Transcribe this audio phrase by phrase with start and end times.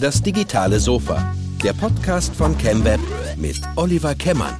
[0.00, 1.32] Das digitale Sofa.
[1.62, 3.00] Der Podcast von ChemWeb
[3.36, 4.56] mit Oliver Kemmern.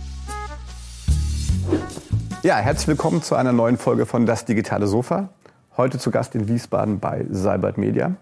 [2.42, 5.28] Ja, herzlich willkommen zu einer neuen Folge von Das digitale Sofa.
[5.76, 8.16] Heute zu Gast in Wiesbaden bei Seibert Media.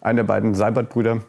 [0.00, 1.20] Einen der beiden Seibert-Brüder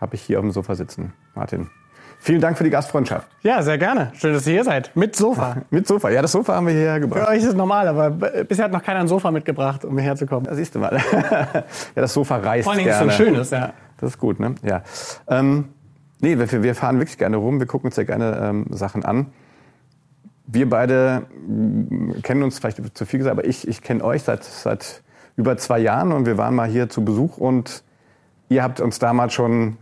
[0.00, 1.12] habe ich hier auf dem Sofa sitzen.
[1.34, 1.70] Martin.
[2.18, 3.28] Vielen Dank für die Gastfreundschaft.
[3.42, 4.10] Ja, sehr gerne.
[4.14, 4.90] Schön, dass ihr hier seid.
[4.94, 5.56] Mit Sofa.
[5.70, 6.10] Mit Sofa.
[6.10, 7.24] Ja, das Sofa haben wir hierher gebracht.
[7.24, 8.10] Für euch ist es normal, aber
[8.44, 10.46] bisher hat noch keiner ein Sofa mitgebracht, um hierher zu kommen.
[10.46, 10.98] Da siehst du mal.
[11.12, 11.64] ja,
[11.94, 13.06] das Sofa reißt Vor allem gerne.
[13.06, 13.72] ist es so ein schönes, ja.
[13.98, 14.54] Das ist gut, ne?
[14.62, 14.82] Ja.
[15.28, 15.68] Ähm,
[16.20, 17.60] nee, wir, wir fahren wirklich gerne rum.
[17.60, 19.26] Wir gucken uns ja gerne ähm, Sachen an.
[20.46, 24.44] Wir beide mm, kennen uns vielleicht zu viel gesagt, aber ich, ich kenne euch seit,
[24.44, 25.02] seit
[25.36, 27.82] über zwei Jahren und wir waren mal hier zu Besuch und
[28.48, 29.76] ihr habt uns damals schon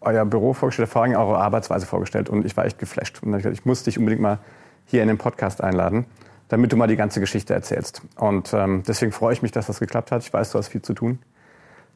[0.00, 3.22] euer Büro vorgestellt, vor allem eure Arbeitsweise vorgestellt und ich war echt geflasht.
[3.22, 4.38] Und ich, ich muss dich unbedingt mal
[4.86, 6.06] hier in den Podcast einladen,
[6.48, 8.02] damit du mal die ganze Geschichte erzählst.
[8.16, 10.22] Und ähm, deswegen freue ich mich, dass das geklappt hat.
[10.22, 11.18] Ich weiß, du hast viel zu tun.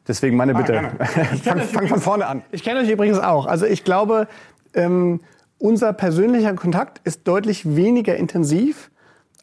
[0.07, 1.05] Deswegen meine Bitte, Ah,
[1.43, 2.43] fang, fang von vorne an.
[2.51, 3.47] Ich kenne euch übrigens auch.
[3.47, 4.27] Also ich glaube,
[4.73, 5.21] ähm,
[5.57, 8.91] unser persönlicher Kontakt ist deutlich weniger intensiv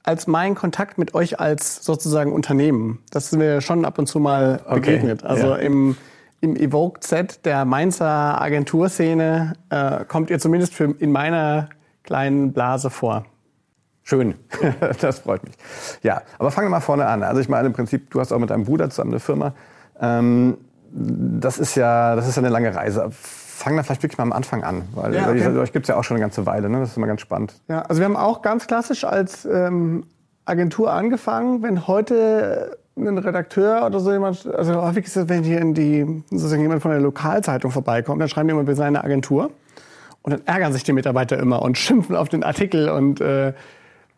[0.05, 3.01] als mein Kontakt mit euch als sozusagen Unternehmen.
[3.11, 5.25] Das ist mir schon ab und zu mal Okay, begegnet.
[5.25, 5.57] Also ja.
[5.57, 5.97] im,
[6.41, 11.69] im Evoked Set der Mainzer Agenturszene äh, kommt ihr zumindest für, in meiner
[12.03, 13.25] kleinen Blase vor.
[14.05, 14.35] Schön,
[15.01, 15.55] das freut mich.
[16.03, 17.23] Ja, aber fangen wir mal vorne an.
[17.23, 19.55] Also ich meine im Prinzip, du hast auch mit deinem Bruder zusammen eine Firma.
[20.01, 20.59] Ähm,
[20.93, 23.09] das ist ja, das ist ja eine lange Reise.
[23.11, 25.47] Fang da vielleicht wirklich mal am Anfang an, weil, Ja, okay.
[25.57, 26.69] euch gibt's ja auch schon eine ganze Weile.
[26.69, 26.81] Ne?
[26.81, 27.55] Das ist immer ganz spannend.
[27.69, 30.05] Ja, also wir haben auch ganz klassisch als ähm,
[30.45, 31.63] Agentur angefangen.
[31.63, 36.25] Wenn heute ein Redakteur oder so jemand, also häufig ist es, wenn hier in die,
[36.31, 39.51] sozusagen jemand von der Lokalzeitung vorbeikommt, dann schreiben die immer, wir seien eine Agentur.
[40.23, 43.53] Und dann ärgern sich die Mitarbeiter immer und schimpfen auf den Artikel und äh,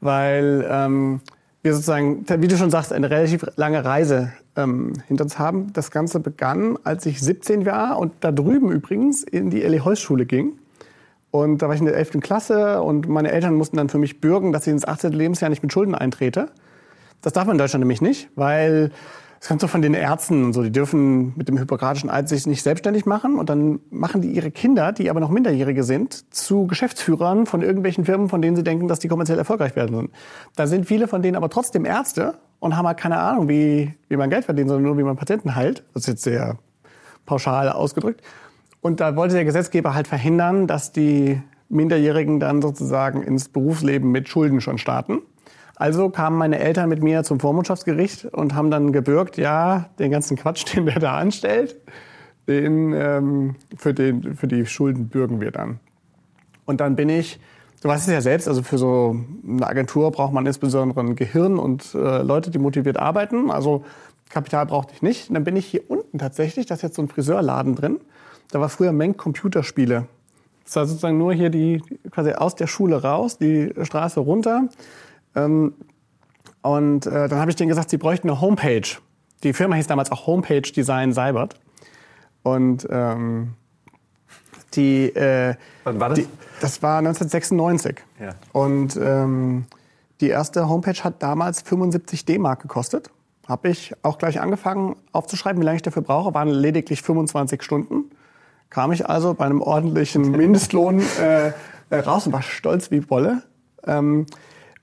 [0.00, 1.20] weil ähm,
[1.62, 5.72] wir sozusagen, wie du schon sagst, eine relativ lange Reise ähm, hinter uns haben.
[5.72, 10.00] Das Ganze begann, als ich 17 war und da drüben übrigens in die Elli Holz
[10.00, 10.58] Schule ging.
[11.30, 12.20] Und da war ich in der 11.
[12.20, 15.12] Klasse und meine Eltern mussten dann für mich bürgen, dass ich ins 18.
[15.12, 16.50] Lebensjahr nicht mit Schulden eintrete.
[17.22, 18.92] Das darf man in Deutschland nämlich nicht, weil
[19.44, 22.46] es kommt so von den Ärzten und so, die dürfen mit dem Hippokratischen Eid sich
[22.46, 26.66] nicht selbstständig machen und dann machen die ihre Kinder, die aber noch Minderjährige sind, zu
[26.66, 30.08] Geschäftsführern von irgendwelchen Firmen, von denen sie denken, dass die kommerziell erfolgreich werden sollen.
[30.56, 34.16] Da sind viele von denen aber trotzdem Ärzte und haben halt keine Ahnung, wie, wie
[34.16, 35.84] man Geld verdient, sondern nur, wie man Patienten heilt.
[35.92, 36.56] Das ist jetzt sehr
[37.26, 38.22] pauschal ausgedrückt.
[38.80, 41.38] Und da wollte der Gesetzgeber halt verhindern, dass die
[41.68, 45.18] Minderjährigen dann sozusagen ins Berufsleben mit Schulden schon starten.
[45.76, 50.36] Also kamen meine Eltern mit mir zum Vormundschaftsgericht und haben dann gebürgt, ja, den ganzen
[50.36, 51.76] Quatsch, den der da anstellt,
[52.46, 55.80] den, ähm, für, den, für die Schulden bürgen wir dann.
[56.64, 57.40] Und dann bin ich,
[57.82, 61.58] du weißt es ja selbst, also für so eine Agentur braucht man insbesondere ein Gehirn
[61.58, 63.50] und äh, Leute, die motiviert arbeiten.
[63.50, 63.84] Also
[64.30, 65.28] Kapital brauchte ich nicht.
[65.28, 68.00] Und dann bin ich hier unten tatsächlich, da ist jetzt so ein Friseurladen drin.
[68.50, 70.06] Da war früher Menk Computerspiele.
[70.64, 74.68] Das war sozusagen nur hier die, quasi aus der Schule raus, die Straße runter.
[75.34, 75.74] Ähm,
[76.62, 78.88] und äh, dann habe ich denen gesagt, sie bräuchten eine Homepage.
[79.42, 81.60] Die Firma hieß damals auch Homepage Design Seibert.
[82.42, 83.54] Und ähm,
[84.74, 86.18] die, äh, Wann war das?
[86.18, 86.28] Die,
[86.60, 87.96] das war 1996.
[88.20, 88.30] Ja.
[88.52, 89.66] Und ähm,
[90.20, 93.10] die erste Homepage hat damals 75 D-Mark gekostet.
[93.46, 96.32] Habe ich auch gleich angefangen aufzuschreiben, wie lange ich dafür brauche.
[96.32, 98.10] Waren lediglich 25 Stunden.
[98.70, 101.52] Kam ich also bei einem ordentlichen Mindestlohn äh,
[101.90, 103.42] äh, raus und war stolz wie Bolle.
[103.86, 104.26] Ähm,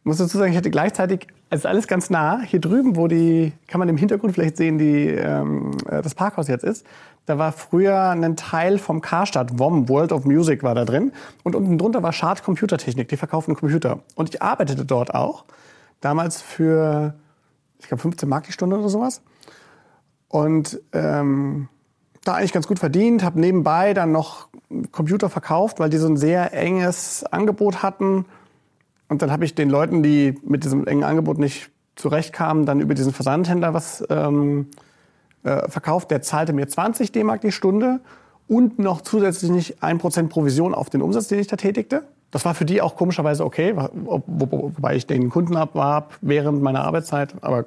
[0.03, 3.79] muss dazu sagen, ich hatte gleichzeitig, also alles ganz nah, hier drüben, wo die, kann
[3.79, 6.85] man im Hintergrund vielleicht sehen, die, ähm, äh, das Parkhaus jetzt ist,
[7.27, 11.11] da war früher ein Teil vom Karstadt, WOM, World of Music war da drin.
[11.43, 13.99] Und unten drunter war Schad Computertechnik, die verkaufen Computer.
[14.15, 15.45] Und ich arbeitete dort auch,
[15.99, 17.13] damals für,
[17.79, 19.21] ich glaube, 15 Mark die Stunde oder sowas.
[20.29, 21.67] Und ähm,
[22.23, 24.47] da eigentlich ganz gut verdient, habe nebenbei dann noch
[24.91, 28.25] Computer verkauft, weil die so ein sehr enges Angebot hatten.
[29.11, 32.93] Und dann habe ich den Leuten, die mit diesem engen Angebot nicht zurechtkamen, dann über
[32.93, 34.67] diesen Versandhändler was ähm,
[35.43, 36.11] äh, verkauft.
[36.11, 37.99] Der zahlte mir 20 D-Mark die Stunde
[38.47, 42.03] und noch zusätzlich nicht 1% Provision auf den Umsatz, den ich da tätigte.
[42.31, 46.17] Das war für die auch komischerweise okay, wo, wo, wo, wobei ich den Kunden abwarb
[46.21, 47.35] während meiner Arbeitszeit.
[47.41, 47.65] Aber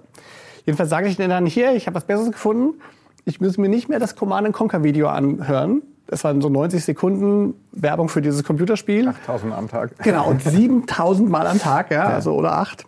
[0.64, 2.80] jedenfalls sage ich denen dann hier, ich habe was Besseres gefunden.
[3.26, 5.82] Ich muss mir nicht mehr das Command Conquer Video anhören.
[6.06, 9.08] Das waren so 90 Sekunden Werbung für dieses Computerspiel.
[9.08, 9.98] 8000 am Tag.
[10.02, 12.84] Genau, und 7000 Mal am Tag, ja, also oder acht.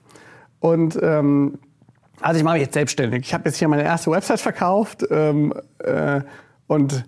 [0.61, 1.59] Und ähm,
[2.21, 3.23] also ich mache mich jetzt selbstständig.
[3.23, 6.21] Ich habe jetzt hier meine erste Website verkauft ähm, äh,
[6.67, 7.05] und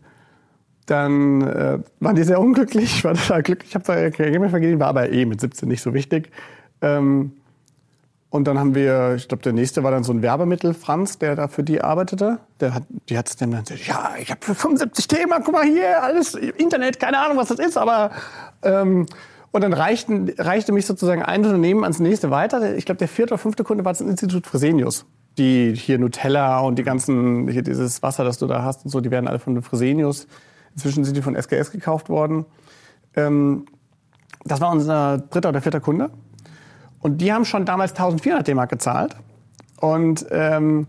[0.86, 2.96] dann äh, waren die sehr unglücklich.
[2.96, 3.70] Ich war total glücklich.
[3.70, 6.30] Ich habe da Geld vergeben, war aber eh mit 17 nicht so wichtig.
[6.80, 7.32] Ähm,
[8.30, 11.34] Und dann haben wir, ich glaube, der nächste war dann so ein Werbemittel, Franz, der
[11.34, 12.38] da für die arbeitete.
[12.60, 16.02] Der hat, die hat es dann gesagt, ja, ich habe 75 Themen, guck mal hier,
[16.02, 18.10] alles Internet, keine Ahnung, was das ist, aber
[18.62, 19.06] ähm,
[19.50, 22.76] und dann reichten, reichte mich sozusagen ein Unternehmen ans nächste weiter.
[22.76, 25.06] Ich glaube, der vierte oder fünfte Kunde war das Institut Fresenius.
[25.38, 29.00] Die hier Nutella und die ganzen, hier dieses Wasser, das du da hast und so,
[29.00, 30.26] die werden alle von Fresenius.
[30.74, 32.44] Inzwischen sind die von SGS gekauft worden.
[33.16, 33.64] Ähm,
[34.44, 36.10] das war unser dritter oder vierter Kunde.
[37.00, 39.16] Und die haben schon damals 1400 D-Mark gezahlt.
[39.80, 40.86] Und ähm,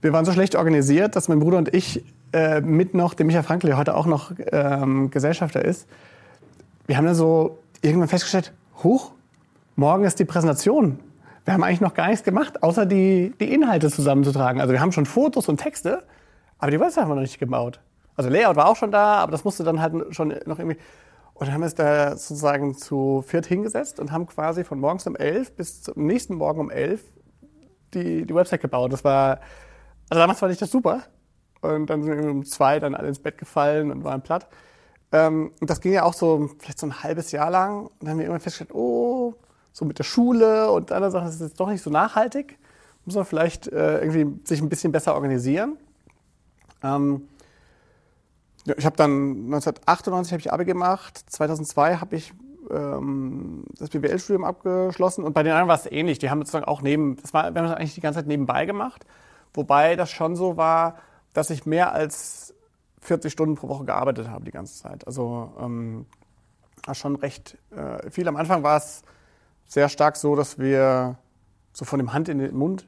[0.00, 3.44] wir waren so schlecht organisiert, dass mein Bruder und ich äh, mit noch, dem Michael
[3.44, 5.86] Frankl, der heute auch noch ähm, Gesellschafter ist,
[6.86, 8.52] wir haben dann so irgendwann festgestellt,
[8.82, 9.12] hoch,
[9.76, 10.98] morgen ist die Präsentation.
[11.44, 14.60] Wir haben eigentlich noch gar nichts gemacht, außer die, die Inhalte zusammenzutragen.
[14.60, 16.02] Also wir haben schon Fotos und Texte,
[16.58, 17.80] aber die Website haben wir noch nicht gebaut.
[18.16, 20.78] Also Layout war auch schon da, aber das musste dann halt schon noch irgendwie.
[21.34, 25.54] Und haben es da sozusagen zu viert hingesetzt und haben quasi von morgens um elf
[25.56, 27.02] bis zum nächsten Morgen um elf
[27.92, 28.92] die, die Website gebaut.
[28.92, 29.40] Das war,
[30.08, 31.02] also damals fand ich das super.
[31.60, 34.48] Und dann sind wir um zwei dann alle ins Bett gefallen und waren platt.
[35.12, 37.86] Ähm, und das ging ja auch so vielleicht so ein halbes Jahr lang.
[37.86, 39.34] Und dann haben wir irgendwann festgestellt, oh,
[39.72, 42.58] so mit der Schule und andere Sachen, das ist jetzt doch nicht so nachhaltig.
[43.04, 45.78] Muss man vielleicht äh, irgendwie sich ein bisschen besser organisieren.
[46.82, 47.28] Ähm,
[48.64, 52.32] ja, ich habe dann 1998 habe ich Abi gemacht, 2002 habe ich
[52.70, 56.18] ähm, das BWL-Studium abgeschlossen und bei den anderen war es ähnlich.
[56.18, 58.66] Die haben sozusagen auch neben, das war, wir haben das eigentlich die ganze Zeit nebenbei
[58.66, 59.04] gemacht,
[59.52, 60.96] wobei das schon so war,
[61.32, 62.54] dass ich mehr als
[63.00, 65.06] 40 Stunden pro Woche gearbeitet habe die ganze Zeit.
[65.06, 66.06] Also ähm,
[66.92, 68.28] schon recht äh, viel.
[68.28, 69.02] Am Anfang war es
[69.66, 71.16] sehr stark so, dass wir
[71.72, 72.86] so von dem Hand in den Mund,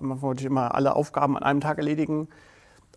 [0.00, 2.28] man wollte immer alle Aufgaben an einem Tag erledigen.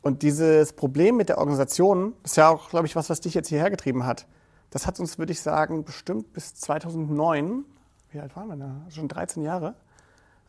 [0.02, 3.50] Und dieses Problem mit der Organisation, ist ja auch, glaube ich, was, was dich jetzt
[3.50, 4.26] hierher getrieben hat.
[4.72, 7.66] Das hat uns, würde ich sagen, bestimmt bis 2009,
[8.12, 8.72] wie alt waren wir da?
[8.90, 9.76] Schon 13 Jahre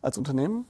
[0.00, 0.66] als Unternehmen,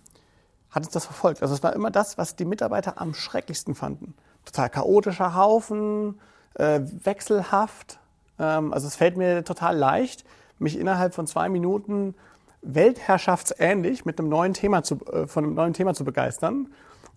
[0.71, 1.43] hat uns das verfolgt.
[1.43, 4.15] Also es war immer das, was die Mitarbeiter am schrecklichsten fanden.
[4.45, 6.19] Total chaotischer Haufen,
[6.55, 8.01] äh, wechselhaft.
[8.39, 10.25] Ähm, also es fällt mir total leicht,
[10.59, 12.15] mich innerhalb von zwei Minuten
[12.63, 16.69] weltherrschaftsähnlich mit einem neuen Thema zu, äh, von einem neuen Thema zu begeistern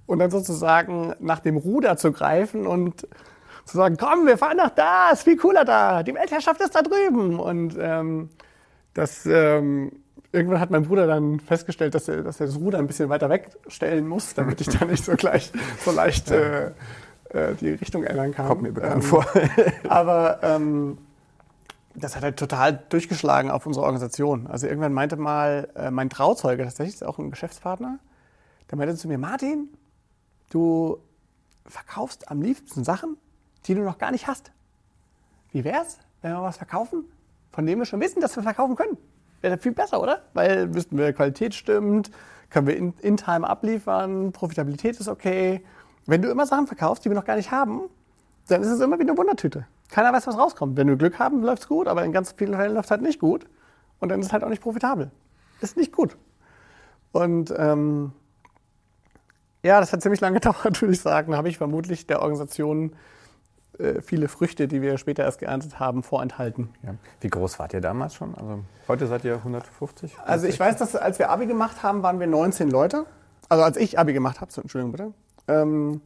[0.06, 3.08] und dann sozusagen nach dem Ruder zu greifen und
[3.66, 6.82] zu sagen, komm, wir fahren nach da, ist viel cooler da, die Weltherrschaft ist da
[6.82, 7.40] drüben.
[7.40, 8.30] Und ähm,
[8.94, 9.92] das ähm,
[10.32, 13.30] irgendwann hat mein Bruder dann festgestellt, dass er, dass er das Ruder ein bisschen weiter
[13.30, 15.52] wegstellen muss, damit ich da nicht so gleich
[15.84, 16.68] so leicht äh,
[17.30, 18.48] äh, die Richtung ändern kann.
[18.48, 19.26] Kommt mir bekannt ähm, vor.
[19.90, 20.98] aber ähm,
[21.96, 24.48] das hat halt total durchgeschlagen auf unsere Organisation.
[24.48, 28.00] Also irgendwann meinte mal äh, mein Trauzeuge, tatsächlich ist auch ein Geschäftspartner,
[28.70, 29.70] der meinte zu mir, Martin,
[30.56, 30.98] du
[31.66, 33.18] verkaufst am liebsten Sachen,
[33.66, 34.52] die du noch gar nicht hast.
[35.52, 37.06] Wie wär's, wenn wir was verkaufen,
[37.52, 38.98] von dem wir schon wissen, dass wir verkaufen können?
[39.42, 40.24] Wäre viel besser, oder?
[40.34, 42.10] Weil wüssten wir, Qualität stimmt,
[42.50, 45.64] können wir in, in Time abliefern, Profitabilität ist okay.
[46.06, 47.82] Wenn du immer Sachen verkaufst, die wir noch gar nicht haben,
[48.48, 49.68] dann ist es immer wie eine Wundertüte.
[49.90, 50.78] Keiner weiß, was rauskommt.
[50.78, 53.02] Wenn wir Glück haben, läuft es gut, aber in ganz vielen Fällen läuft es halt
[53.02, 53.46] nicht gut.
[54.00, 55.12] Und dann ist es halt auch nicht profitabel.
[55.62, 56.18] Ist nicht gut.
[57.12, 58.12] Und ähm,
[59.66, 61.32] ja, das hat ziemlich lange gedauert, würde ich sagen.
[61.32, 62.96] Da habe ich vermutlich der Organisation
[63.80, 66.70] äh, viele Früchte, die wir später erst geerntet haben, vorenthalten.
[66.84, 66.94] Ja.
[67.20, 68.36] Wie groß wart ihr damals schon?
[68.36, 70.16] Also heute seid ihr 150?
[70.24, 73.06] Also ich weiß, dass als wir Abi gemacht haben, waren wir 19 Leute.
[73.50, 75.14] Also als ich Abi gemacht habe, so, Entschuldigung bitte.
[75.48, 76.02] Ähm,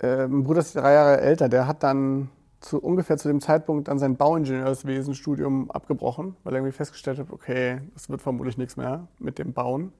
[0.00, 3.88] äh, mein Bruder ist drei Jahre älter, der hat dann zu, ungefähr zu dem Zeitpunkt
[3.88, 9.08] dann sein Bauingenieurswesenstudium abgebrochen, weil er irgendwie festgestellt hat, okay, das wird vermutlich nichts mehr
[9.18, 9.92] mit dem Bauen.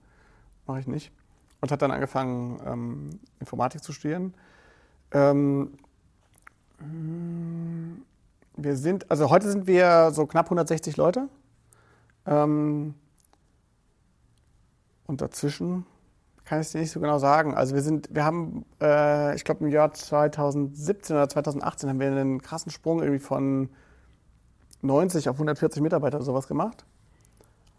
[0.66, 1.12] Mache ich nicht.
[1.66, 4.34] Und hat dann angefangen, ähm, Informatik zu studieren.
[5.10, 5.72] Ähm,
[8.56, 11.28] wir sind, also heute sind wir so knapp 160 Leute.
[12.24, 12.94] Ähm,
[15.08, 15.86] und dazwischen
[16.44, 17.56] kann ich es dir nicht so genau sagen.
[17.56, 22.06] Also wir sind, wir haben, äh, ich glaube im Jahr 2017 oder 2018 haben wir
[22.06, 23.70] einen krassen Sprung irgendwie von
[24.82, 26.84] 90 auf 140 Mitarbeiter sowas gemacht.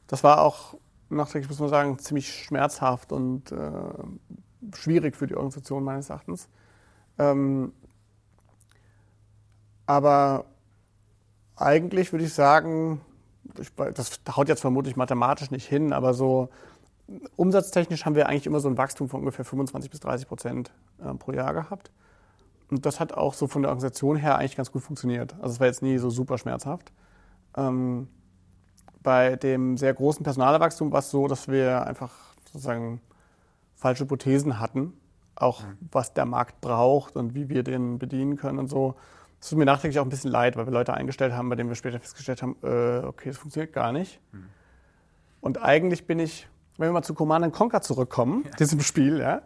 [0.07, 0.75] Das war auch
[1.09, 6.49] nachträglich, muss man sagen, ziemlich schmerzhaft und äh, schwierig für die Organisation meines Erachtens.
[7.17, 7.73] Ähm,
[9.85, 10.45] aber
[11.55, 13.01] eigentlich würde ich sagen,
[13.59, 16.49] ich, das haut jetzt vermutlich mathematisch nicht hin, aber so
[17.35, 21.13] umsatztechnisch haben wir eigentlich immer so ein Wachstum von ungefähr 25 bis 30 Prozent äh,
[21.13, 21.91] pro Jahr gehabt.
[22.69, 25.35] Und das hat auch so von der Organisation her eigentlich ganz gut funktioniert.
[25.35, 26.91] Also es war jetzt nie so super schmerzhaft.
[27.55, 28.09] Ähm,
[29.07, 32.11] bei dem sehr großen Personalwachstum war es so, dass wir einfach
[32.43, 32.99] sozusagen
[33.73, 34.91] falsche Hypothesen hatten,
[35.35, 35.77] auch mhm.
[35.91, 38.95] was der Markt braucht und wie wir den bedienen können und so.
[39.39, 41.69] Es tut mir nachträglich auch ein bisschen leid, weil wir Leute eingestellt haben, bei denen
[41.69, 44.19] wir später festgestellt haben, äh, okay, das funktioniert gar nicht.
[44.33, 44.47] Mhm.
[45.39, 48.51] Und eigentlich bin ich wenn wir mal zu Command Conquer zurückkommen, ja.
[48.59, 49.41] diesem Spiel, ja,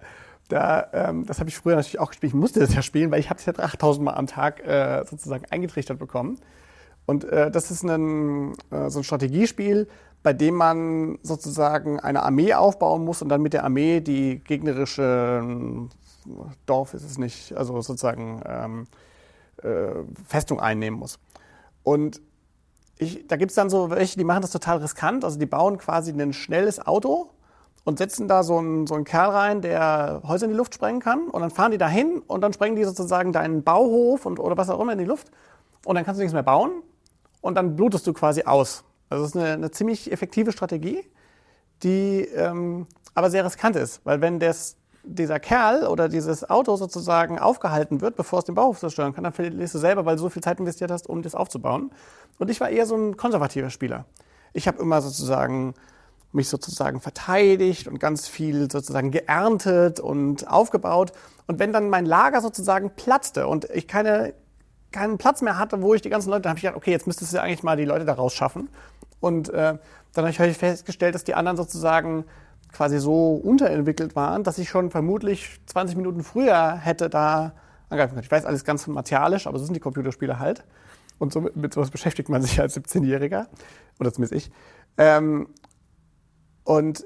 [0.50, 2.32] da, ähm, das habe ich früher natürlich auch gespielt.
[2.32, 5.06] Ich musste das ja spielen, weil ich habe es ja 8000 Mal am Tag äh,
[5.06, 6.40] sozusagen eingetrichtert bekommen.
[7.12, 9.90] Und äh, das ist ein, äh, so ein Strategiespiel,
[10.24, 15.44] bei dem man sozusagen eine Armee aufbauen muss und dann mit der Armee die gegnerische
[16.66, 18.88] Dorf ist es nicht, also sozusagen ähm,
[19.62, 21.20] äh, Festung einnehmen muss.
[21.84, 22.22] Und
[22.98, 25.26] ich, da gibt es dann so welche, die machen das total riskant.
[25.26, 27.32] Also die bauen quasi ein schnelles Auto
[27.84, 31.02] und setzen da so einen, so einen Kerl rein, der Häuser in die Luft sprengen
[31.02, 31.28] kann.
[31.28, 34.56] Und dann fahren die da hin und dann sprengen die sozusagen deinen Bauhof und, oder
[34.56, 35.30] was auch immer in die Luft.
[35.84, 36.72] Und dann kannst du nichts mehr bauen
[37.42, 38.84] und dann blutest du quasi aus.
[39.10, 41.04] Also das ist eine, eine ziemlich effektive Strategie,
[41.84, 44.02] die ähm, aber sehr riskant ist.
[44.06, 48.80] Weil wenn das, dieser Kerl oder dieses Auto sozusagen aufgehalten wird, bevor es den Bauhof
[48.80, 51.36] zerstören kann, dann verlierst du selber, weil du so viel Zeit investiert hast, um das
[51.36, 51.92] aufzubauen.
[52.40, 54.06] Und ich war eher so ein konservativer Spieler.
[54.54, 55.74] Ich habe immer sozusagen
[56.34, 61.12] mich sozusagen verteidigt und ganz viel sozusagen geerntet und aufgebaut.
[61.48, 64.34] Und wenn dann mein Lager sozusagen platzte und ich keine,
[64.92, 67.08] keinen Platz mehr hatte, wo ich die ganzen Leute, dann habe ich gedacht, okay, jetzt
[67.08, 68.70] müsstest du eigentlich mal die Leute da rausschaffen.
[69.20, 69.78] Und äh,
[70.14, 72.26] dann habe ich festgestellt, dass die anderen sozusagen
[72.72, 77.54] quasi so unterentwickelt waren, dass ich schon vermutlich 20 Minuten früher hätte da
[77.90, 78.24] angreifen können.
[78.24, 80.64] Ich weiß alles ganz martialisch, aber so sind die Computerspiele halt.
[81.20, 83.48] Und so mit, mit sowas beschäftigt man sich als 17-Jähriger,
[84.00, 84.52] oder zumindest ich.
[84.98, 85.48] Ähm,
[86.64, 87.06] und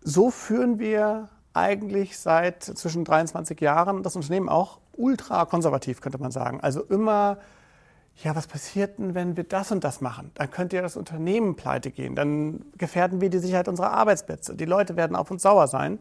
[0.00, 6.30] so führen wir eigentlich seit zwischen 23 Jahren das Unternehmen auch ultra konservativ, könnte man
[6.30, 6.60] sagen.
[6.60, 7.38] Also immer,
[8.22, 10.30] ja, was passiert denn, wenn wir das und das machen?
[10.34, 12.14] Dann könnte ja das Unternehmen pleite gehen.
[12.14, 14.54] Dann gefährden wir die Sicherheit unserer Arbeitsplätze.
[14.54, 15.98] Die Leute werden auf uns sauer sein.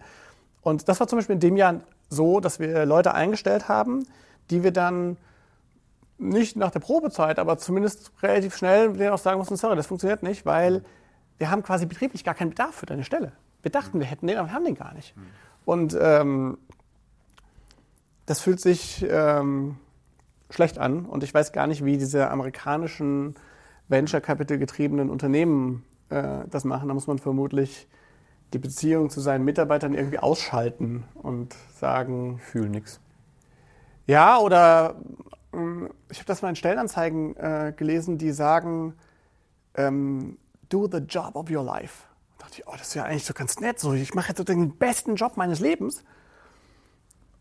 [0.62, 4.05] Und das war zum Beispiel in dem Jahr so, dass wir Leute eingestellt haben,
[4.50, 5.17] die wir dann
[6.17, 10.22] nicht nach der Probezeit, aber zumindest relativ schnell denen auch sagen mussten, sorry, das funktioniert
[10.22, 10.84] nicht, weil
[11.39, 13.31] wir haben quasi betrieblich gar keinen Bedarf für deine Stelle.
[13.63, 15.15] Wir dachten, wir hätten den, aber wir haben den gar nicht.
[15.65, 16.60] Und ähm,
[18.31, 19.75] das fühlt sich ähm,
[20.50, 23.35] schlecht an und ich weiß gar nicht, wie diese amerikanischen
[23.89, 26.88] Venture Capital getriebenen Unternehmen äh, das machen.
[26.88, 27.89] Da muss man vermutlich
[28.53, 32.39] die Beziehung zu seinen Mitarbeitern irgendwie ausschalten und sagen.
[32.39, 33.01] Fühl nix.
[34.07, 34.95] Ja, oder
[35.53, 35.57] äh,
[36.09, 38.93] ich habe das mal in Stellenanzeigen äh, gelesen, die sagen,
[39.75, 40.38] ähm,
[40.69, 42.05] do the job of your life.
[42.38, 43.77] Da dachte ich, oh, das ist ja eigentlich so ganz nett.
[43.77, 46.05] So, ich mache jetzt so den besten Job meines Lebens.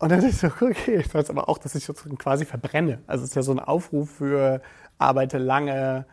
[0.01, 3.03] Und dann ich so, okay, ich weiß aber auch, dass ich sozusagen quasi verbrenne.
[3.05, 4.59] Also es ist ja so ein Aufruf für
[4.97, 6.05] arbeite lange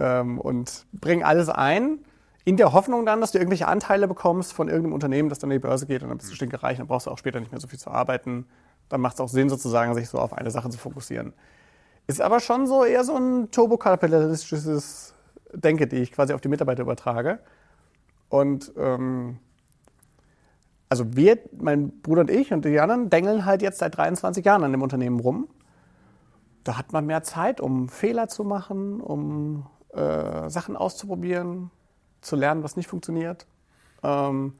[0.00, 1.98] ähm, und bring alles ein,
[2.46, 5.56] in der Hoffnung dann, dass du irgendwelche Anteile bekommst von irgendeinem Unternehmen, das dann in
[5.56, 6.36] die Börse geht und dann bist du mhm.
[6.36, 8.46] stinkereich, dann brauchst du auch später nicht mehr so viel zu arbeiten.
[8.88, 11.34] Dann macht es auch Sinn, sozusagen, sich so auf eine Sache zu fokussieren.
[12.06, 15.12] Ist aber schon so eher so ein turbokapitalistisches
[15.52, 17.40] denke, die ich quasi auf die Mitarbeiter übertrage.
[18.30, 19.40] Und ähm,
[20.88, 24.64] also wir, mein Bruder und ich und die anderen, dengeln halt jetzt seit 23 Jahren
[24.64, 25.48] an dem Unternehmen rum.
[26.64, 31.70] Da hat man mehr Zeit, um Fehler zu machen, um äh, Sachen auszuprobieren,
[32.20, 33.46] zu lernen, was nicht funktioniert.
[34.02, 34.54] Ähm,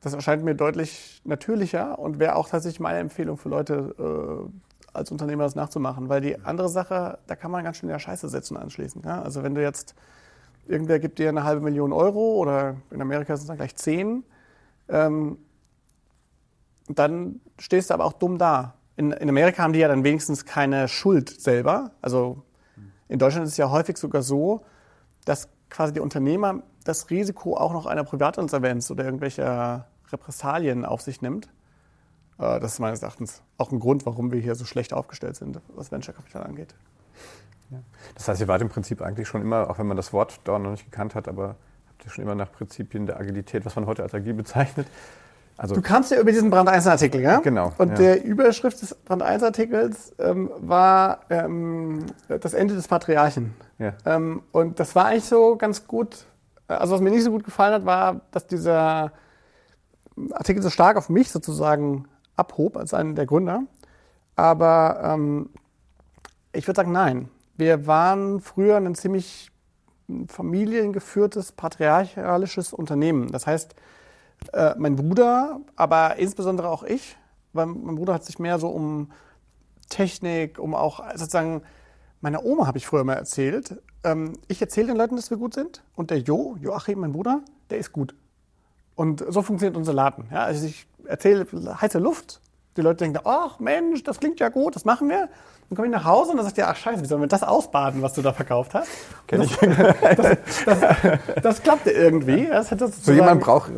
[0.00, 5.10] das erscheint mir deutlich natürlicher und wäre auch tatsächlich meine Empfehlung für Leute, äh, als
[5.10, 6.08] Unternehmer das nachzumachen.
[6.08, 9.04] Weil die andere Sache, da kann man ganz schön in der Scheiße setzen anschließend.
[9.04, 9.22] Ja?
[9.22, 9.94] Also wenn du jetzt,
[10.66, 14.24] irgendwer gibt dir eine halbe Million Euro oder in Amerika sind es dann gleich zehn,
[14.88, 15.38] ähm,
[16.88, 18.74] dann stehst du aber auch dumm da.
[18.96, 21.92] In, in Amerika haben die ja dann wenigstens keine Schuld selber.
[22.02, 22.42] Also
[23.08, 24.64] in Deutschland ist es ja häufig sogar so,
[25.24, 31.20] dass quasi der Unternehmer das Risiko auch noch einer Privatinsolvenz oder irgendwelcher Repressalien auf sich
[31.20, 31.46] nimmt.
[32.38, 35.60] Äh, das ist meines Erachtens auch ein Grund, warum wir hier so schlecht aufgestellt sind,
[35.74, 36.74] was Venture Capital angeht.
[37.70, 37.78] Ja.
[38.14, 40.58] Das heißt, ihr wart im Prinzip eigentlich schon immer, auch wenn man das Wort da
[40.58, 41.56] noch nicht gekannt hat, aber
[42.06, 44.86] schon immer nach Prinzipien der Agilität, was man heute als agil bezeichnet.
[45.58, 47.40] Also du kamst ja über diesen Brand 1 Artikel, ja?
[47.40, 47.72] Genau.
[47.78, 47.94] Und ja.
[47.96, 53.54] der Überschrift des Brand 1 Artikels ähm, war ähm, das Ende des Patriarchen.
[53.78, 53.94] Ja.
[54.06, 56.26] Ähm, und das war eigentlich so ganz gut.
[56.68, 59.12] Also was mir nicht so gut gefallen hat, war, dass dieser
[60.30, 63.62] Artikel so stark auf mich sozusagen abhob als einen der Gründer.
[64.36, 65.50] Aber ähm,
[66.52, 67.28] ich würde sagen, nein.
[67.56, 69.50] Wir waren früher ein ziemlich
[70.28, 73.30] familiengeführtes, patriarchalisches Unternehmen.
[73.30, 73.74] Das heißt,
[74.52, 77.16] äh, mein Bruder, aber insbesondere auch ich,
[77.52, 79.10] weil mein Bruder hat sich mehr so um
[79.88, 81.62] Technik, um auch sozusagen,
[82.20, 85.54] meiner Oma habe ich früher mal erzählt, ähm, ich erzähle den Leuten, dass wir gut
[85.54, 88.14] sind und der Jo, Joachim, mein Bruder, der ist gut.
[88.94, 90.26] Und so funktioniert unser Laden.
[90.30, 91.46] Ja, also ich erzähle
[91.80, 92.40] heiße Luft,
[92.78, 95.28] die Leute denken, ach Mensch, das klingt ja gut, das machen wir.
[95.68, 97.42] Dann komme ich nach Hause und dann sagt ihr, ach scheiße, wie sollen wir das
[97.42, 98.88] ausbaden, was du da verkauft hast?
[99.26, 99.50] Kenn das,
[100.16, 102.46] das, das, das klappte irgendwie.
[102.46, 103.70] Das hat so jemand braucht,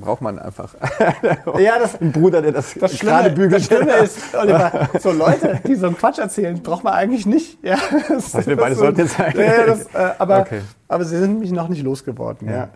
[0.00, 0.76] braucht man einfach.
[1.58, 3.54] ja, das, ein Bruder, der das, das gerade bügelt.
[3.54, 7.58] Das Schlimme ist, Oliver, so Leute, die so einen Quatsch erzählen, braucht man eigentlich nicht.
[7.64, 7.76] Ja,
[8.08, 9.40] das, Was wir beide sollten jetzt sagen.
[9.40, 10.60] Ja, das, äh, aber, okay.
[10.86, 12.48] aber sie sind mich noch nicht losgeworden.
[12.48, 12.68] Ja.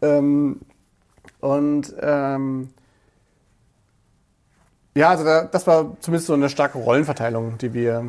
[0.00, 0.18] ja.
[0.18, 0.60] Ähm,
[1.40, 2.68] und ähm,
[4.94, 8.04] ja, also da, das war zumindest so eine starke Rollenverteilung, die wir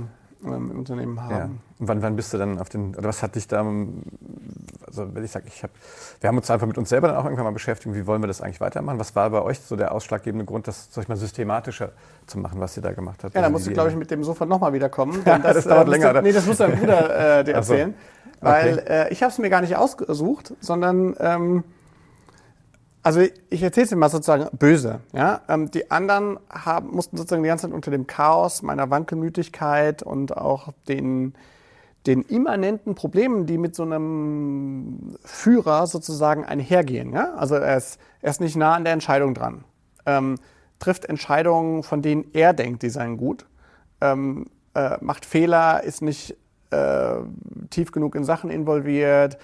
[0.45, 1.31] ähm, im Unternehmen haben.
[1.31, 1.49] Ja.
[1.79, 5.23] Und wann, wann bist du dann auf den, oder was hat dich da, also wenn
[5.23, 5.73] ich sage, ich habe,
[6.19, 8.27] wir haben uns einfach mit uns selber dann auch irgendwann mal beschäftigt, wie wollen wir
[8.27, 8.99] das eigentlich weitermachen?
[8.99, 11.91] Was war bei euch so der ausschlaggebende Grund, das, sag ich mal, systematischer
[12.27, 13.33] zu machen, was ihr da gemacht habt?
[13.33, 15.21] Ja, da also musst du, glaube ich, mit dem sofort nochmal wiederkommen.
[15.25, 16.13] das, das, dauert äh, länger.
[16.13, 17.93] Du, nee, das muss dein Bruder äh, dir erzählen.
[18.41, 18.77] Also, okay.
[18.77, 21.63] Weil äh, ich habe es mir gar nicht ausgesucht, sondern ähm,
[23.03, 25.01] also ich erzähle es dir mal sozusagen böse.
[25.13, 25.41] Ja?
[25.49, 30.35] Ähm, die anderen haben, mussten sozusagen die ganze Zeit unter dem Chaos meiner Wankelmütigkeit und
[30.35, 31.33] auch den,
[32.07, 37.11] den immanenten Problemen, die mit so einem Führer sozusagen einhergehen.
[37.11, 37.33] Ja?
[37.35, 39.65] Also er ist, er ist nicht nah an der Entscheidung dran.
[40.05, 40.35] Ähm,
[40.79, 43.45] trifft Entscheidungen, von denen er denkt, die seien gut.
[43.99, 46.37] Ähm, äh, macht Fehler, ist nicht
[46.71, 47.15] äh,
[47.69, 49.37] tief genug in Sachen involviert,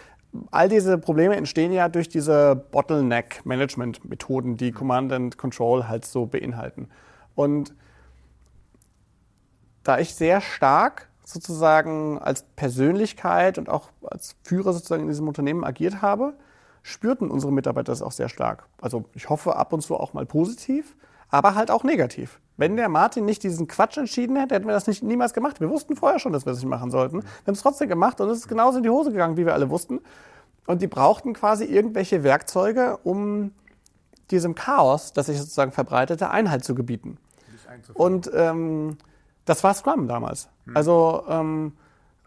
[0.52, 6.90] all diese Probleme entstehen ja durch diese Bottleneck-Management-Methoden, die Command and Control halt so beinhalten.
[7.36, 7.74] Und
[9.84, 15.64] da ich sehr stark sozusagen als Persönlichkeit und auch als Führer sozusagen in diesem Unternehmen
[15.64, 16.34] agiert habe,
[16.82, 18.68] spürten unsere Mitarbeiter das auch sehr stark.
[18.82, 20.96] Also ich hoffe ab und zu auch mal positiv,
[21.30, 22.40] aber halt auch negativ.
[22.58, 25.62] Wenn der Martin nicht diesen Quatsch entschieden hätte, hätten wir das nicht, niemals gemacht.
[25.62, 27.22] Wir wussten vorher schon, dass wir es nicht machen sollten.
[27.22, 29.54] Wir haben es trotzdem gemacht und es ist genauso in die Hose gegangen, wie wir
[29.54, 30.02] alle wussten.
[30.68, 33.52] Und die brauchten quasi irgendwelche Werkzeuge, um
[34.30, 37.18] diesem Chaos, das sich sozusagen verbreitete, Einhalt zu gebieten.
[37.94, 38.98] Und ähm,
[39.46, 40.50] das war Scrum damals.
[40.66, 40.78] Hm.
[40.78, 41.74] Also ähm,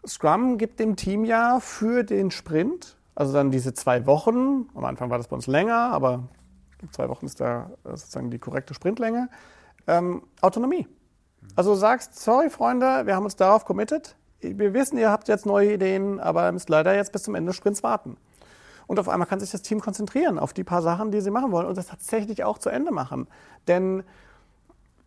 [0.05, 5.09] Scrum gibt dem Team ja für den Sprint, also dann diese zwei Wochen, am Anfang
[5.09, 6.23] war das bei uns länger, aber
[6.91, 9.29] zwei Wochen ist da äh, sozusagen die korrekte Sprintlänge,
[9.87, 10.87] ähm, Autonomie.
[11.55, 14.15] Also sagst, sorry Freunde, wir haben uns darauf committed.
[14.39, 17.49] Wir wissen, ihr habt jetzt neue Ideen, aber ihr müsst leider jetzt bis zum Ende
[17.49, 18.17] des Sprints warten.
[18.87, 21.51] Und auf einmal kann sich das Team konzentrieren auf die paar Sachen, die sie machen
[21.51, 23.27] wollen und das tatsächlich auch zu Ende machen.
[23.67, 24.03] Denn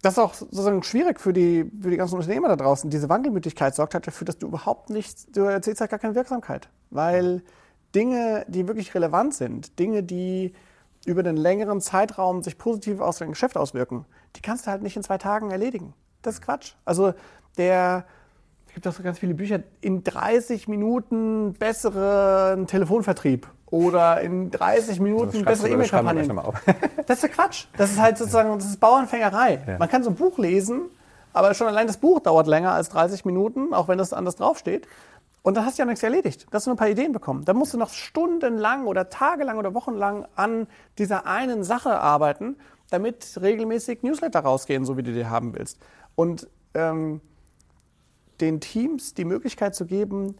[0.02, 2.90] das ist auch sozusagen schwierig für die, für die ganzen Unternehmer da draußen.
[2.90, 6.68] Diese Wankelmütigkeit sorgt halt dafür, dass du überhaupt nicht, du erzählst halt gar keine Wirksamkeit.
[6.90, 7.42] Weil
[7.94, 10.54] Dinge, die wirklich relevant sind, Dinge, die
[11.06, 14.04] über den längeren Zeitraum sich positiv auf dein Geschäft auswirken,
[14.36, 15.94] die kannst du halt nicht in zwei Tagen erledigen.
[16.22, 16.72] Das ist Quatsch.
[16.84, 17.14] Also
[17.56, 18.04] der,
[18.66, 25.00] es gibt auch so ganz viele Bücher, in 30 Minuten besseren Telefonvertrieb oder in 30
[25.00, 26.30] Minuten bessere E-Mail-Kampagnen.
[27.06, 27.66] Das ist ja Quatsch.
[27.76, 29.62] Das ist halt sozusagen, das ist Bauernfängerei.
[29.66, 29.78] Ja.
[29.78, 30.82] Man kann so ein Buch lesen,
[31.32, 34.88] aber schon allein das Buch dauert länger als 30 Minuten, auch wenn das anders draufsteht.
[35.46, 36.48] Und dann hast du ja nichts erledigt.
[36.50, 37.44] Da hast du nur ein paar Ideen bekommen.
[37.44, 40.66] Dann musst du noch stundenlang oder tagelang oder wochenlang an
[40.98, 42.56] dieser einen Sache arbeiten,
[42.90, 45.78] damit regelmäßig Newsletter rausgehen, so wie du die haben willst.
[46.16, 47.20] Und ähm,
[48.40, 50.34] den Teams die Möglichkeit zu geben,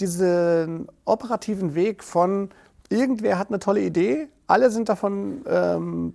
[0.00, 2.50] diesen operativen Weg von
[2.88, 6.14] irgendwer hat eine tolle Idee, alle sind davon ähm,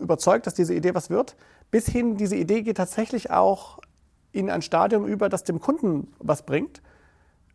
[0.00, 1.36] überzeugt, dass diese Idee was wird,
[1.70, 3.80] bis hin, diese Idee geht tatsächlich auch
[4.32, 6.80] in ein Stadium über, das dem Kunden was bringt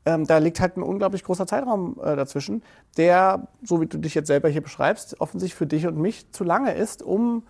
[0.05, 2.63] ähm, da liegt halt ein unglaublich großer Zeitraum äh, dazwischen,
[2.97, 6.43] der, so wie du dich jetzt selber hier beschreibst, offensichtlich für dich und mich zu
[6.43, 7.43] lange ist, um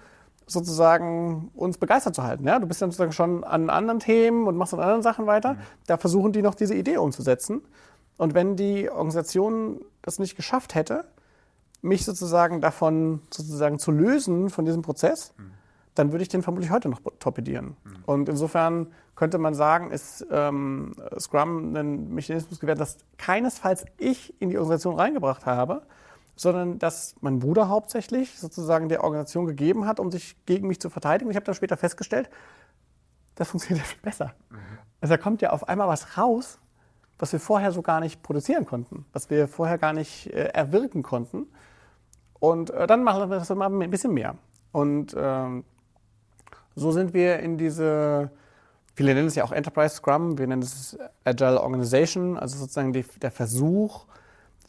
[0.47, 2.45] sozusagen uns begeistert zu halten.
[2.45, 2.59] Ja?
[2.59, 5.53] Du bist dann sozusagen schon an anderen Themen und machst an anderen Sachen weiter.
[5.53, 5.59] Mhm.
[5.87, 7.61] Da versuchen die noch diese Idee umzusetzen.
[8.17, 11.05] Und wenn die Organisation das nicht geschafft hätte,
[11.81, 15.51] mich sozusagen davon sozusagen zu lösen von diesem Prozess, mhm.
[15.95, 17.75] Dann würde ich den vermutlich heute noch torpedieren.
[17.83, 17.95] Mhm.
[18.05, 24.49] Und insofern könnte man sagen, ist ähm, Scrum ein Mechanismus gewährt, das keinesfalls ich in
[24.49, 25.83] die Organisation reingebracht habe,
[26.35, 30.89] sondern dass mein Bruder hauptsächlich sozusagen der Organisation gegeben hat, um sich gegen mich zu
[30.89, 31.29] verteidigen.
[31.29, 32.29] Ich habe dann später festgestellt,
[33.35, 34.33] das funktioniert viel besser.
[34.49, 34.57] Mhm.
[35.01, 36.59] Also da kommt ja auf einmal was raus,
[37.19, 41.03] was wir vorher so gar nicht produzieren konnten, was wir vorher gar nicht äh, erwirken
[41.03, 41.47] konnten.
[42.39, 44.35] Und äh, dann machen wir das mal ein bisschen mehr.
[44.71, 45.63] Und ähm,
[46.75, 48.31] so sind wir in diese
[48.93, 53.05] Viele nennen es ja auch Enterprise Scrum, wir nennen es Agile Organization, also sozusagen die,
[53.21, 54.05] der Versuch,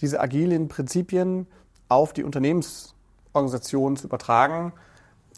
[0.01, 1.47] diese agilen Prinzipien
[1.88, 4.73] auf die Unternehmensorganisation zu übertragen.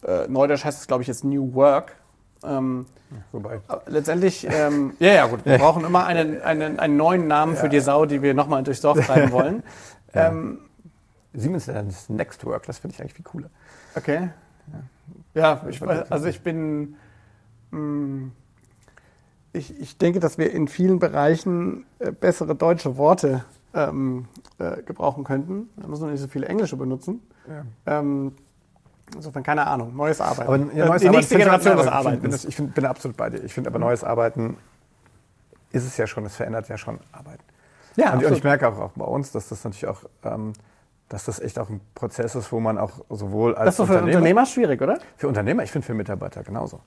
[0.03, 1.95] Äh, Neudeutsch heißt es, glaube ich, jetzt New Work.
[2.43, 2.85] Ähm,
[3.31, 3.59] Wobei.
[3.87, 7.61] Letztendlich, ähm, ja, ja, gut, wir brauchen immer einen, einen, einen neuen Namen ja.
[7.61, 9.63] für die Sau, die wir nochmal durchs Dorf treiben wollen.
[10.13, 10.29] ja.
[10.29, 10.59] ähm,
[11.33, 13.49] Siemens das Next Work, das finde ich eigentlich viel cooler.
[13.95, 14.29] Okay.
[15.33, 16.95] Ja, ich, also ich bin
[19.53, 24.27] Ich, ich denke, dass wir in vielen Bereichen äh, bessere deutsche Worte ähm,
[24.59, 25.69] äh, gebrauchen könnten.
[25.77, 27.21] Da muss man nicht so viele Englische benutzen.
[27.85, 28.33] Ähm,
[29.15, 29.95] insofern keine Ahnung.
[29.95, 30.47] Neues Arbeiten.
[30.47, 32.45] Aber ja, Äh, neues die Arbeiten nächste Generation des Arbeitens.
[32.45, 33.43] Ich find, bin absolut bei dir.
[33.43, 34.57] Ich finde aber neues Arbeiten
[35.71, 37.43] ist es ja schon, es verändert ja schon Arbeiten.
[37.97, 40.53] Ja, und, und ich merke auch, auch bei uns, dass das natürlich auch, ähm,
[41.09, 43.85] dass das echt auch ein Prozess ist, wo man auch sowohl als das ist doch
[43.87, 44.97] für Unternehmer, Unternehmer schwierig, oder?
[45.17, 46.81] für Unternehmer, ich finde für Mitarbeiter genauso.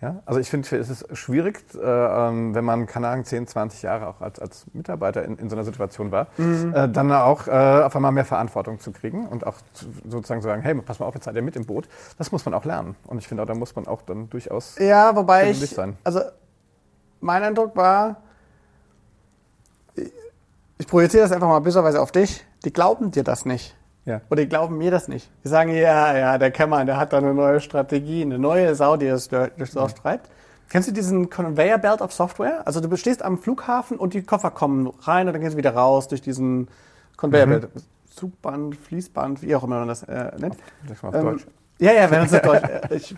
[0.00, 0.22] Ja?
[0.26, 4.08] Also ich finde, es ist schwierig, äh, ähm, wenn man, keine Ahnung, 10, 20 Jahre
[4.08, 7.96] auch als, als Mitarbeiter in, in so einer Situation war, äh, dann auch äh, auf
[7.96, 11.14] einmal mehr Verantwortung zu kriegen und auch zu, sozusagen zu sagen, hey, pass mal auf,
[11.14, 11.88] jetzt seid ihr mit im Boot.
[12.18, 12.96] Das muss man auch lernen.
[13.06, 15.96] Und ich finde auch, da muss man auch dann durchaus Ja, wobei ich, sein.
[16.04, 16.20] also
[17.20, 18.16] mein Eindruck war,
[20.78, 23.76] ich projiziere das einfach mal böserweise auf dich, die glauben dir das nicht.
[24.04, 24.20] Ja.
[24.30, 25.30] Oder die glauben mir das nicht.
[25.44, 28.96] Die sagen, ja, ja, der Kämmer, der hat da eine neue Strategie, eine neue Sau,
[28.96, 30.28] die das durch durchs Dorf treibt.
[30.68, 32.66] Kennst du diesen Conveyor Belt of Software?
[32.66, 35.74] Also du stehst am Flughafen und die Koffer kommen rein und dann gehen sie wieder
[35.74, 36.68] raus durch diesen
[37.16, 37.68] Conveyor Belt.
[38.10, 40.56] Zugband, Fließband, wie auch immer man das äh, nennt.
[40.88, 41.46] Sag mal auf Ähm, Deutsch.
[41.80, 42.62] Ja, ja, wenn uns auf Deutsch.
[42.90, 43.16] äh, Ich,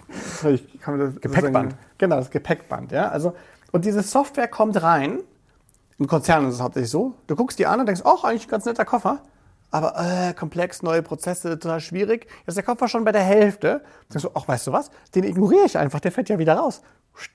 [0.48, 1.74] ich kann mir das Gepäckband.
[1.98, 3.08] Genau, das Gepäckband, ja.
[3.08, 3.34] Also,
[3.72, 5.18] und diese Software kommt rein.
[5.98, 7.14] Im Konzern ist es hauptsächlich so.
[7.26, 9.20] Du guckst die an und denkst, oh, eigentlich ein ganz netter Koffer.
[9.70, 12.26] Aber äh, komplex, neue Prozesse, total schwierig.
[12.40, 13.82] Jetzt ist der Koffer schon bei der Hälfte.
[14.12, 14.90] Denkst du, ach, weißt du was?
[15.14, 16.82] Den ignoriere ich einfach, der fährt ja wieder raus.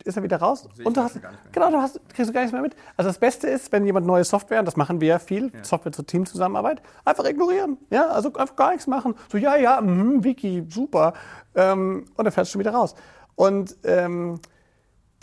[0.04, 0.70] Ist er wieder raus?
[0.84, 1.20] Und du hast,
[1.52, 2.76] genau, du hast, kriegst du gar nichts mehr mit.
[2.98, 5.92] Also das Beste ist, wenn jemand neue Software, und das machen wir ja viel, Software
[5.92, 7.78] zur Teamzusammenarbeit, einfach ignorieren.
[7.90, 9.16] Ja, also einfach gar nichts machen.
[9.32, 11.14] So, ja, ja, mhm, Wiki, super.
[11.56, 12.94] Ähm, und dann fährst du schon wieder raus.
[13.36, 14.40] Und ähm,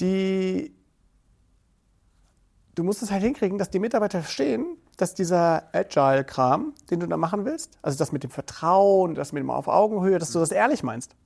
[0.00, 0.74] die,
[2.78, 7.16] du musst es halt hinkriegen, dass die Mitarbeiter verstehen, dass dieser Agile-Kram, den du da
[7.16, 10.52] machen willst, also das mit dem Vertrauen, das mit dem auf Augenhöhe, dass du das
[10.52, 11.16] ehrlich meinst.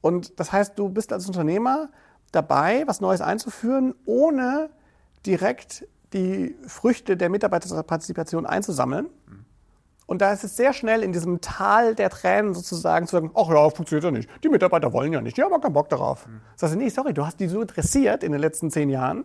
[0.00, 1.90] Und das heißt, du bist als Unternehmer
[2.32, 4.70] dabei, was Neues einzuführen, ohne
[5.26, 9.08] direkt die Früchte der Mitarbeiterpartizipation einzusammeln.
[10.06, 13.48] Und da ist es sehr schnell in diesem Tal der Tränen sozusagen zu sagen, ach
[13.48, 14.28] ja, funktioniert ja nicht.
[14.42, 16.26] Die Mitarbeiter wollen ja nicht, die haben auch keinen Bock darauf.
[16.56, 19.24] Sagst du, nee, sorry, du hast die so interessiert in den letzten zehn Jahren,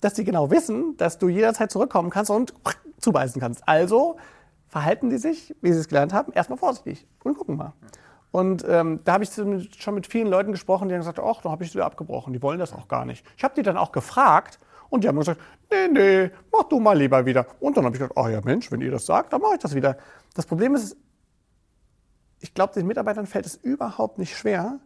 [0.00, 2.54] dass die genau wissen, dass du jederzeit zurückkommen kannst und
[3.00, 3.66] zubeißen kannst.
[3.66, 4.16] Also
[4.68, 7.74] verhalten die sich, wie sie es gelernt haben, erstmal vorsichtig und gucken mal.
[8.32, 11.50] Und ähm, da habe ich schon mit vielen Leuten gesprochen, die haben gesagt, ach, da
[11.50, 13.24] habe ich wieder abgebrochen, die wollen das auch gar nicht.
[13.36, 14.58] Ich habe die dann auch gefragt
[14.90, 17.46] und die haben gesagt, nee, nee, mach du mal lieber wieder.
[17.60, 19.60] Und dann habe ich gesagt, ach ja Mensch, wenn ihr das sagt, dann mache ich
[19.60, 19.96] das wieder.
[20.34, 20.96] Das Problem ist,
[22.40, 24.80] ich glaube, den Mitarbeitern fällt es überhaupt nicht schwer,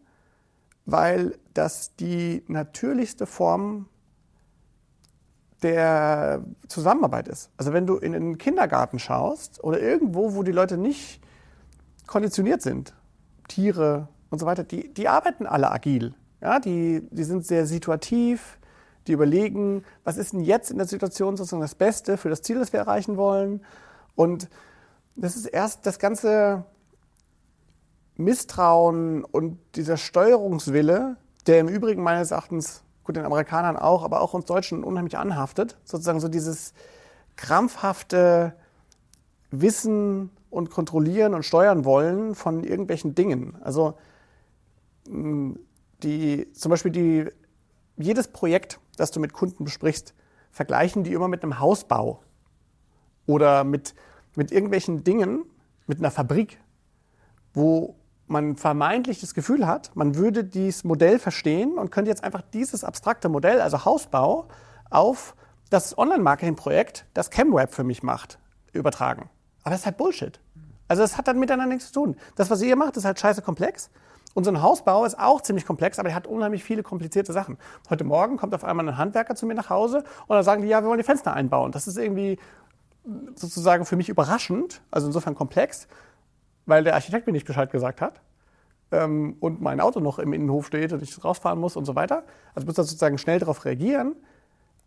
[0.85, 3.89] weil das die natürlichste Form
[5.63, 7.51] der Zusammenarbeit ist.
[7.57, 11.21] Also wenn du in den Kindergarten schaust oder irgendwo, wo die Leute nicht
[12.07, 12.95] konditioniert sind,
[13.49, 16.15] Tiere und so weiter, die, die arbeiten alle agil.
[16.41, 18.59] Ja, die, die sind sehr situativ,
[19.07, 22.59] die überlegen, was ist denn jetzt in der Situation sozusagen das Beste für das Ziel,
[22.59, 23.65] das wir erreichen wollen.
[24.15, 24.49] Und
[25.17, 26.65] das ist erst das ganze
[28.17, 31.17] Misstrauen und dieser Steuerungswille,
[31.47, 35.79] der im Übrigen meines Erachtens, gut, den Amerikanern auch, aber auch uns Deutschen unheimlich anhaftet,
[35.83, 36.75] sozusagen so dieses
[37.37, 38.55] krampfhafte
[39.51, 43.57] Wissen und kontrollieren und steuern wollen von irgendwelchen Dingen.
[43.63, 43.95] Also
[45.07, 47.31] die, zum Beispiel die,
[47.97, 50.13] jedes Projekt, das du mit Kunden besprichst,
[50.51, 52.23] vergleichen die immer mit einem Hausbau
[53.25, 53.95] oder mit,
[54.37, 55.47] mit irgendwelchen Dingen,
[55.87, 56.61] mit einer Fabrik,
[57.55, 57.97] wo
[58.31, 62.85] man vermeintlich das Gefühl hat, man würde dieses Modell verstehen und könnte jetzt einfach dieses
[62.85, 64.49] abstrakte Modell, also Hausbau,
[64.91, 65.35] auf
[65.71, 68.39] das Online-Marketing-Projekt, das ChemWeb für mich macht,
[68.73, 69.29] übertragen.
[69.63, 70.41] Aber das ist halt Bullshit.
[70.89, 72.17] Also das hat dann miteinander nichts zu tun.
[72.37, 73.91] Das, was ihr macht, ist halt scheiße komplex.
[74.35, 77.59] Und so ein Hausbau ist auch ziemlich komplex, aber er hat unheimlich viele komplizierte Sachen.
[77.91, 80.69] Heute Morgen kommt auf einmal ein Handwerker zu mir nach Hause und dann sagen die,
[80.69, 81.73] ja, wir wollen die Fenster einbauen.
[81.73, 82.39] Das ist irgendwie
[83.35, 85.89] sozusagen für mich überraschend, also insofern komplex,
[86.69, 88.21] weil der Architekt mir nicht Bescheid gesagt hat
[88.93, 92.25] ähm, und mein Auto noch im Innenhof steht und ich rausfahren muss und so weiter.
[92.55, 94.15] Also muss da sozusagen schnell darauf reagieren.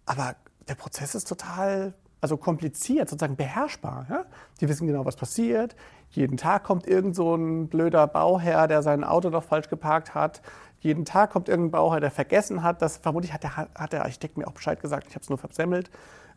[0.06, 0.36] Aber
[0.68, 4.06] der Prozess ist total also kompliziert, sozusagen beherrschbar.
[4.08, 4.26] Ja?
[4.60, 5.76] Die wissen genau, was passiert.
[6.12, 10.44] Jeden Tag kommt irgend so ein blöder Bauherr, der sein Auto noch falsch geparkt hat.
[10.82, 12.84] Jeden Tag kommt irgendein Bauherr, der vergessen hat.
[12.84, 15.08] Das vermutlich hat der, hat der Architekt mir auch Bescheid gesagt.
[15.08, 15.90] Ich habe es nur versemmelt.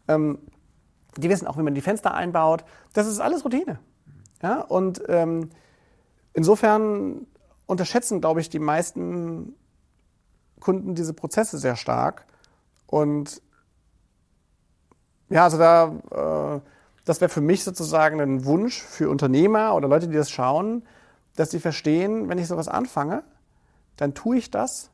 [0.08, 0.38] Ähm,
[1.18, 2.64] die wissen auch, wie man die Fenster einbaut.
[2.94, 3.78] Das ist alles Routine.
[4.44, 4.60] Ja?
[4.60, 5.48] Und ähm,
[6.34, 7.26] insofern
[7.64, 9.54] unterschätzen, glaube ich, die meisten
[10.60, 12.26] Kunden diese Prozesse sehr stark.
[12.86, 13.40] Und
[15.30, 16.60] ja, also da, äh,
[17.06, 20.86] das wäre für mich sozusagen ein Wunsch für Unternehmer oder Leute, die das schauen,
[21.36, 23.24] dass sie verstehen, wenn ich sowas anfange,
[23.96, 24.90] dann tue ich das,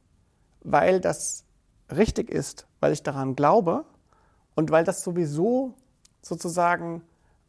[0.63, 1.45] weil das
[1.91, 3.85] richtig ist, weil ich daran glaube
[4.55, 5.75] und weil das sowieso
[6.23, 7.03] sozusagen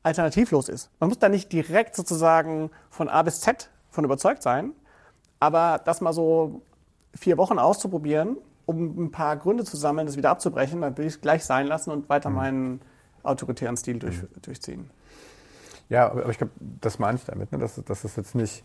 [0.04, 0.90] alternativlos ist.
[1.00, 4.72] Man muss da nicht direkt sozusagen von A bis Z von überzeugt sein,
[5.40, 6.62] aber das mal so
[7.14, 11.16] vier Wochen auszuprobieren, um ein paar Gründe zu sammeln, das wieder abzubrechen, dann will ich
[11.16, 12.82] es gleich sein lassen und weiter meinen
[13.24, 14.90] autoritären Stil durch, durchziehen.
[15.90, 17.58] Ja, aber ich glaube, das meine ich damit, ne?
[17.58, 18.64] dass, dass es jetzt nicht,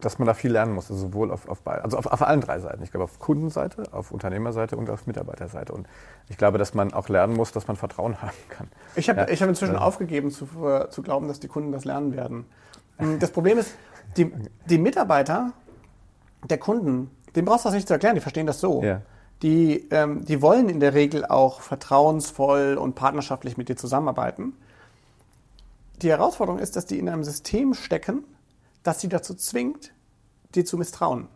[0.00, 2.58] dass man da viel lernen muss, also sowohl auf, auf, also auf, auf allen drei
[2.58, 2.82] Seiten.
[2.82, 5.72] Ich glaube, auf Kundenseite, auf Unternehmerseite und auf Mitarbeiterseite.
[5.72, 5.86] Und
[6.28, 8.68] ich glaube, dass man auch lernen muss, dass man Vertrauen haben kann.
[8.96, 9.28] Ich habe Ja.
[9.28, 9.80] ich hab inzwischen Ja.
[9.80, 10.48] aufgegeben zu,
[10.90, 12.44] zu glauben, dass die Kunden das lernen werden.
[13.20, 13.74] Das Problem ist,
[14.16, 14.32] die,
[14.68, 15.52] die Mitarbeiter
[16.48, 18.82] der Kunden, denen brauchst du das nicht zu erklären, die verstehen das so.
[18.82, 19.00] Ja.
[19.42, 24.54] Die, ähm, die wollen in der Regel auch vertrauensvoll und partnerschaftlich mit dir zusammenarbeiten.
[26.02, 28.24] Die Herausforderung ist, dass die in einem System stecken,
[28.84, 29.92] das sie dazu zwingt,
[30.54, 31.26] dir zu misstrauen.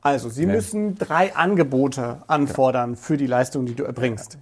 [0.00, 0.52] Also, sie Ja.
[0.52, 4.38] müssen drei Angebote anfordern für die Leistung, die du erbringst.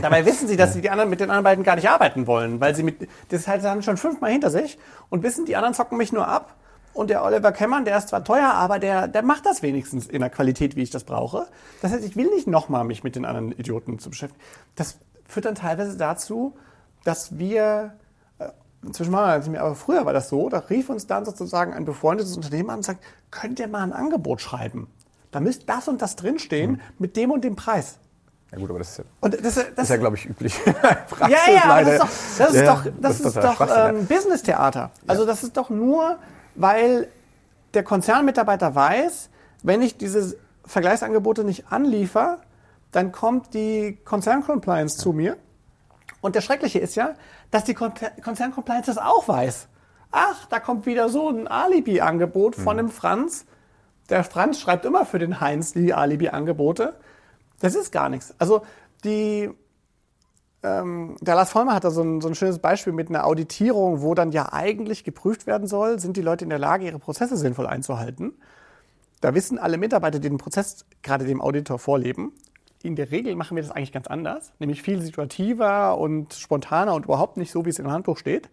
[0.00, 2.60] Dabei wissen sie, dass sie die anderen mit den anderen beiden gar nicht arbeiten wollen,
[2.60, 4.78] weil sie mit das halt dann schon fünfmal hinter sich
[5.10, 6.54] und wissen, die anderen zocken mich nur ab.
[6.92, 10.20] Und der Oliver Kemmern, der ist zwar teuer, aber der, der macht das wenigstens in
[10.20, 11.46] der Qualität, wie ich das brauche.
[11.82, 14.42] Das heißt, ich will nicht nochmal mich mit den anderen Idioten zu beschäftigen.
[14.76, 16.56] Das führt dann teilweise dazu,
[17.04, 17.94] dass wir
[18.84, 21.84] inzwischen machen wir das aber früher war das so, da rief uns dann sozusagen ein
[21.84, 24.88] befreundetes Unternehmen an und sagt, könnt ihr mal ein Angebot schreiben?
[25.30, 27.98] Da müsst das und das drinstehen mit dem und dem Preis.
[28.52, 30.58] Ja gut, aber das ist ja, Und das, das, das ist ja glaube ich, üblich.
[30.66, 32.08] ja, ja, aber das ist doch,
[32.40, 33.88] das ist Ja, doch, das ist doch ja.
[33.90, 34.90] ähm, Business-Theater.
[35.06, 36.18] Also das ist doch nur,
[36.56, 37.06] weil
[37.74, 39.28] der Konzernmitarbeiter weiß,
[39.62, 42.38] wenn ich diese Vergleichsangebote nicht anliefer,
[42.90, 45.36] dann kommt die Konzerncompliance zu mir.
[46.20, 47.14] Und das Schreckliche ist ja,
[47.50, 49.68] dass die Kon- Konzerncompliance das auch weiß.
[50.12, 53.46] Ach, da kommt wieder so ein Alibi-Angebot von dem Franz.
[54.08, 56.98] Der Franz schreibt immer für den Heinz die Alibi-Angebote.
[57.60, 58.34] Das ist gar nichts.
[58.38, 58.62] Also
[59.04, 59.50] die,
[60.62, 64.02] ähm, der Lars Vollmer hat da so ein, so ein schönes Beispiel mit einer Auditierung,
[64.02, 67.36] wo dann ja eigentlich geprüft werden soll, sind die Leute in der Lage, ihre Prozesse
[67.36, 68.32] sinnvoll einzuhalten.
[69.20, 72.32] Da wissen alle Mitarbeiter, die den Prozess gerade dem Auditor vorleben,
[72.82, 77.04] in der Regel machen wir das eigentlich ganz anders, nämlich viel situativer und spontaner und
[77.04, 78.48] überhaupt nicht so, wie es im Handbuch steht.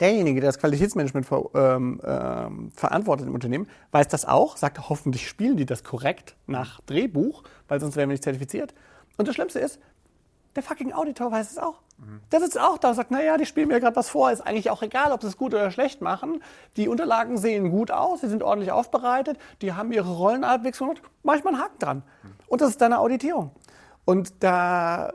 [0.00, 5.28] Derjenige, der das Qualitätsmanagement ver, ähm, ähm, verantwortet im Unternehmen, weiß das auch, sagt, hoffentlich
[5.28, 8.74] spielen die das korrekt nach Drehbuch, weil sonst wären wir nicht zertifiziert.
[9.16, 9.80] Und das Schlimmste ist,
[10.54, 11.80] der fucking Auditor weiß es auch.
[12.30, 14.70] Der sitzt auch da und sagt, naja, die spielen mir gerade was vor, ist eigentlich
[14.70, 16.42] auch egal, ob sie es gut oder schlecht machen.
[16.76, 21.34] Die Unterlagen sehen gut aus, sie sind ordentlich aufbereitet, die haben ihre Rollen gemacht, mach
[21.34, 22.02] ich mal einen Haken dran.
[22.46, 23.50] Und das ist deine Auditierung.
[24.04, 25.12] Und da,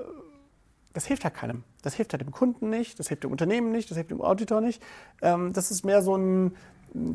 [0.94, 1.64] das hilft halt keinem.
[1.84, 4.62] Das hilft halt dem Kunden nicht, das hilft dem Unternehmen nicht, das hilft dem Auditor
[4.62, 4.82] nicht.
[5.22, 6.56] Ähm, das ist mehr so ein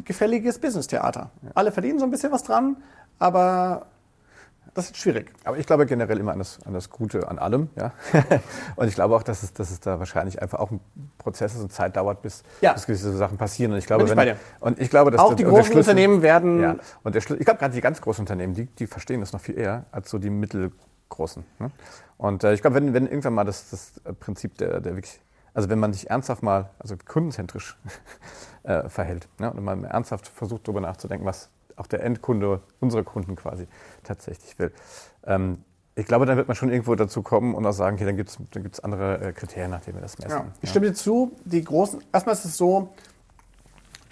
[0.04, 1.30] gefälliges Business-Theater.
[1.54, 2.82] Alle verdienen so ein bisschen was dran,
[3.18, 3.86] aber
[4.78, 5.32] das ist schwierig.
[5.44, 7.68] Aber ich glaube generell immer an das, an das Gute an allem.
[7.76, 7.92] Ja?
[8.76, 10.80] und ich glaube auch, dass es, dass es da wahrscheinlich einfach auch ein
[11.18, 12.72] Prozess ist und Zeit dauert, bis, Ja.
[12.72, 13.72] bis gewisse Sachen passieren.
[13.72, 14.40] Und ich glaube, Bin ich wenn, dir.
[14.60, 16.76] Und ich glaube, dass Auch der- die großen Schlüssel- Unternehmen werden Ja.
[17.02, 19.40] Und der Schlüssel, ich glaube, gerade die ganz großen Unternehmen, die, die verstehen das noch
[19.40, 21.44] viel eher als so die mittelgroßen.
[21.58, 21.70] Ne?
[22.16, 25.20] Und äh, ich glaube, wenn, wenn irgendwann mal das, das Prinzip der, der wirklich,
[25.54, 27.76] also wenn man sich ernsthaft mal, also kundenzentrisch
[28.62, 29.50] äh, verhält ne?
[29.52, 33.66] und man ernsthaft versucht, darüber nachzudenken, was auch der Endkunde, unsere Kunden quasi
[34.04, 34.72] tatsächlich will.
[35.26, 35.58] Ähm,
[35.98, 38.30] ich glaube, dann wird man schon irgendwo dazu kommen und auch sagen, okay, dann gibt
[38.30, 40.30] es dann gibt's andere äh, Kriterien, nach denen wir das messen.
[40.30, 40.46] Ja.
[40.62, 42.90] Ich stimme dir zu, die großen, erstmal ist es so,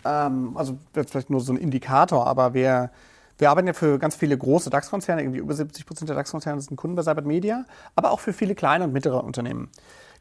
[0.04, 2.90] ähm, also jetzt vielleicht nur so ein Indikator, aber wir,
[3.38, 6.76] wir arbeiten ja für ganz viele große DAX-Konzerne, irgendwie über 70 Prozent der DAX-Konzerne sind
[6.76, 9.70] Kunden bei Cybert Media, aber auch für viele kleine und mittlere Unternehmen.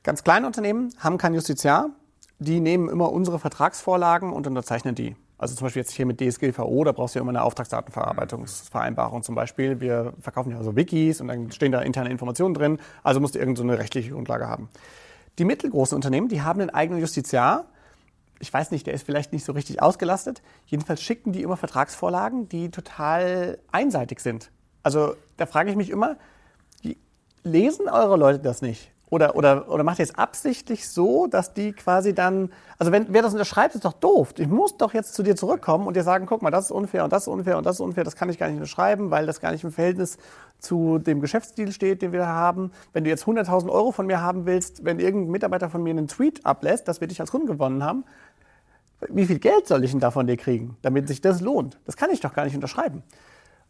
[0.04, 1.90] Ganz kleine Unternehmen haben kein Justiziar,
[2.38, 5.16] die nehmen immer unsere Vertragsvorlagen und unterzeichnen die.
[5.38, 9.36] Also zum Beispiel jetzt hier mit DSGVO, da brauchst du ja immer eine Auftragsdatenverarbeitungsvereinbarung zum
[9.36, 9.82] Beispiel.
[9.82, 13.40] Wir verkaufen ja also Wikis und dann stehen da interne Informationen drin, also musst du
[13.40, 14.70] irgendeine so eine rechtliche Grundlage haben.
[15.38, 17.66] Die mittelgroßen Unternehmen, die haben einen eigenen Justiziar.
[18.40, 20.42] Ich weiß nicht, der ist vielleicht nicht so richtig ausgelastet.
[20.66, 24.52] Jedenfalls schicken die immer Vertragsvorlagen, die total einseitig sind.
[24.84, 26.16] Also da frage ich mich immer,
[27.44, 28.92] lesen eure Leute das nicht?
[29.10, 33.22] Oder, oder, oder macht ihr es absichtlich so, dass die quasi dann, also wenn wer
[33.22, 34.34] das unterschreibt, ist doch doof.
[34.38, 37.04] Ich muss doch jetzt zu dir zurückkommen und dir sagen, guck mal, das ist unfair
[37.04, 39.28] und das ist unfair und das ist unfair, das kann ich gar nicht unterschreiben, weil
[39.28, 40.18] das gar nicht im Verhältnis
[40.58, 42.72] zu dem Geschäftsstil steht, den wir da haben.
[42.94, 46.08] Wenn du jetzt 100.000 Euro von mir haben willst, wenn irgendein Mitarbeiter von mir einen
[46.08, 48.06] Tweet ablässt, dass wir dich als Kunden gewonnen haben,
[49.10, 51.78] wie viel Geld soll ich denn da von dir kriegen, damit sich das lohnt?
[51.86, 53.04] Das kann ich doch gar nicht unterschreiben.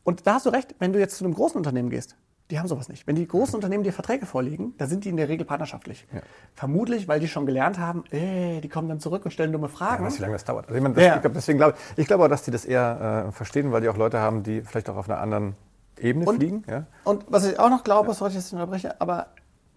[0.04, 2.16] Und da hast du recht, wenn du jetzt zu einem großen Unternehmen gehst,
[2.52, 3.08] die haben sowas nicht.
[3.08, 6.06] Wenn die großen Unternehmen dir Verträge vorlegen, dann sind die in der Regel partnerschaftlich.
[6.54, 10.04] Vermutlich, weil die schon gelernt haben, ey, die kommen dann zurück und stellen dumme Fragen.
[10.04, 10.66] Ja, weißt du, wie lange das dauert?
[10.68, 11.16] Also ich, meine, das, Ja.
[11.16, 13.90] ich glaube, deswegen glaube ich glaube auch, dass die das eher äh, verstehen, weil die
[13.90, 15.56] auch Leute haben, die vielleicht auch auf einer anderen
[16.00, 16.64] Ebene und, fliegen.
[16.70, 16.86] Ja.
[17.04, 19.28] Und was ich auch noch glaube, sorry, dass ich das unterbreche, aber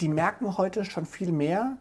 [0.00, 1.78] die merken heute schon viel mehr,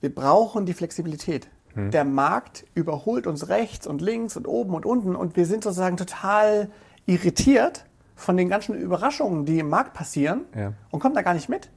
[0.00, 1.48] wir brauchen die Flexibilität.
[1.74, 1.90] Hm.
[1.90, 5.96] Der Markt überholt uns rechts und links und oben und unten und wir sind sozusagen
[5.98, 6.70] total
[7.06, 7.84] irritiert
[8.14, 10.72] von den ganzen Überraschungen, die im Markt passieren ja.
[10.90, 11.70] und kommen da gar nicht mit.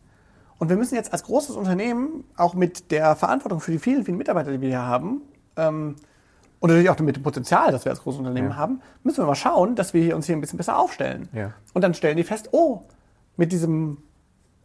[0.59, 4.17] Und wir müssen jetzt als großes Unternehmen, auch mit der Verantwortung für die vielen, vielen
[4.17, 5.21] Mitarbeiter, die wir hier haben,
[5.55, 5.95] ähm,
[6.59, 8.55] und natürlich auch mit dem Potenzial, das wir als großes Unternehmen ja.
[8.55, 11.29] haben, müssen wir mal schauen, dass wir uns hier ein bisschen besser aufstellen.
[11.31, 11.53] Ja.
[11.73, 12.81] Und dann stellen die fest, oh,
[13.35, 13.97] mit diesem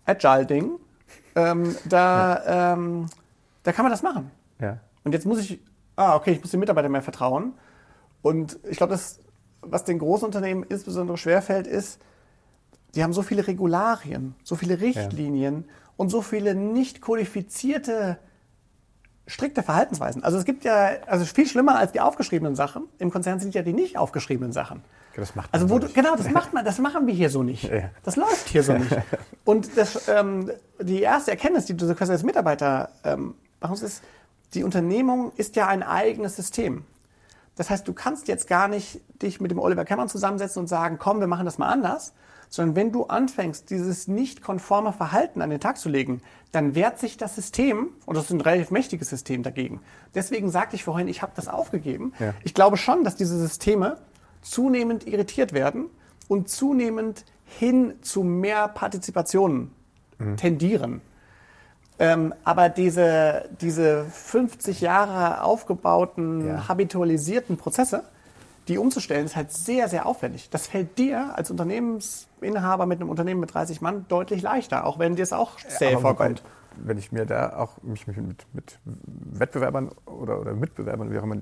[0.07, 0.71] Agile-Ding,
[1.35, 3.07] ähm, da, ähm,
[3.63, 4.31] da kann man das machen.
[5.05, 5.61] Und jetzt muss ich,
[5.97, 7.53] ah, okay, ich muss den Mitarbeitern mehr vertrauen.
[8.23, 9.21] Und ich glaube, das,
[9.63, 12.01] was den großen Unternehmen insbesondere schwerfällt, ist,
[12.95, 15.75] die haben so viele Regularien, so viele Richtlinien ja.
[15.97, 18.19] und so viele nicht kodifizierte
[19.27, 20.25] strikte Verhaltensweisen.
[20.25, 22.85] Also es gibt ja, also viel schlimmer als die aufgeschriebenen Sachen.
[22.99, 24.83] Im Konzern sind ja die nicht aufgeschriebenen Sachen.
[25.15, 27.65] Das macht also wo du, genau, das macht man, das machen wir hier so nicht.
[27.65, 27.91] Ja.
[28.03, 28.97] Das läuft hier so nicht.
[29.45, 34.03] Und das, ähm, die erste Erkenntnis, die du quasi als Mitarbeiter ähm, machst, ist,
[34.55, 36.85] die Unternehmung ist ja ein eigenes System.
[37.57, 40.99] Das heißt, du kannst jetzt gar nicht dich mit dem Oliver Cameron zusammensetzen und sagen,
[40.99, 42.15] komm, wir machen das mal anders,
[42.49, 46.99] sondern wenn du anfängst, dieses nicht konforme Verhalten an den Tag zu legen, dann wehrt
[46.99, 49.81] sich das System, und das ist ein relativ mächtiges System dagegen.
[50.15, 52.13] Deswegen sagte ich vorhin, ich habe das aufgegeben.
[52.19, 52.35] Ja.
[52.45, 53.99] Ich glaube schon, dass diese Systeme
[54.43, 55.87] zunehmend irritiert werden
[56.29, 59.71] und zunehmend hin zu mehr Partizipationen
[60.19, 60.37] mhm.
[60.37, 61.01] tendieren.
[62.03, 66.69] Ähm, aber diese, diese 50 Jahre aufgebauten, ja.
[66.69, 68.03] habitualisierten Prozesse,
[68.67, 70.51] die umzustellen, ist halt sehr, sehr aufwendig.
[70.51, 75.15] Das fällt dir als Unternehmensinhaber mit einem Unternehmen mit 30 Mann deutlich leichter, auch wenn
[75.15, 76.43] dir es auch sehr vorkommt.
[76.77, 81.37] Wenn ich mir da auch mich mit, mit Wettbewerbern oder, oder Mitbewerbern, wie auch immer,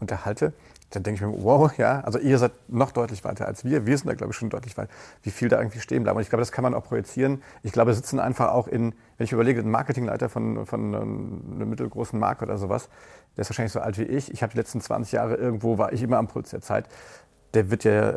[0.00, 0.54] unterhalte,
[0.90, 3.86] dann denke ich mir, wow, ja, also ihr seid noch deutlich weiter als wir.
[3.86, 4.88] Wir sind da, glaube ich, schon deutlich weit,
[5.22, 6.16] wie viel da irgendwie stehen bleiben.
[6.16, 7.42] Und ich glaube, das kann man auch projizieren.
[7.62, 12.18] Ich glaube, sitzen einfach auch in, wenn ich überlege, ein Marketingleiter von, von einer mittelgroßen
[12.18, 12.88] Marke oder sowas,
[13.36, 14.32] der ist wahrscheinlich so alt wie ich.
[14.32, 16.88] Ich habe die letzten 20 Jahre irgendwo, war ich immer am Puls der Zeit.
[17.54, 18.16] Der wird ja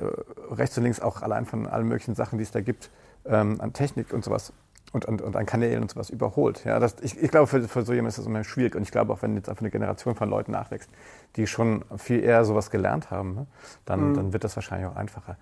[0.52, 2.90] rechts und links auch allein von allen möglichen Sachen, die es da gibt,
[3.26, 4.54] ähm, an Technik und sowas
[4.92, 6.64] und, und, und an Kanälen und sowas überholt.
[6.66, 8.76] Ja, das, ich, ich glaube, für, für so jemanden ist das immer schwierig.
[8.76, 10.90] Und ich glaube, auch wenn jetzt einfach eine Generation von Leuten nachwächst,
[11.36, 13.48] die schon viel eher sowas gelernt haben, ne,
[13.86, 14.14] dann, mhm.
[14.16, 15.38] dann wird das wahrscheinlich auch einfacher.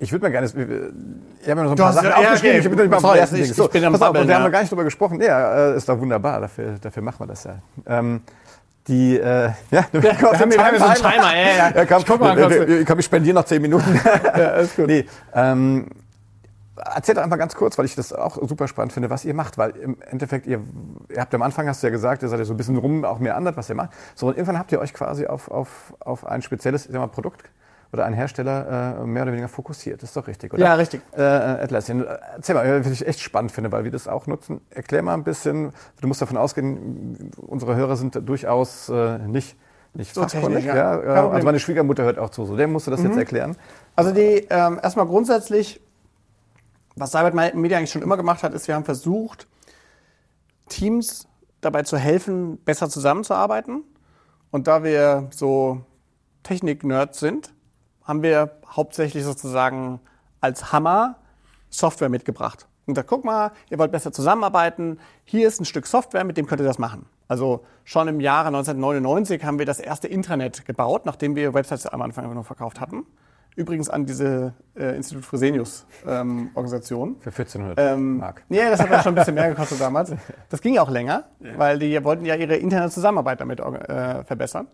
[0.00, 2.50] Ich würde mal gerne, ich habe mir noch so ein du paar Sachen ja, aufgeschrieben.
[2.50, 2.68] Okay.
[2.68, 4.36] Ich bin nicht mal ersten ich, so, ich bin am pass auf, Babbeln, und wir
[4.36, 4.42] ja.
[4.44, 5.20] haben gar nicht drüber gesprochen.
[5.20, 7.58] Ja, äh, ist doch wunderbar, dafür, dafür machen wir das ja.
[7.84, 8.20] Ähm,
[8.86, 11.70] die, äh, ja, du wir, wir haben, wir haben so einen Timer, ja, ja.
[11.74, 14.00] ja komm, ich, guck mal, wir, komm, ich spendiere noch zehn Minuten.
[14.24, 14.86] ja, alles gut.
[14.86, 15.86] Nee, ähm,
[16.78, 19.58] Erzählt doch einfach ganz kurz, weil ich das auch super spannend finde, was ihr macht.
[19.58, 20.60] Weil im Endeffekt, ihr,
[21.08, 23.04] ihr habt am Anfang, hast du ja gesagt, ihr seid ja so ein bisschen rum,
[23.04, 23.90] auch mehr anders, was ihr macht.
[24.14, 27.44] So, und irgendwann habt ihr euch quasi auf, auf, auf ein spezielles sag mal, Produkt
[27.92, 30.02] oder einen Hersteller äh, mehr oder weniger fokussiert.
[30.02, 30.62] Das ist doch richtig, oder?
[30.62, 31.00] Ja, richtig.
[31.16, 32.04] Äh, äh Atlassian.
[32.34, 34.60] Erzähl mal, was ich echt spannend finde, weil wir das auch nutzen.
[34.70, 35.72] Erklär mal ein bisschen.
[36.00, 39.56] Du musst davon ausgehen, unsere Hörer sind durchaus äh, nicht
[39.94, 40.64] nicht so fachkundig.
[40.64, 40.76] Ja.
[40.76, 41.02] ja.
[41.02, 42.44] Äh, also meine Schwiegermutter hört auch zu.
[42.44, 43.08] So, der musst du das mhm.
[43.08, 43.56] jetzt erklären.
[43.96, 45.80] Also die ähm, erstmal grundsätzlich
[47.00, 49.46] was Cybert Media eigentlich schon immer gemacht hat, ist, wir haben versucht,
[50.68, 51.28] Teams
[51.60, 53.84] dabei zu helfen, besser zusammenzuarbeiten.
[54.50, 55.82] Und da wir so
[56.42, 57.52] Technik-Nerds sind,
[58.04, 60.00] haben wir hauptsächlich sozusagen
[60.40, 61.16] als Hammer
[61.70, 62.66] Software mitgebracht.
[62.86, 64.98] Und da guck mal, ihr wollt besser zusammenarbeiten.
[65.24, 67.04] Hier ist ein Stück Software, mit dem könnt ihr das machen.
[67.28, 72.00] Also schon im Jahre 1999 haben wir das erste Intranet gebaut, nachdem wir Websites am
[72.00, 73.04] Anfang nur verkauft hatten.
[73.58, 77.16] Übrigens an diese äh, Institut Fresenius ähm, Organisation.
[77.18, 78.44] Für 1400 ähm, Mark.
[78.50, 80.12] Ja, das hat dann schon ein bisschen mehr gekostet damals.
[80.48, 81.58] Das ging auch länger, ja.
[81.58, 84.68] weil die wollten ja ihre interne Zusammenarbeit damit äh, verbessern.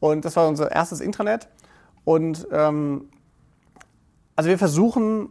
[0.00, 1.48] Und das war unser erstes Intranet.
[2.02, 3.08] Und ähm,
[4.34, 5.28] also wir versuchen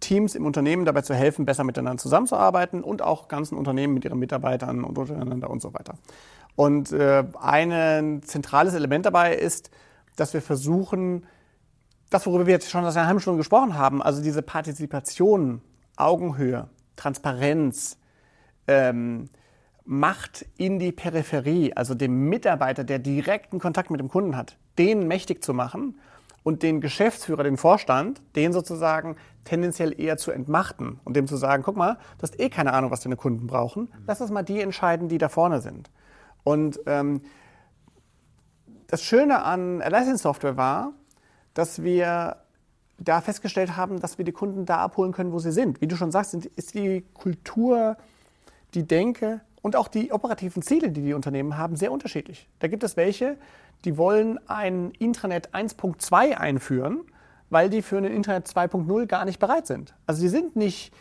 [0.00, 4.18] Teams im Unternehmen dabei zu helfen, besser miteinander zusammenzuarbeiten und auch ganzen Unternehmen mit ihren
[4.18, 5.96] Mitarbeitern und untereinander und so weiter.
[6.56, 9.70] Und äh, ein zentrales Element dabei ist,
[10.16, 11.26] dass wir versuchen,
[12.10, 15.62] das, worüber wir jetzt schon seit einer halben Stunde gesprochen haben, also diese Partizipation,
[15.96, 17.98] Augenhöhe, Transparenz,
[18.66, 19.30] ähm,
[19.84, 25.08] Macht in die Peripherie, also dem Mitarbeiter, der direkten Kontakt mit dem Kunden hat, den
[25.08, 25.98] mächtig zu machen
[26.42, 31.62] und den Geschäftsführer, den Vorstand, den sozusagen tendenziell eher zu entmachten und dem zu sagen,
[31.64, 34.60] guck mal, du hast eh keine Ahnung, was deine Kunden brauchen, lass das mal die
[34.60, 35.90] entscheiden, die da vorne sind.
[36.44, 37.22] Und ähm,
[38.86, 40.92] das Schöne an Atlassian Software war,
[41.54, 42.36] dass wir
[42.98, 45.80] da festgestellt haben, dass wir die Kunden da abholen können, wo sie sind.
[45.80, 47.96] Wie du schon sagst, ist die Kultur,
[48.74, 52.48] die Denke und auch die operativen Ziele, die die Unternehmen haben, sehr unterschiedlich.
[52.58, 53.36] Da gibt es welche,
[53.84, 57.00] die wollen ein Intranet 1.2 einführen,
[57.48, 59.94] weil die für ein Internet 2.0 gar nicht bereit sind.
[60.06, 60.92] Also die sind nicht,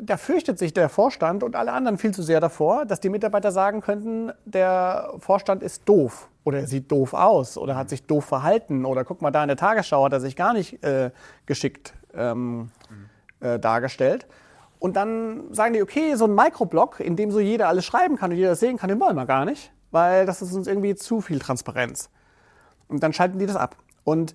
[0.00, 3.52] da fürchtet sich der Vorstand und alle anderen viel zu sehr davor, dass die Mitarbeiter
[3.52, 8.24] sagen könnten, der Vorstand ist doof oder er sieht doof aus oder hat sich doof
[8.24, 11.10] verhalten oder guck mal da in der Tagesschau hat er sich gar nicht äh,
[11.46, 12.70] geschickt ähm,
[13.40, 14.26] äh, dargestellt.
[14.78, 18.30] Und dann sagen die, okay, so ein Microblog, in dem so jeder alles schreiben kann
[18.30, 20.94] und jeder das sehen kann, den wollen wir gar nicht, weil das ist uns irgendwie
[20.94, 22.10] zu viel Transparenz.
[22.88, 23.76] Und dann schalten die das ab.
[24.04, 24.34] Und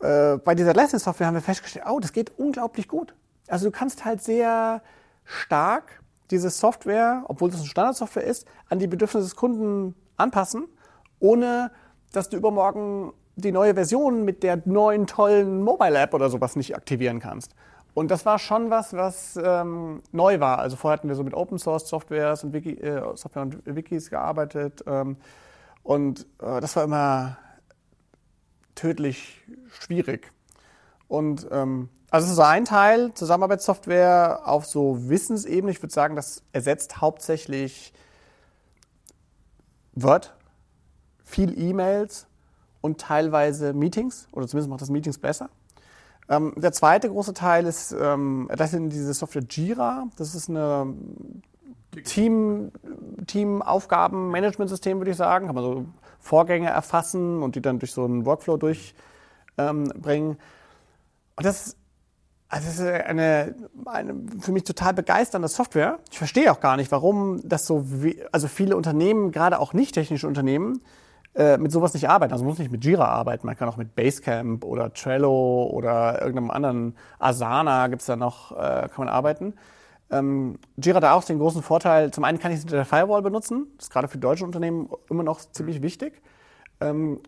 [0.00, 3.14] äh, bei dieser Atlassian-Software haben wir festgestellt, oh, das geht unglaublich gut.
[3.48, 4.82] Also du kannst halt sehr
[5.24, 10.66] stark diese Software, obwohl es eine Standardsoftware ist, an die Bedürfnisse des Kunden anpassen,
[11.20, 11.70] ohne
[12.12, 17.20] dass du übermorgen die neue Version mit der neuen tollen Mobile-App oder sowas nicht aktivieren
[17.20, 17.52] kannst.
[17.94, 20.58] Und das war schon was, was ähm, neu war.
[20.58, 24.10] Also vorher hatten wir so mit Open Source Softwares und Wiki, äh, Software und Wikis
[24.10, 24.84] gearbeitet.
[24.86, 25.16] Ähm,
[25.82, 27.38] und äh, das war immer
[28.74, 29.42] tödlich
[29.80, 30.30] schwierig.
[31.08, 35.70] Und ähm, also das ist so ein Teil, Zusammenarbeitssoftware auf so Wissensebene.
[35.70, 37.92] Ich würde sagen, das ersetzt hauptsächlich
[39.94, 40.34] Word,
[41.24, 42.26] viel E-Mails
[42.80, 45.50] und teilweise Meetings, oder zumindest macht das Meetings besser.
[46.28, 50.08] Ähm, der zweite große Teil ist, ähm, das sind diese Software Jira.
[50.16, 50.94] Das ist eine
[52.04, 52.72] Team,
[53.26, 55.46] Team-Aufgaben-Management-System, würde ich sagen.
[55.46, 55.86] Kann man so
[56.18, 58.96] Vorgänge erfassen und die dann durch so einen Workflow durchbringen.
[59.56, 60.36] Ähm,
[61.36, 61.76] und das,
[62.48, 65.98] also das ist eine, eine für mich total begeisternde Software.
[66.10, 69.94] Ich verstehe auch gar nicht, warum das so, wie, also viele Unternehmen, gerade auch nicht
[69.94, 70.80] technische Unternehmen,
[71.34, 72.32] äh, mit sowas nicht arbeiten.
[72.32, 76.20] Also man muss nicht mit Jira arbeiten, man kann auch mit Basecamp oder Trello oder
[76.22, 79.54] irgendeinem anderen Asana gibt's da noch, äh, kann man arbeiten.
[80.10, 83.20] Ähm, Jira hat auch den großen Vorteil, zum einen kann ich es hinter der Firewall
[83.22, 86.22] benutzen, das ist gerade für deutsche Unternehmen immer noch ziemlich wichtig.
[86.80, 87.20] Ähm,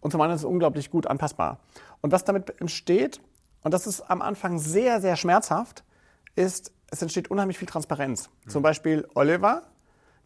[0.00, 1.58] und zum anderen ist es unglaublich gut anpassbar.
[2.02, 3.20] Und was damit entsteht,
[3.64, 5.82] und das ist am Anfang sehr, sehr schmerzhaft,
[6.36, 8.30] ist, es entsteht unheimlich viel Transparenz.
[8.44, 8.50] Mhm.
[8.50, 9.62] Zum Beispiel, Oliver,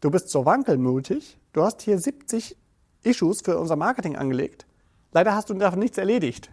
[0.00, 2.56] du bist so wankelmutig, du hast hier 70
[3.04, 4.66] Issues für unser Marketing angelegt.
[5.12, 6.50] Leider hast du davon nichts erledigt.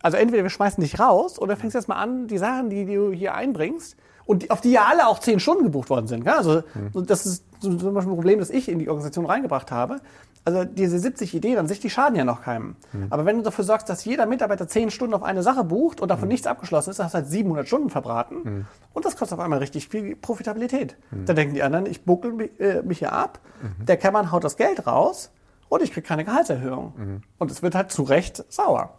[0.00, 3.10] Also entweder wir schmeißen dich raus oder fängst erst mal an, die Sachen, die du
[3.10, 6.26] hier einbringst, und auf die ja alle auch zehn Stunden gebucht worden sind.
[6.26, 7.06] Also mhm.
[7.06, 10.00] das ist zum Beispiel ein Problem, das ich in die Organisation reingebracht habe.
[10.44, 12.76] Also diese 70 Ideen an sich, die schaden ja noch keinem.
[12.92, 13.06] Mhm.
[13.10, 16.08] Aber wenn du dafür sorgst, dass jeder Mitarbeiter zehn Stunden auf eine Sache bucht und
[16.08, 16.32] davon mhm.
[16.34, 18.36] nichts abgeschlossen ist, dann hast du halt 700 Stunden verbraten.
[18.44, 18.66] Mhm.
[18.92, 20.96] Und das kostet auf einmal richtig viel Profitabilität.
[21.10, 21.24] Mhm.
[21.24, 23.86] Dann denken die anderen, ich buckel mich, äh, mich hier ab, mhm.
[23.86, 25.32] der Kämmern haut das Geld raus
[25.68, 26.92] und ich kriege keine Gehaltserhöhung.
[26.96, 27.22] Mhm.
[27.38, 28.94] Und es wird halt zu Recht sauer.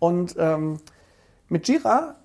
[0.00, 0.80] Und ähm,
[1.48, 2.16] mit Jira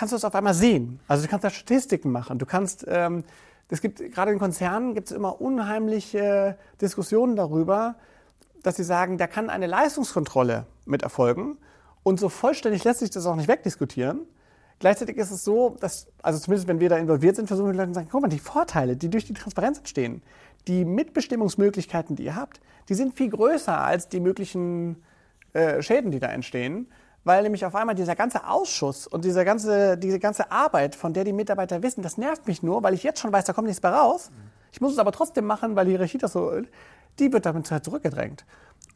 [0.00, 0.98] kannst du es auf einmal sehen.
[1.08, 2.38] Also du kannst da Statistiken machen.
[2.38, 3.22] Du kannst, ähm,
[3.68, 7.96] gibt gerade in Konzernen gibt es immer unheimliche Diskussionen darüber,
[8.62, 11.58] dass sie sagen, da kann eine Leistungskontrolle mit erfolgen.
[12.02, 14.22] Und so vollständig lässt sich das auch nicht wegdiskutieren.
[14.78, 17.80] Gleichzeitig ist es so, dass, also zumindest wenn wir da involviert sind, versuchen wir den
[17.80, 20.22] Leuten zu sagen, guck mal, die Vorteile, die durch die Transparenz entstehen,
[20.66, 25.02] die Mitbestimmungsmöglichkeiten, die ihr habt, die sind viel größer als die möglichen
[25.52, 26.86] äh, Schäden, die da entstehen
[27.30, 31.22] weil nämlich auf einmal dieser ganze Ausschuss und diese ganze, diese ganze Arbeit, von der
[31.22, 33.80] die Mitarbeiter wissen, das nervt mich nur, weil ich jetzt schon weiß, da kommt nichts
[33.80, 34.32] mehr raus.
[34.72, 36.50] Ich muss es aber trotzdem machen, weil die Hierarchie das so,
[37.20, 38.44] die wird damit zurückgedrängt.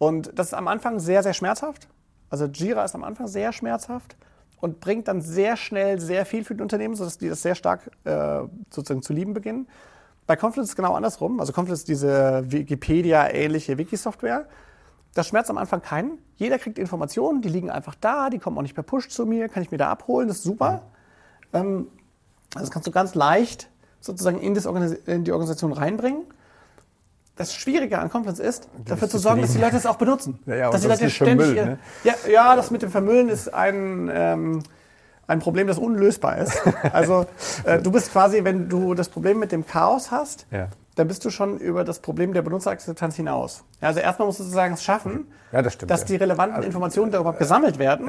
[0.01, 1.87] Und das ist am Anfang sehr, sehr schmerzhaft.
[2.29, 4.17] Also Jira ist am Anfang sehr schmerzhaft
[4.61, 7.89] und bringt dann sehr schnell sehr viel für die Unternehmen, sodass die das sehr stark
[8.03, 9.69] äh, sozusagen zu lieben beginnen.
[10.27, 11.39] Bei Confluence ist es genau andersrum.
[11.39, 14.49] Also Confluence ist diese Wikipedia-ähnliche Wiki-Software.
[15.15, 16.19] Das schmerzt am Anfang keinen.
[16.37, 19.49] Jeder kriegt Informationen, die liegen einfach da, die kommen auch nicht per Push zu mir,
[19.49, 20.83] kann ich mir da abholen, das ist super.
[21.53, 21.59] Mhm.
[21.59, 21.87] Ähm,
[22.55, 24.57] also das kannst du ganz leicht sozusagen in,
[25.07, 26.25] in, die Organisation reinbringen.
[27.37, 30.39] Das Schwierige an Confluence ist, dafür zu sorgen, dass die Leute es auch benutzen.
[30.47, 31.47] Ja, ja, dass die Leute ständig.
[31.47, 31.79] Vermüllen, ne?
[32.05, 34.63] ja, ja, das mit dem Vermüllen ist ein, ähm,
[35.27, 36.61] ein Problem, das unlösbar ist.
[36.93, 37.27] Also
[37.65, 41.25] äh, du bist quasi, wenn du das Problem mit dem Chaos hast, ja dann bist
[41.25, 43.65] du schon über das Problem der Benutzerakzeptanz hinaus.
[43.81, 46.07] Ja, also erstmal musst du sozusagen es schaffen, ja, das stimmt, dass ja.
[46.07, 48.09] die relevanten also, Informationen darüber äh, gesammelt werden.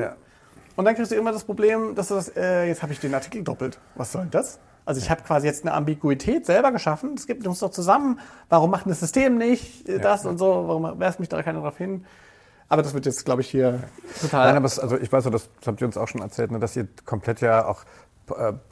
[0.76, 3.14] Und dann kriegst du immer das Problem, dass du das, äh, jetzt habe ich den
[3.14, 3.80] Artikel doppelt.
[3.96, 4.60] Was soll das?
[4.86, 7.16] Also ich habe quasi jetzt eine Ambiguität selber geschaffen.
[7.16, 8.20] Es gibt uns doch zusammen.
[8.50, 10.46] Warum macht das System nicht äh, das und so?
[10.68, 12.06] Warum weist mich da keiner drauf hin?
[12.68, 13.84] Aber das wird jetzt, glaube ich, hier
[14.22, 14.48] total.
[14.48, 16.76] Nein, aber es, also ich weiß, das habt ihr uns auch schon erzählt, ne, dass
[16.76, 17.84] ihr komplett ja auch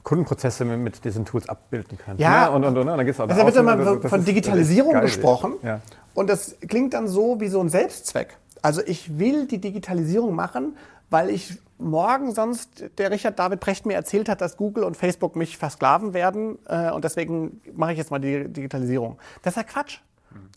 [0.04, 2.18] Kundenprozesse mit diesen Tools abbilden kann.
[2.18, 2.52] Ja, ne?
[2.52, 5.54] und, und, und, und dann geht's auch also da wird immer von ist, Digitalisierung gesprochen.
[5.62, 5.82] Ja.
[6.14, 8.38] Und das klingt dann so wie so ein Selbstzweck.
[8.62, 10.78] Also ich will die Digitalisierung machen,
[11.10, 15.36] weil ich morgen sonst der Richard David Precht mir erzählt hat, dass Google und Facebook
[15.36, 19.18] mich versklaven werden äh, und deswegen mache ich jetzt mal die Digitalisierung.
[19.42, 20.00] Das ist ja Quatsch.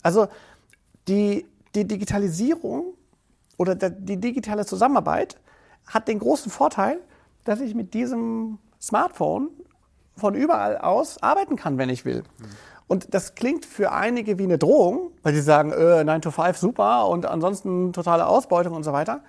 [0.01, 0.27] Also
[1.07, 1.45] die,
[1.75, 2.93] die Digitalisierung
[3.57, 5.37] oder die digitale Zusammenarbeit
[5.85, 6.99] hat den großen Vorteil,
[7.43, 8.57] dass ich mit diesem
[8.87, 9.49] Smartphone
[10.15, 12.23] von überall aus arbeiten kann, wenn ich will.
[12.87, 16.57] Und das klingt für einige wie eine Drohung, weil sie sagen, äh, 9 to 5
[16.57, 19.23] super und ansonsten totale Ausbeutung und so weiter.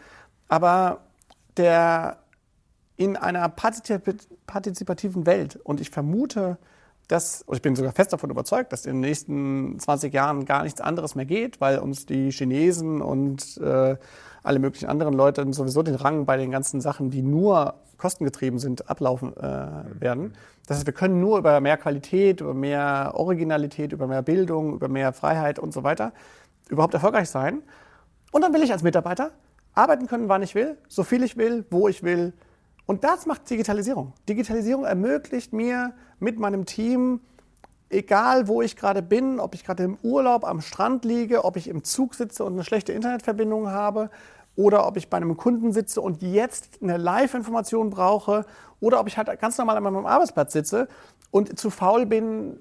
[0.49, 1.01] Aber
[1.57, 2.19] der
[2.97, 6.59] in einer partizipativen Welt und ich vermute,
[7.09, 10.81] dass, ich bin sogar fest davon überzeugt, dass in den nächsten 20 Jahren gar nichts
[10.81, 13.97] anderes mehr geht, weil uns die Chinesen und äh,
[14.43, 18.89] alle möglichen anderen Leute sowieso den Rang bei den ganzen Sachen, die nur kostengetrieben sind,
[18.89, 20.35] ablaufen äh, werden.
[20.67, 24.89] Das heißt, wir können nur über mehr Qualität, über mehr Originalität, über mehr Bildung, über
[24.89, 26.13] mehr Freiheit und so weiter
[26.69, 27.63] überhaupt erfolgreich sein.
[28.31, 29.33] Und dann will ich als Mitarbeiter
[29.75, 32.33] arbeiten können, wann ich will, so viel ich will, wo ich will.
[32.87, 34.13] Und das macht Digitalisierung.
[34.29, 37.21] Digitalisierung ermöglicht mir mit meinem Team,
[37.91, 41.69] egal wo ich gerade bin, ob ich gerade im Urlaub am Strand liege, ob ich
[41.69, 44.11] im Zug sitze und eine schlechte Internetverbindung habe,
[44.59, 48.45] oder ob ich bei einem Kunden sitze und jetzt eine Live-Information brauche
[48.81, 50.89] oder ob ich halt ganz normal an meinem Arbeitsplatz sitze
[51.31, 52.59] und zu faul bin,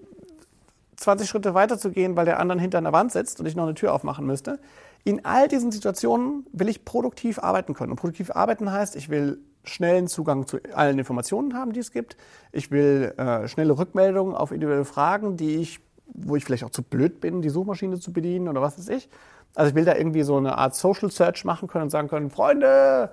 [0.97, 3.63] 20 Schritte weiter zu gehen, weil der andere hinter einer Wand sitzt und ich noch
[3.63, 4.59] eine Tür aufmachen müsste.
[5.05, 7.91] In all diesen Situationen will ich produktiv arbeiten können.
[7.91, 12.17] Und produktiv arbeiten heißt, ich will schnellen Zugang zu allen Informationen haben, die es gibt.
[12.51, 16.83] Ich will äh, schnelle Rückmeldungen auf individuelle Fragen, die ich, wo ich vielleicht auch zu
[16.83, 19.09] blöd bin, die Suchmaschine zu bedienen oder was weiß ich.
[19.55, 22.29] Also ich will da irgendwie so eine Art Social Search machen können und sagen können,
[22.29, 23.11] Freunde,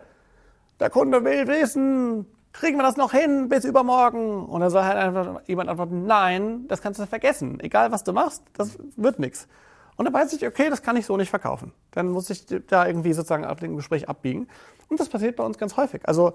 [0.80, 4.44] der Kunde will wissen, kriegen wir das noch hin bis übermorgen?
[4.46, 7.61] Und dann soll halt einfach jemand antworten, nein, das kannst du vergessen.
[7.61, 9.48] Egal was du machst, das wird nichts.
[9.96, 11.72] Und dann weiß ich, okay, das kann ich so nicht verkaufen.
[11.92, 14.48] Dann muss ich da irgendwie sozusagen auf dem Gespräch abbiegen.
[14.89, 16.03] Und das passiert bei uns ganz häufig.
[16.07, 16.35] Also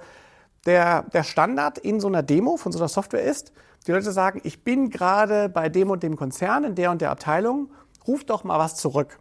[0.66, 3.52] der, der Standard in so einer Demo von so einer Software ist,
[3.88, 7.12] die Leute sagen, ich bin gerade bei dem und dem Konzern, in der und der
[7.12, 7.70] Abteilung,
[8.06, 9.20] ruf doch mal was zurück.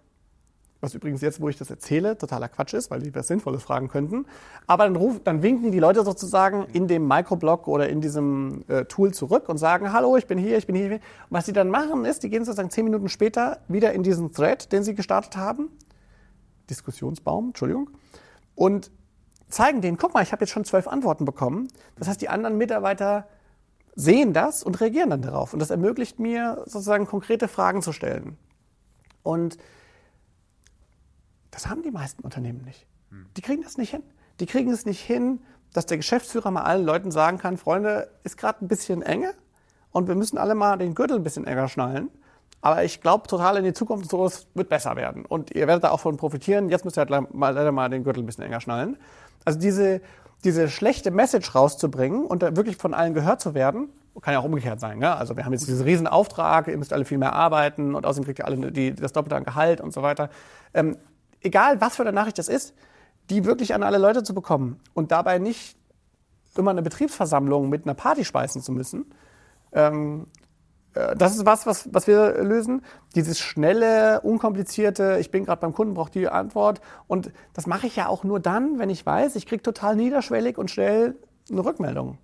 [0.80, 3.88] Was übrigens jetzt, wo ich das erzähle, totaler Quatsch ist, weil die was Sinnvolles fragen
[3.88, 4.26] könnten.
[4.68, 8.84] Aber dann, ruf, dann winken die Leute sozusagen in dem Microblog oder in diesem äh,
[8.84, 10.92] Tool zurück und sagen, hallo, ich bin hier, ich bin hier.
[10.92, 11.00] Und
[11.30, 14.70] was sie dann machen ist, die gehen sozusagen zehn Minuten später wieder in diesen Thread,
[14.70, 15.68] den sie gestartet haben,
[16.70, 17.90] Diskussionsbaum, Entschuldigung,
[18.54, 18.92] und
[19.48, 21.68] zeigen denen, guck mal, ich habe jetzt schon zwölf Antworten bekommen.
[21.96, 23.28] Das heißt, die anderen Mitarbeiter
[23.94, 25.52] sehen das und reagieren dann darauf.
[25.52, 28.36] Und das ermöglicht mir sozusagen konkrete Fragen zu stellen.
[29.22, 29.58] Und
[31.50, 32.86] das haben die meisten Unternehmen nicht.
[33.36, 34.02] Die kriegen das nicht hin.
[34.38, 35.40] Die kriegen es nicht hin,
[35.72, 39.34] dass der Geschäftsführer mal allen Leuten sagen kann, Freunde, ist gerade ein bisschen enge
[39.90, 42.10] und wir müssen alle mal den Gürtel ein bisschen enger schnallen.
[42.60, 45.24] Aber ich glaube total in die Zukunft, so es wird besser werden.
[45.24, 46.68] Und ihr werdet da auch von profitieren.
[46.68, 48.96] Jetzt müsst ihr halt mal, leider mal den Gürtel ein bisschen enger schnallen.
[49.44, 50.00] Also diese,
[50.44, 53.88] diese schlechte Message rauszubringen und wirklich von allen gehört zu werden,
[54.20, 54.98] kann ja auch umgekehrt sein.
[54.98, 55.14] Ne?
[55.14, 58.24] Also wir haben jetzt diesen riesen Auftrag, ihr müsst alle viel mehr arbeiten und außerdem
[58.24, 60.30] kriegt ihr alle die, das Doppelte an Gehalt und so weiter.
[60.74, 60.96] Ähm,
[61.40, 62.74] egal was für eine Nachricht das ist,
[63.30, 65.76] die wirklich an alle Leute zu bekommen und dabei nicht
[66.56, 69.06] immer eine Betriebsversammlung mit einer Party speisen zu müssen.
[69.72, 70.37] Ähm, äh,
[70.94, 72.82] das ist was, was, was wir lösen.
[73.14, 76.80] Dieses schnelle, unkomplizierte, ich bin gerade beim Kunden, brauche die Antwort.
[77.06, 80.58] Und das mache ich ja auch nur dann, wenn ich weiß, ich kriege total niederschwellig
[80.58, 81.16] und schnell
[81.50, 82.18] eine Rückmeldung.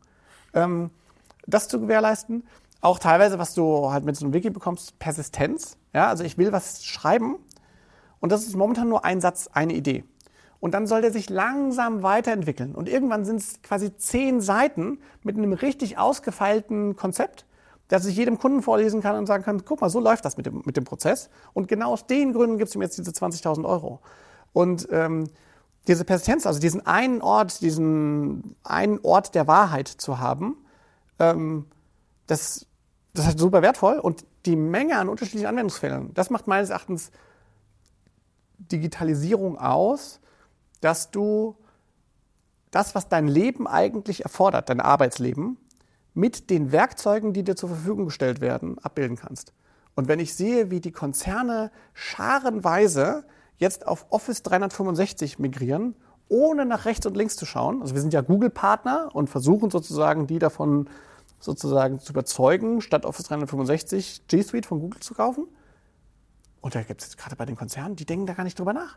[0.55, 0.91] Ähm,
[1.47, 2.45] das zu gewährleisten.
[2.81, 5.77] Auch teilweise, was du halt mit so einem Wiki bekommst, Persistenz.
[5.93, 7.37] Ja, also ich will was schreiben
[8.21, 10.05] und das ist momentan nur ein Satz, eine Idee.
[10.59, 12.75] Und dann soll der sich langsam weiterentwickeln.
[12.75, 17.45] Und irgendwann sind es quasi zehn Seiten mit einem richtig ausgefeilten Konzept,
[17.89, 20.47] das ich jedem Kunden vorlesen kann und sagen kann, guck mal, so läuft das mit
[20.47, 21.29] dem, mit dem Prozess.
[21.53, 24.01] Und genau aus den Gründen gibt es ihm jetzt diese 20.000 Euro.
[24.53, 25.29] Und ähm,
[25.87, 30.57] diese Persistenz, also diesen einen Ort, diesen einen Ort der Wahrheit zu haben,
[31.19, 31.67] ähm,
[32.27, 32.67] das,
[33.13, 33.99] das ist super wertvoll.
[33.99, 37.11] Und die Menge an unterschiedlichen Anwendungsfällen, das macht meines Erachtens
[38.59, 40.21] Digitalisierung aus,
[40.81, 41.57] dass du
[42.71, 45.59] das, was dein Leben eigentlich erfordert, dein Arbeitsleben,
[46.15, 49.53] mit den Werkzeugen, die dir zur Verfügung gestellt werden, abbilden kannst.
[49.95, 53.25] Und wenn ich sehe, wie die Konzerne scharenweise
[53.57, 55.95] jetzt auf Office 365 migrieren,
[56.29, 60.27] ohne nach rechts und links zu schauen, also wir sind ja Google-Partner und versuchen sozusagen,
[60.27, 60.89] die davon
[61.39, 65.47] sozusagen zu überzeugen, statt Office 365 G Suite von Google zu kaufen,
[66.65, 68.97] und da gibt es gerade bei den Konzernen, die denken da gar nicht drüber nach.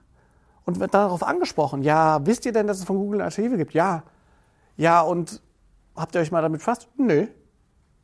[0.64, 3.74] Und wird darauf angesprochen, ja, wisst ihr denn, dass es von Google eine Alternative gibt?
[3.74, 4.04] Ja.
[4.78, 5.42] Ja, und
[5.98, 6.88] habt ihr euch mal damit befasst?
[6.98, 7.28] Nö.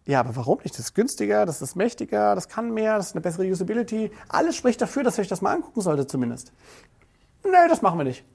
[0.05, 0.73] Ja, aber warum nicht?
[0.73, 4.11] Das ist günstiger, das ist mächtiger, das kann mehr, das ist eine bessere Usability.
[4.27, 6.51] Alles spricht dafür, dass ihr euch das mal angucken solltet zumindest.
[7.45, 8.25] Nö, das machen wir nicht.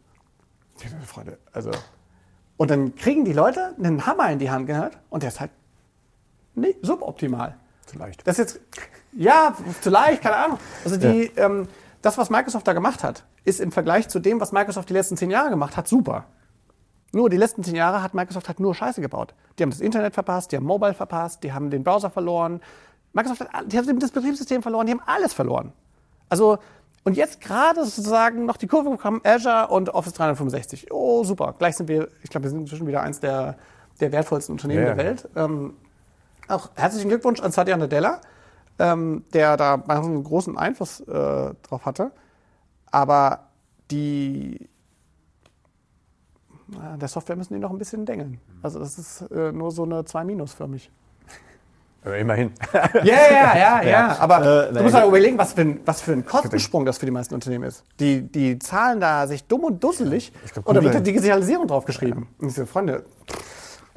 [1.05, 1.71] Freunde, also.
[2.57, 5.51] Und dann kriegen die Leute einen Hammer in die Hand gehört und der ist halt
[6.55, 7.57] nee, suboptimal.
[7.87, 8.27] Vielleicht.
[8.27, 8.61] Das ist jetzt,
[9.13, 10.59] ja, vielleicht, keine Ahnung.
[10.85, 11.47] Also die, ja.
[11.47, 11.69] ähm,
[12.03, 15.17] das, was Microsoft da gemacht hat, ist im Vergleich zu dem, was Microsoft die letzten
[15.17, 16.27] zehn Jahre gemacht hat, super.
[17.13, 19.35] Nur die letzten zehn Jahre hat Microsoft halt nur Scheiße gebaut.
[19.59, 22.61] Die haben das Internet verpasst, die haben Mobile verpasst, die haben den Browser verloren.
[23.15, 25.73] Microsoft hat, die haben das Betriebssystem verloren, die haben alles verloren.
[26.29, 26.59] Also,
[27.05, 30.93] und jetzt gerade sozusagen noch die Kurve bekommen, Azure und Office 365.
[30.93, 31.55] Oh, super.
[31.59, 33.57] Gleich sind wir, ich glaube, wir sind inzwischen wieder eins der,
[34.01, 35.05] der wertvollsten Unternehmen Ja, der.
[35.05, 35.29] Welt.
[35.35, 35.75] Ähm,
[36.49, 38.21] auch herzlichen Glückwunsch an Satya Nadella,
[38.79, 41.05] ähm, der da einen großen Einfluss äh,
[41.63, 42.13] drauf hatte.
[42.91, 43.49] Aber
[43.91, 44.69] die
[47.01, 48.39] der Software müssen die noch ein bisschen dengeln.
[48.62, 50.91] Also das ist äh, nur so eine 2 Minus für mich.
[52.05, 52.53] Aber immerhin.
[52.73, 54.16] Ja, ja, ja, ja.
[54.21, 54.95] Aber Äh, du musst gut.
[54.95, 57.85] halt überlegen, was für, ein, was für ein Kostensprung das für die meisten Unternehmen ist.
[58.01, 62.27] Die, die zahlen da sich dumm und dusselig glaub, und da wird Digitalisierung draufgeschrieben.
[62.39, 63.05] Und ich so, Freunde,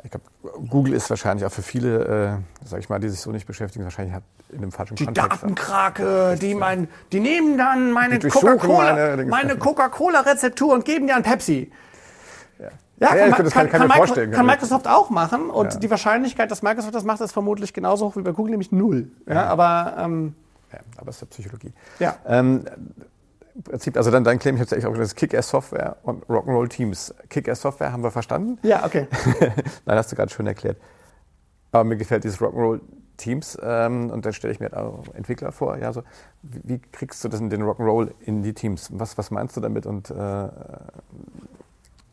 [0.04, 0.26] Ich glaube,
[0.68, 3.84] Google ist wahrscheinlich auch für viele, äh, sag ich mal, die sich so nicht beschäftigen,
[3.84, 5.44] wahrscheinlich hat in dem falschen die Kontext.
[5.44, 11.24] Datenkrake, die, mein, die nehmen dann meine Die Coca-Cola meine Coca-Cola-Rezeptur und geben dir ein
[11.24, 11.72] Pepsi.
[13.02, 14.52] Ja, Ja, ich kann, das kann- kann mir Micro- vorstellen, kann ja.
[14.54, 15.80] Microsoft auch machen und Ja.
[15.80, 19.10] die Wahrscheinlichkeit, dass Microsoft das macht, ist vermutlich genauso hoch wie bei Google, nämlich null.
[19.28, 20.36] Ja, aber ähm,
[20.72, 21.74] Ja, aber es ist ja Psychologie.
[22.00, 22.16] ja.
[22.26, 22.64] Ähm,
[23.54, 27.14] Im Prinzip, also dann dein Claim, ich habe es auch gesagt, Kick-Ass-Software und Rock'n'Roll Teams.
[27.30, 28.58] Kick-Ass-Software haben wir verstanden.
[28.64, 29.08] Ja, okay.
[29.86, 30.78] Nein, hast du gerade schön erklärt.
[31.74, 32.80] Aber mir gefällt dieses Rock'n'Roll
[33.18, 35.78] Teams ähm, und dann stelle ich mir auch Entwickler vor.
[35.78, 36.02] Ja, so,
[36.44, 38.90] wie, wie kriegst du das in den Rock'n'Roll in die Teams?
[38.94, 39.86] Was, was meinst du damit?
[39.86, 40.14] Und, äh,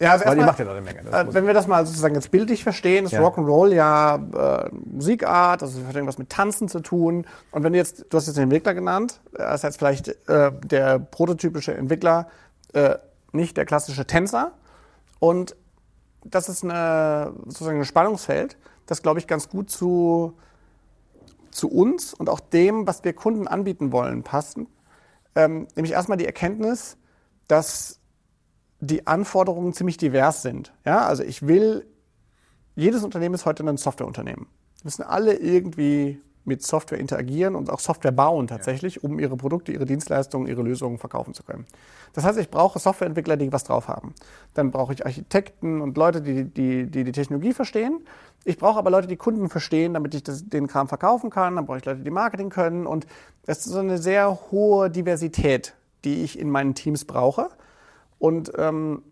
[0.00, 1.02] Ja, also weil macht ja eine Menge.
[1.02, 3.20] Das Äh, wenn wir das mal sozusagen jetzt bildlich verstehen, ist Ja.
[3.20, 7.26] Rock'n'Roll ja äh, Musikart, also es hat irgendwas mit Tanzen zu tun.
[7.50, 10.52] Und wenn du jetzt, du hast jetzt den Entwickler genannt, er ist jetzt vielleicht äh,
[10.52, 12.28] der prototypische Entwickler,
[12.74, 12.96] äh,
[13.32, 14.52] nicht der klassische Tänzer.
[15.18, 15.56] Und
[16.24, 20.34] das ist eine, sozusagen ein Spannungsfeld, das, glaube ich, ganz gut zu,
[21.50, 24.68] zu uns und auch dem, was wir Kunden anbieten wollen, passen.
[25.34, 26.96] Ähm, nämlich erstmal die Erkenntnis,
[27.48, 27.98] dass
[28.80, 30.72] die Anforderungen ziemlich divers sind.
[30.84, 31.86] Ja, also ich will,
[32.76, 34.46] jedes Unternehmen ist heute ein Softwareunternehmen.
[34.46, 39.70] Wir müssen alle irgendwie mit Software interagieren und auch Software bauen tatsächlich, um ihre Produkte,
[39.70, 41.66] ihre Dienstleistungen, ihre Lösungen verkaufen zu können.
[42.14, 44.14] Das heißt, ich brauche Softwareentwickler, die was drauf haben.
[44.54, 48.00] Dann brauche ich Architekten und Leute, die die, die, die Technologie verstehen.
[48.44, 51.56] Ich brauche aber Leute, die Kunden verstehen, damit ich das, den Kram verkaufen kann.
[51.56, 52.86] Dann brauche ich Leute, die Marketing können.
[52.86, 53.06] Und
[53.44, 55.74] das ist so eine sehr hohe Diversität,
[56.04, 57.50] die ich in meinen Teams brauche.
[58.18, 59.02] Und ähm,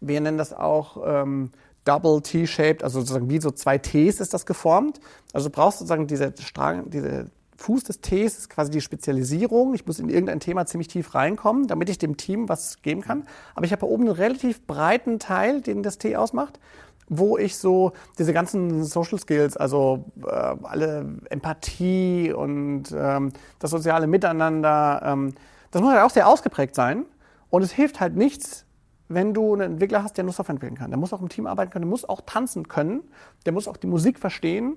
[0.00, 1.50] wir nennen das auch ähm,
[1.84, 5.00] Double T-shaped, also sozusagen wie so zwei Ts ist das geformt.
[5.32, 9.74] Also du brauchst sozusagen diese Strang, diese Fuß des Ts ist quasi die Spezialisierung.
[9.74, 13.26] Ich muss in irgendein Thema ziemlich tief reinkommen, damit ich dem Team was geben kann.
[13.54, 16.60] Aber ich habe oben einen relativ breiten Teil, den das T ausmacht,
[17.08, 24.06] wo ich so diese ganzen Social Skills, also äh, alle Empathie und ähm, das soziale
[24.06, 25.34] Miteinander, ähm,
[25.70, 27.06] das muss halt auch sehr ausgeprägt sein.
[27.50, 28.66] Und es hilft halt nichts,
[29.08, 30.90] wenn du einen Entwickler hast, der nur Software entwickeln kann.
[30.90, 33.02] Der muss auch im Team arbeiten können, der muss auch tanzen können,
[33.46, 34.76] der muss auch die Musik verstehen.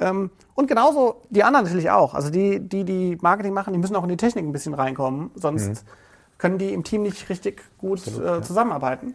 [0.00, 2.14] Ähm, und genauso die anderen natürlich auch.
[2.14, 5.30] Also die, die, die Marketing machen, die müssen auch in die Technik ein bisschen reinkommen,
[5.34, 5.84] sonst
[6.38, 9.14] können die im Team nicht richtig gut äh, zusammenarbeiten.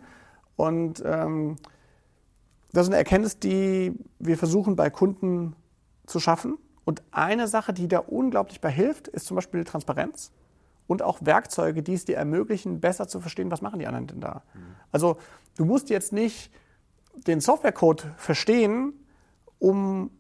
[0.56, 1.58] Und ähm,
[2.74, 5.56] das ist eine Erkenntnis, die wir versuchen bei Kunden
[6.06, 6.58] zu schaffen.
[6.86, 10.32] Und eine Sache, die da unglaublich bei hilft, ist zum Beispiel Transparenz
[10.88, 14.22] und auch Werkzeuge, die es dir ermöglichen, besser zu verstehen, was machen die anderen denn
[14.22, 14.44] da.
[14.92, 15.18] Also
[15.58, 16.52] du musst jetzt nicht
[17.28, 18.94] den Softwarecode verstehen,
[19.60, 20.12] um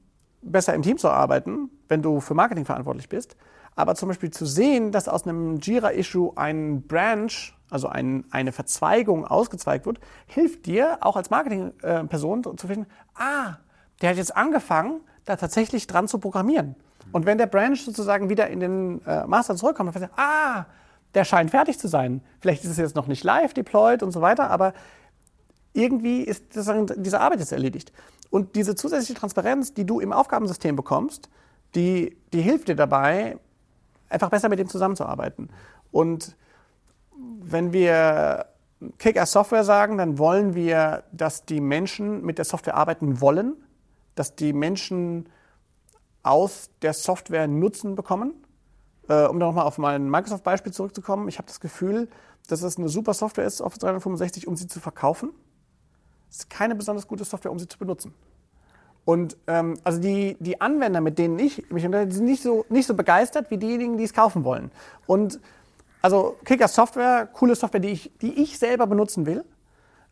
[0.41, 3.36] besser im Team zu arbeiten, wenn du für Marketing verantwortlich bist.
[3.76, 7.32] Aber zum Beispiel zu sehen, dass aus einem Jira-Issue ein Branch,
[7.70, 12.86] also ein, eine Verzweigung ausgezweigt wird, hilft dir auch als Marketingperson zu finden,
[13.16, 13.57] ah,
[14.01, 16.76] der hat jetzt angefangen, da tatsächlich dran zu programmieren.
[17.12, 20.66] Und wenn der Branch sozusagen wieder in den äh, Master zurückkommt, dann feststellt, ah,
[21.14, 22.22] der scheint fertig zu sein.
[22.39, 24.74] Vielleicht ist es jetzt noch nicht live deployed und so weiter, aber
[25.74, 27.91] irgendwie ist diese Arbeit jetzt erledigt.
[28.30, 31.30] Und diese zusätzliche Transparenz, die du im Aufgabensystem bekommst,
[31.76, 33.38] die, die hilft dir dabei,
[34.10, 35.49] einfach besser mit dem zusammenzuarbeiten.
[35.91, 36.36] Und
[37.41, 38.47] wenn wir
[38.97, 43.56] Kick-Ass Software sagen, dann wollen wir, dass die Menschen mit der Software arbeiten wollen,
[44.16, 45.30] dass die Menschen
[46.24, 48.34] aus der Software Nutzen bekommen.
[49.09, 52.07] Äh, um nochmal auf mein Microsoft-Beispiel zurückzukommen, ich habe das Gefühl,
[52.47, 55.32] dass es eine super Software ist, Office 365, um sie zu verkaufen.
[56.30, 58.13] Es ist keine besonders gute Software, um sie zu benutzen.
[59.05, 62.88] Und ähm, also die, die Anwender, mit denen ich mich unterhalte, sind nicht so, nicht
[62.88, 64.71] so begeistert wie diejenigen, die es kaufen wollen.
[65.05, 65.41] Und
[66.01, 69.43] also Kicker Software, coole Software, die ich, die ich selber benutzen will.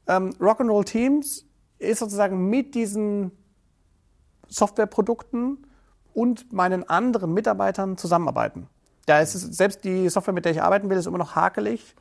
[0.07, 1.45] Ähm, Rock'n'Roll Teams
[1.79, 3.31] ist sozusagen mit diesen
[4.47, 5.65] Softwareprodukten
[6.13, 8.67] und meinen anderen Mitarbeitern zusammenarbeiten.
[9.05, 11.95] Da ist es, selbst die Software, mit der ich arbeiten will, ist immer noch hakelig.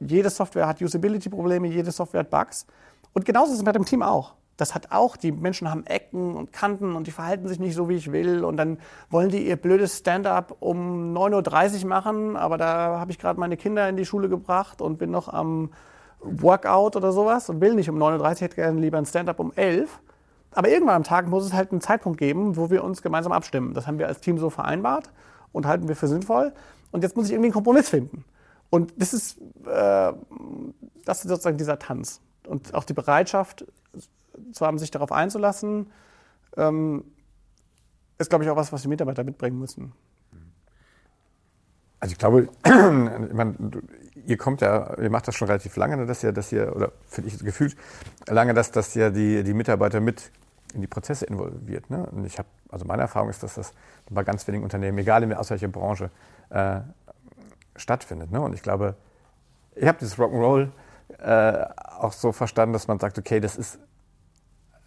[0.00, 2.66] Jede Software hat Usability-Probleme, jede Software hat Bugs.
[3.12, 4.34] Und genauso ist es mit dem Team auch.
[4.56, 7.88] Das hat auch, die Menschen haben Ecken und Kanten und die verhalten sich nicht so,
[7.88, 8.44] wie ich will.
[8.44, 8.78] Und dann
[9.10, 13.56] wollen die ihr blödes Stand-up um 9.30 Uhr machen, aber da habe ich gerade meine
[13.56, 15.70] Kinder in die Schule gebracht und bin noch am
[16.20, 19.52] Workout oder sowas und will nicht um 9.30 Uhr, hätte gerne lieber ein Stand-up um
[19.56, 20.11] 11 Uhr.
[20.54, 23.74] Aber irgendwann am Tag muss es halt einen Zeitpunkt geben, wo wir uns gemeinsam abstimmen.
[23.74, 25.10] Das haben wir als Team so vereinbart
[25.52, 26.52] und halten wir für sinnvoll.
[26.90, 28.24] Und jetzt muss ich irgendwie einen Kompromiss finden.
[28.70, 30.12] Und das ist, äh,
[31.04, 32.20] das ist sozusagen dieser Tanz.
[32.46, 33.66] Und auch die Bereitschaft
[34.52, 35.90] zu haben, sich darauf einzulassen,
[36.56, 37.04] ähm,
[38.18, 39.92] ist, glaube ich, auch was, was die Mitarbeiter mitbringen müssen.
[42.00, 43.54] Also ich glaube, ich meine,
[44.26, 47.30] ihr kommt ja, ihr macht das schon relativ lange, dass ihr, dass ihr oder finde
[47.30, 47.76] ich gefühlt
[48.28, 50.30] lange, dass, dass ihr die, die Mitarbeiter mit
[50.74, 51.90] in die Prozesse involviert.
[51.90, 52.06] Ne?
[52.06, 53.74] Und ich habe, also meine Erfahrung ist, dass das
[54.10, 56.10] bei ganz wenigen Unternehmen, egal in aus welcher Branche,
[56.50, 56.80] äh,
[57.76, 58.30] stattfindet.
[58.30, 58.40] Ne?
[58.40, 58.96] Und ich glaube,
[59.74, 60.70] ich habe dieses Rock'n'Roll
[61.18, 61.66] äh,
[61.98, 63.78] auch so verstanden, dass man sagt, okay, das ist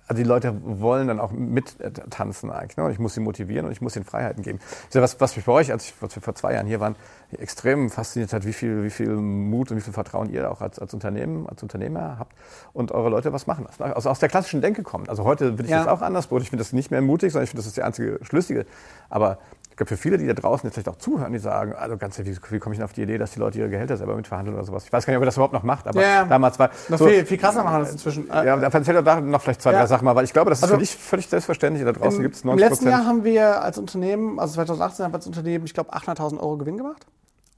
[0.08, 2.78] also die Leute wollen dann auch mittanzen eigentlich.
[2.78, 2.84] Ne?
[2.84, 4.60] Und ich muss sie motivieren und ich muss ihnen Freiheiten geben.
[4.91, 6.95] Das was, was mich bei euch, als, ich, als wir vor zwei Jahren hier waren,
[7.38, 10.78] extrem fasziniert hat, wie viel, wie viel Mut und wie viel Vertrauen ihr auch als,
[10.78, 12.34] als Unternehmen, als Unternehmer habt
[12.74, 13.82] und eure Leute was machen lassen.
[13.82, 15.10] Also aus der klassischen Denke kommt.
[15.10, 15.80] Also heute würde ich ja.
[15.80, 16.45] das auch anders beurteilen.
[16.45, 18.66] Ich finde das nicht mehr mutig, sondern ich finde, das ist die einzige schlüssige.
[19.10, 19.39] Aber
[19.76, 22.18] ich glaube, für viele, die da draußen jetzt vielleicht auch zuhören, die sagen, also ganz
[22.18, 24.56] wie, wie komme ich denn auf die Idee, dass die Leute ihre Gehälter selber mitverhandeln
[24.56, 24.86] oder sowas.
[24.86, 26.70] Ich weiß gar nicht, ob ihr das überhaupt noch macht, aber ja, damals war...
[26.88, 28.28] Das so, viel, viel krasser machen das inzwischen.
[28.30, 29.80] Ja, erzähl doch da noch vielleicht zwei, ja.
[29.80, 31.84] drei Sachen mal, weil ich glaube, das ist also, für dich völlig selbstverständlich.
[31.84, 35.12] Da draußen gibt es 90 Im letzten Jahr haben wir als Unternehmen, also 2018 haben
[35.12, 37.06] wir als Unternehmen, ich glaube, 800.000 Euro Gewinn gemacht.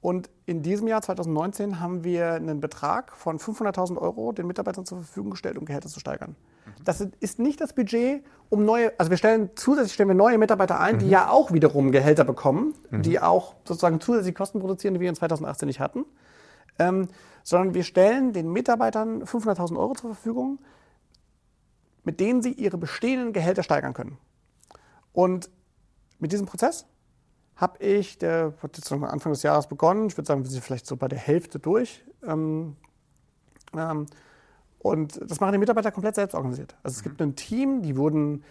[0.07, 4.99] Und in diesem Jahr, 2019, haben wir einen Betrag von 500.000 Euro den Mitarbeitern zur
[4.99, 6.37] Verfügung gestellt, um Gehälter zu steigern.
[6.85, 10.79] Das ist nicht das Budget, um neue, also wir stellen zusätzlich stellen wir neue Mitarbeiter
[10.79, 10.99] ein, mhm.
[10.99, 13.01] die ja auch wiederum Gehälter bekommen, mhm.
[13.01, 16.05] die auch sozusagen zusätzlich Kosten produzieren, die wir in 2018 nicht hatten.
[16.79, 17.09] Ähm,
[17.43, 20.59] sondern wir stellen den Mitarbeitern 500.000 Euro zur Verfügung,
[22.05, 24.17] mit denen sie ihre bestehenden Gehälter steigern können.
[25.11, 25.49] Und
[26.17, 26.85] mit diesem Prozess
[27.57, 30.85] habe ich, der hat jetzt Anfang des Jahres begonnen, ich würde sagen, wir sind vielleicht
[30.85, 32.03] so bei der Hälfte durch.
[32.23, 32.75] Ähm,
[33.75, 34.05] ähm,
[34.79, 36.75] und das machen die Mitarbeiter komplett selbst organisiert.
[36.83, 38.43] Also es gibt ein Team, die wurden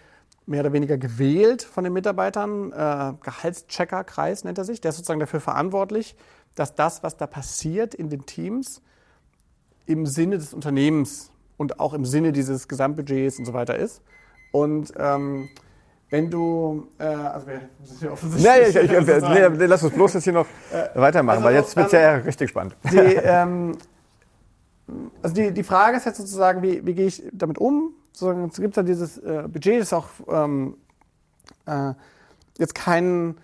[0.44, 2.72] mehr oder weniger gewählt von den Mitarbeitern.
[2.72, 4.80] Äh, Gehaltscheckerkreis nennt er sich.
[4.80, 6.16] Der ist sozusagen dafür verantwortlich,
[6.54, 8.82] dass das, was da passiert in den Teams,
[9.86, 14.02] im Sinne des Unternehmens und auch im Sinne dieses Gesamtbudgets und so weiter ist.
[14.52, 15.48] Und ähm,
[16.10, 18.74] wenn du, äh, also wir sind hier offensichtlich.
[18.74, 18.90] Nee, ich, ich,
[19.28, 21.92] nee, nee, lass uns bloß jetzt hier noch äh, weitermachen, also weil jetzt wird es
[21.92, 22.76] ja richtig spannend.
[22.90, 23.76] Die, ähm,
[25.22, 27.92] also die, die Frage ist jetzt sozusagen, wie, wie gehe ich damit um?
[28.12, 30.76] Sozusagen, es gibt ja dieses äh, Budget, das ist auch ähm,
[31.66, 31.92] äh,
[32.58, 33.36] jetzt kein,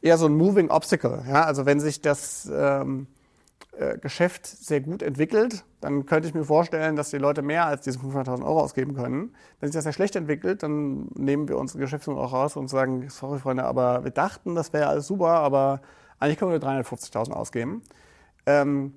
[0.00, 1.24] eher so ein moving obstacle.
[1.28, 1.44] Ja?
[1.44, 3.08] Also wenn sich das ähm,
[3.78, 7.82] äh, Geschäft sehr gut entwickelt, dann könnte ich mir vorstellen, dass die Leute mehr als
[7.82, 9.32] diese 500.000 Euro ausgeben können.
[9.60, 13.08] Wenn sich das sehr schlecht entwickelt, dann nehmen wir unsere Geschäftsführung auch raus und sagen,
[13.08, 15.80] sorry Freunde, aber wir dachten, das wäre alles super, aber
[16.18, 17.82] eigentlich können wir 350.000 ausgeben.
[18.46, 18.94] Ähm,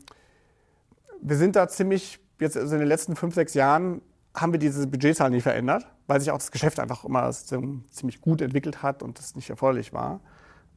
[1.22, 4.02] wir sind da ziemlich, jetzt also in den letzten fünf, sechs Jahren
[4.34, 8.42] haben wir diese Budgetzahl nicht verändert, weil sich auch das Geschäft einfach immer ziemlich gut
[8.42, 10.22] entwickelt hat und das nicht erforderlich war.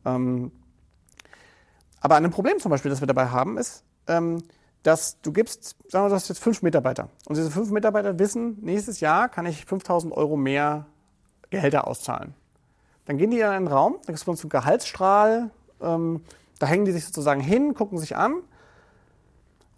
[0.04, 0.52] Ähm,
[2.00, 4.42] aber ein Problem zum Beispiel, das wir dabei haben, ist, ähm,
[4.82, 7.08] dass du gibst, sagen wir, du hast jetzt fünf Mitarbeiter.
[7.26, 10.86] Und diese fünf Mitarbeiter wissen, nächstes Jahr kann ich 5000 Euro mehr
[11.50, 12.34] Gehälter auszahlen.
[13.04, 16.22] Dann gehen die in einen Raum, da gibt es uns einen Gehaltsstrahl, ähm,
[16.58, 18.34] da hängen die sich sozusagen hin, gucken sich an.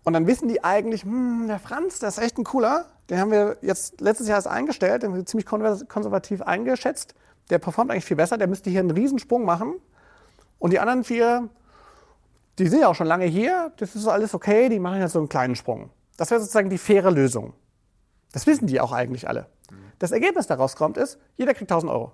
[0.05, 2.87] Und dann wissen die eigentlich, hm, der Franz, der ist echt ein cooler.
[3.09, 7.15] Den haben wir jetzt letztes Jahr erst eingestellt, den haben wir ziemlich konservativ eingeschätzt.
[7.51, 9.75] Der performt eigentlich viel besser, der müsste hier einen Riesensprung machen.
[10.59, 11.49] Und die anderen vier,
[12.59, 15.19] die sind ja auch schon lange hier, das ist alles okay, die machen jetzt so
[15.19, 15.91] einen kleinen Sprung.
[16.17, 17.55] Das wäre sozusagen die faire Lösung.
[18.33, 19.47] Das wissen die auch eigentlich alle.
[19.99, 22.13] Das Ergebnis daraus kommt ist, jeder kriegt 1000 Euro.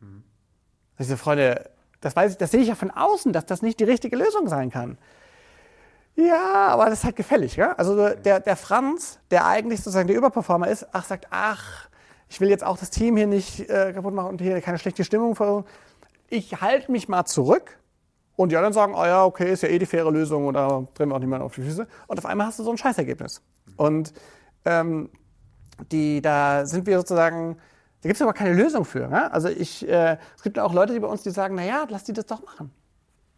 [0.00, 0.24] Mhm.
[0.98, 1.70] Diese Freunde,
[2.00, 4.48] das, weiß ich, das sehe ich ja von außen, dass das nicht die richtige Lösung
[4.48, 4.98] sein kann.
[6.16, 7.56] Ja, aber das ist halt gefällig.
[7.56, 7.72] Ja?
[7.72, 11.88] Also der, der Franz, der eigentlich sozusagen der Überperformer ist, ach, sagt, ach,
[12.28, 15.04] ich will jetzt auch das Team hier nicht äh, kaputt machen und hier keine schlechte
[15.04, 15.64] Stimmung.
[16.28, 17.78] Ich halte mich mal zurück
[18.40, 21.10] und die anderen sagen, oh ja, okay, ist ja eh die faire Lösung oder drehen
[21.10, 21.86] wir auch niemanden auf die Füße.
[22.06, 23.42] Und auf einmal hast du so ein Scheißergebnis.
[23.76, 24.14] Und
[24.64, 25.10] ähm,
[25.92, 27.58] die, da sind wir sozusagen,
[28.00, 29.08] da gibt es aber keine Lösung für.
[29.08, 29.30] Ne?
[29.30, 32.14] Also ich, äh, es gibt auch Leute, die bei uns, die sagen, naja, lass die
[32.14, 32.72] das doch machen.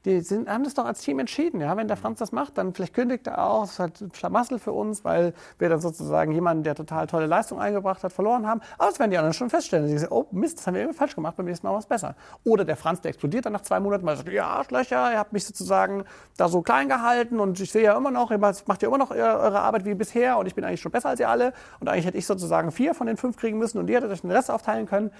[0.04, 1.60] Die sind, haben das doch als Team entschieden.
[1.60, 1.76] Ja?
[1.76, 3.62] Wenn der Franz das macht, dann vielleicht kündigt er auch.
[3.62, 7.60] Das ist halt Schlamassel für uns, weil wir dann sozusagen jemanden, der total tolle Leistung
[7.60, 8.60] eingebracht hat, verloren haben.
[8.78, 9.86] Aber das werden die anderen schon feststellen.
[9.88, 12.16] Sie sagen, oh Mist, das haben wir irgendwie falsch gemacht, beim nächsten Mal was besser.
[12.44, 15.18] Oder der Franz, der explodiert dann nach zwei Monaten, weil er sagt, ja, Arschlöcher, ihr
[15.18, 16.04] habt mich sozusagen
[16.36, 19.12] da so klein gehalten und ich sehe ja immer noch, ihr macht ja immer noch
[19.12, 21.52] eure Arbeit wie bisher und ich bin eigentlich schon besser als ihr alle.
[21.78, 24.22] Und eigentlich hätte ich sozusagen vier von den fünf kriegen müssen und ihr hättet euch
[24.22, 25.12] den Rest aufteilen können.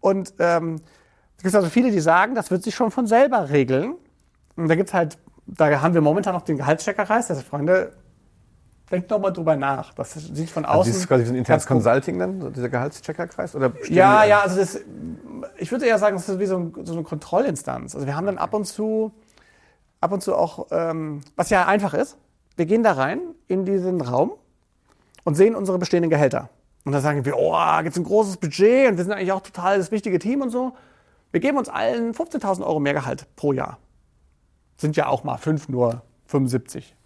[0.00, 0.80] Und ähm,
[1.36, 3.96] es gibt also viele, die sagen, das wird sich schon von selber regeln.
[4.62, 7.30] Und da gibt's halt, da haben wir momentan noch den Gehaltscheckerkreis.
[7.30, 7.92] Also Freunde,
[8.90, 9.94] denkt doch mal drüber nach.
[9.94, 10.78] Das sieht von außen.
[10.78, 13.54] Also das ist quasi so ein internes Consulting dann, dieser Gehaltscheckerkreis?
[13.54, 14.80] Oder ja, ja, also das,
[15.58, 17.94] ich würde eher sagen, das ist wie so, ein, so, eine Kontrollinstanz.
[17.94, 19.12] Also wir haben dann ab und zu,
[20.00, 22.16] ab und zu auch, ähm, was ja einfach ist,
[22.56, 24.32] wir gehen da rein in diesen Raum
[25.24, 26.50] und sehen unsere bestehenden Gehälter.
[26.84, 29.78] Und dann sagen wir, oh, gibt's ein großes Budget und wir sind eigentlich auch total
[29.78, 30.72] das wichtige Team und so.
[31.30, 33.78] Wir geben uns allen 15.000 Euro mehr Gehalt pro Jahr.
[34.80, 36.96] Sind ja auch mal fünf, nur 75.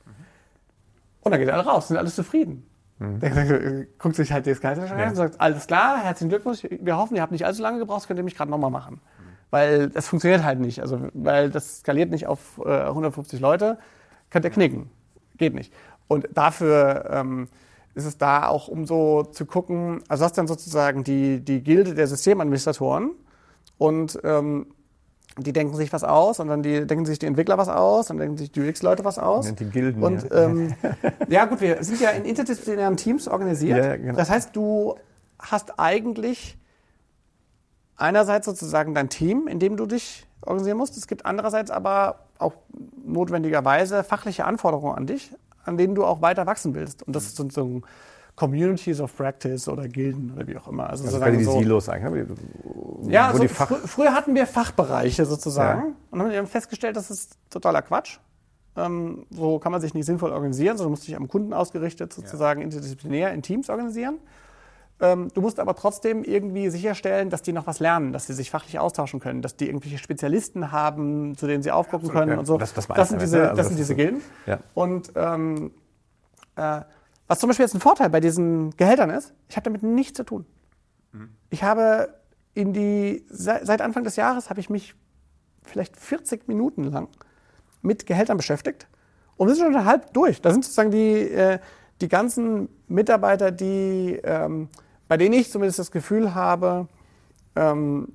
[1.23, 2.65] Und dann geht alle raus, sind alles zufrieden.
[2.99, 3.19] Mhm.
[3.19, 5.09] Der guckt sich halt das Gehalt an ja.
[5.09, 8.07] und sagt, alles klar, herzlichen Glückwunsch, wir hoffen, ihr habt nicht allzu lange gebraucht, das
[8.07, 8.95] könnt ihr mich gerade nochmal machen.
[8.95, 9.23] Mhm.
[9.51, 10.81] Weil das funktioniert halt nicht.
[10.81, 13.79] Also, weil das skaliert nicht auf äh, 150 Leute,
[14.31, 14.91] könnt ihr knicken.
[15.37, 15.73] Geht nicht.
[16.07, 17.49] Und dafür ähm,
[17.95, 21.95] ist es da auch, um so zu gucken, also hast dann sozusagen die, die Gilde
[21.95, 23.13] der Systemadministratoren
[23.79, 24.67] und ähm,
[25.37, 28.19] die denken sich was aus und dann die, denken sich die Entwickler was aus, dann
[28.19, 29.53] denken sich die UX-Leute was aus.
[29.55, 30.03] Die Gilden.
[30.03, 30.45] Und ja.
[30.45, 30.75] Ähm,
[31.29, 33.85] ja gut, wir sind ja in interdisziplinären Teams organisiert.
[33.85, 34.17] Ja, genau.
[34.17, 34.97] Das heißt, du
[35.39, 36.57] hast eigentlich
[37.97, 40.97] einerseits sozusagen dein Team, in dem du dich organisieren musst.
[40.97, 42.55] Es gibt andererseits aber auch
[43.05, 45.33] notwendigerweise fachliche Anforderungen an dich,
[45.65, 47.03] an denen du auch weiter wachsen willst.
[47.03, 47.83] Und das ist so,
[48.37, 50.91] Communities of Practice oder Gilden oder wie auch immer.
[50.91, 52.27] Also, also die so, Silos eigentlich.
[53.11, 55.95] Ja, also fr früher hatten wir Fachbereiche sozusagen ja.
[56.11, 58.19] und haben festgestellt, das ist totaler Quatsch.
[58.77, 62.61] Ähm, so kann man sich nicht sinnvoll organisieren, sondern muss sich am Kunden ausgerichtet sozusagen
[62.61, 62.65] ja.
[62.65, 64.19] interdisziplinär in Teams organisieren.
[65.01, 68.51] Ähm, du musst aber trotzdem irgendwie sicherstellen, dass die noch was lernen, dass sie sich
[68.51, 72.39] fachlich austauschen können, dass die irgendwelche Spezialisten haben, zu denen sie aufgucken können ja.
[72.39, 72.59] und so.
[72.59, 74.23] Das, das, das sind diese, also das sind diese Gilden.
[74.75, 75.73] Und ähm,
[76.57, 76.81] äh,
[77.27, 80.25] was zum Beispiel jetzt ein Vorteil bei diesen Gehältern ist, ich habe damit nichts zu
[80.25, 80.47] tun.
[81.13, 81.31] Mhm.
[81.51, 82.15] Ich habe
[82.55, 84.95] in die, seit Anfang des Jahres habe ich mich
[85.63, 87.09] vielleicht 40 Minuten lang
[87.83, 88.87] mit Gehältern beschäftigt
[89.37, 90.41] und wir sind schon halb durch.
[90.41, 91.59] Da sind sozusagen die, äh,
[92.01, 94.69] die ganzen Mitarbeiter, die, ähm,
[95.09, 96.89] bei denen ich zumindest das Gefühl habe,
[97.57, 98.15] ähm,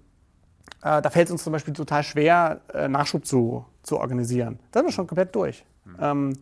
[0.81, 4.59] äh, da fällt es uns zum Beispiel total schwer, äh, Nachschub zu, zu organisieren.
[4.71, 5.65] Da sind wir schon komplett durch.
[5.85, 5.97] Mhm.
[5.99, 6.33] Ähm,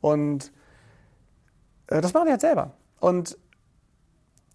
[0.00, 0.52] und
[1.86, 2.72] das machen die halt selber.
[2.98, 3.38] Und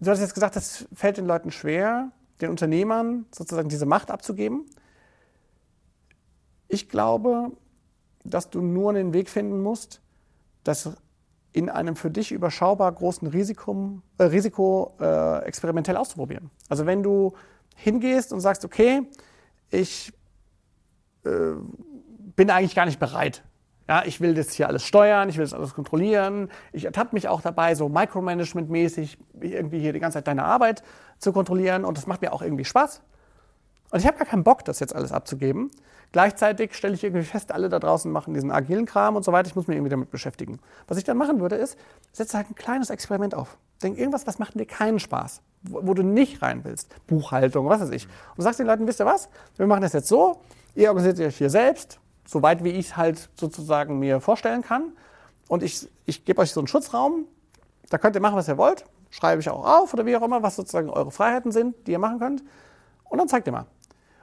[0.00, 2.10] du hast jetzt gesagt, das fällt den Leuten schwer,
[2.42, 4.66] den Unternehmern sozusagen diese Macht abzugeben.
[6.68, 7.52] Ich glaube,
[8.24, 10.00] dass du nur einen Weg finden musst,
[10.64, 10.96] das
[11.52, 16.50] in einem für dich überschaubar großen Risikum, äh, Risiko äh, experimentell auszuprobieren.
[16.68, 17.34] Also wenn du
[17.76, 19.02] hingehst und sagst, okay,
[19.70, 20.12] ich
[21.24, 21.30] äh,
[22.36, 23.42] bin eigentlich gar nicht bereit,
[23.88, 26.50] ja, ich will das hier alles steuern, ich will das alles kontrollieren.
[26.72, 30.82] Ich ertappe mich auch dabei, so Micromanagement-mäßig irgendwie hier die ganze Zeit deine Arbeit
[31.18, 33.02] zu kontrollieren und das macht mir auch irgendwie Spaß.
[33.90, 35.70] Und ich habe gar keinen Bock, das jetzt alles abzugeben.
[36.12, 39.48] Gleichzeitig stelle ich irgendwie fest, alle da draußen machen diesen agilen Kram und so weiter.
[39.48, 40.60] Ich muss mich irgendwie damit beschäftigen.
[40.86, 41.78] Was ich dann machen würde, ist,
[42.12, 43.56] setze halt ein kleines Experiment auf.
[43.82, 46.94] Denk irgendwas, was macht dir keinen Spaß, wo, wo, du nicht rein willst.
[47.06, 48.06] Buchhaltung, was weiß ich.
[48.36, 49.28] Und sagst den Leuten, wisst ihr was?
[49.56, 50.40] Wir machen das jetzt so.
[50.74, 51.98] Ihr organisiert euch hier selbst
[52.32, 54.92] so weit wie ich es halt sozusagen mir vorstellen kann.
[55.48, 57.26] Und ich, ich gebe euch so einen Schutzraum,
[57.90, 58.86] da könnt ihr machen, was ihr wollt.
[59.10, 61.98] Schreibe ich auch auf oder wie auch immer, was sozusagen eure Freiheiten sind, die ihr
[61.98, 62.42] machen könnt.
[63.04, 63.66] Und dann zeigt ihr mal.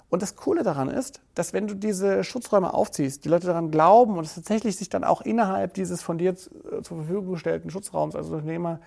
[0.10, 4.18] Und das Coole daran ist, dass wenn du diese Schutzräume aufziehst, die Leute daran glauben
[4.18, 6.50] und es tatsächlich sich dann auch innerhalb dieses von dir zur
[6.82, 8.80] Verfügung gestellten Schutzraums als Unternehmer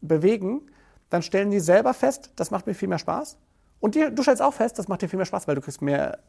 [0.00, 0.62] bewegen,
[1.08, 3.36] dann stellen die selber fest, das macht mir viel mehr Spaß.
[3.80, 5.82] Und die, du stellst auch fest, das macht dir viel mehr Spaß, weil du kriegst
[5.82, 6.20] mehr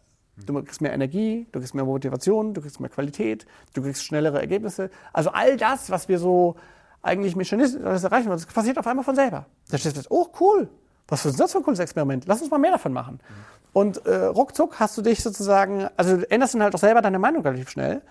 [0.46, 4.40] Du kriegst mehr Energie, du kriegst mehr Motivation, du kriegst mehr Qualität, du kriegst schnellere
[4.40, 4.90] Ergebnisse.
[5.14, 6.56] Also all das, was wir so
[7.02, 9.46] eigentlich mechanistisch erreichen wollen, das passiert auf einmal von selber.
[9.70, 10.70] Da steht du, oh cool,
[11.08, 12.26] was ist das für ein cooles Experiment?
[12.28, 13.16] Lass uns mal mehr davon machen.
[13.16, 13.62] Mhm.
[13.74, 17.20] Und äh, ruckzuck hast du dich sozusagen, also du änderst dann halt auch selber deine
[17.20, 18.02] Meinung relativ schnell.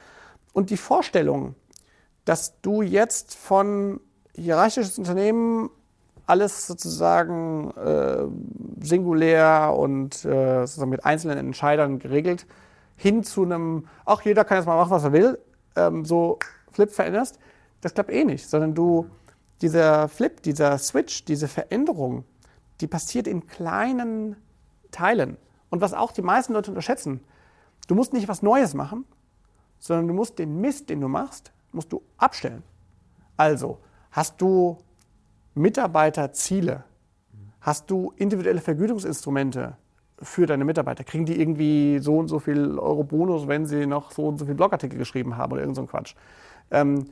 [0.53, 1.55] Und die Vorstellung,
[2.25, 4.01] dass du jetzt von
[4.35, 5.71] hierarchisches Unternehmen
[6.31, 8.25] alles sozusagen äh,
[8.81, 12.47] singulär und äh, sozusagen mit einzelnen Entscheidern geregelt,
[12.97, 15.39] hin zu einem, auch jeder kann jetzt mal machen, was er will,
[15.75, 16.39] ähm, so
[16.71, 17.39] Flip veränderst,
[17.81, 19.11] das klappt eh nicht, sondern du,
[19.61, 22.25] dieser Flip, dieser Switch, diese Veränderung,
[22.81, 24.37] die passiert in kleinen
[24.93, 25.37] Teilen.
[25.69, 27.21] Und was auch die meisten Leute unterschätzen,
[27.89, 29.05] du musst nicht was Neues machen,
[29.81, 32.63] sondern du musst den Mist, den du machst, musst du abstellen.
[33.37, 33.79] Also,
[34.13, 34.79] hast du
[35.55, 36.85] Mitarbeiterziele?
[37.61, 39.77] Hast du individuelle Vergütungsinstrumente
[40.23, 41.05] für deine Mitarbeiter?
[41.05, 44.47] Kriegen die irgendwie so und so viel Euro Bonus, wenn sie noch so und so
[44.47, 46.15] viel Blogartikel geschrieben haben oder irgend so ein Quatsch?
[46.71, 47.07] Ähm,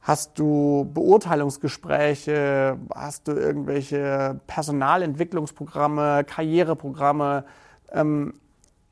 [0.00, 2.78] hast du Beurteilungsgespräche?
[2.94, 7.44] Hast du irgendwelche Personalentwicklungsprogramme, Karriereprogramme?
[7.90, 8.34] Ähm,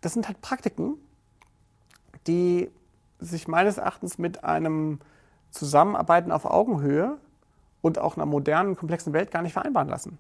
[0.01, 0.97] das sind halt Praktiken,
[2.27, 2.71] die
[3.21, 4.99] sich meines Erachtens mit einem
[5.51, 7.19] Zusammenarbeiten auf Augenhöhe
[7.83, 10.19] und auch einer modernen, komplexen Welt gar nicht vereinbaren lassen.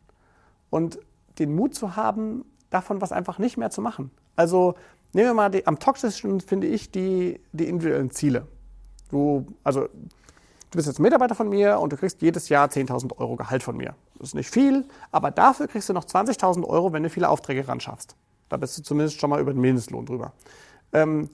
[0.71, 0.99] Und
[1.39, 4.11] den Mut zu haben, davon was einfach nicht mehr zu machen.
[4.37, 4.75] Also
[5.13, 8.47] nehmen wir mal die, am toxischsten finde ich die, die individuellen Ziele.
[9.11, 13.37] Du, also, du bist jetzt Mitarbeiter von mir und du kriegst jedes Jahr 10.000 Euro
[13.37, 13.95] Gehalt von mir.
[14.19, 17.67] Das ist nicht viel, aber dafür kriegst du noch 20.000 Euro, wenn du viele Aufträge
[17.67, 18.15] ran schaffst.
[18.49, 20.33] Da bist du zumindest schon mal über den Mindestlohn drüber.
[20.93, 21.29] Ähm,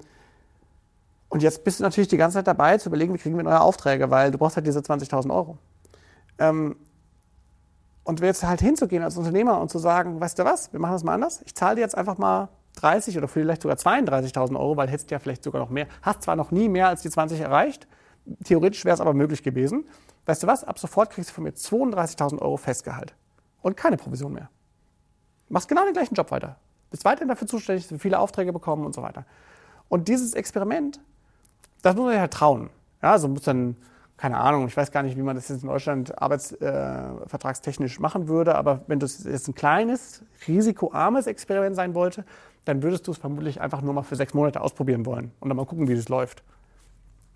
[1.28, 3.60] und jetzt bist du natürlich die ganze Zeit dabei zu überlegen, wie kriegen wir neue
[3.60, 5.58] Aufträge, weil du brauchst halt diese 20.000 Euro.
[6.38, 6.76] Ähm,
[8.04, 11.02] und jetzt halt hinzugehen als Unternehmer und zu sagen, weißt du was, wir machen das
[11.02, 11.42] mal anders.
[11.44, 15.18] Ich zahle dir jetzt einfach mal 30 oder vielleicht sogar 32.000 Euro, weil hättest ja
[15.18, 15.88] vielleicht sogar noch mehr.
[16.02, 17.88] Hast zwar noch nie mehr als die 20 erreicht,
[18.44, 19.88] theoretisch wäre es aber möglich gewesen.
[20.26, 23.14] Weißt du was, ab sofort kriegst du von mir 32.000 Euro Festgehalt
[23.62, 24.50] und keine Provision mehr.
[25.48, 26.56] Machst genau den gleichen Job weiter.
[26.90, 29.24] Bist weiterhin dafür zuständig, dass wir viele Aufträge bekommen und so weiter.
[29.88, 31.00] Und dieses Experiment,
[31.82, 32.70] das muss man sich halt trauen.
[33.02, 33.76] Ja, also muss dann
[34.16, 38.28] keine Ahnung, ich weiß gar nicht, wie man das jetzt in Deutschland arbeitsvertragstechnisch äh, machen
[38.28, 42.24] würde, aber wenn das jetzt ein kleines, risikoarmes Experiment sein wollte,
[42.64, 45.56] dann würdest du es vermutlich einfach nur mal für sechs Monate ausprobieren wollen und dann
[45.56, 46.42] mal gucken, wie es läuft.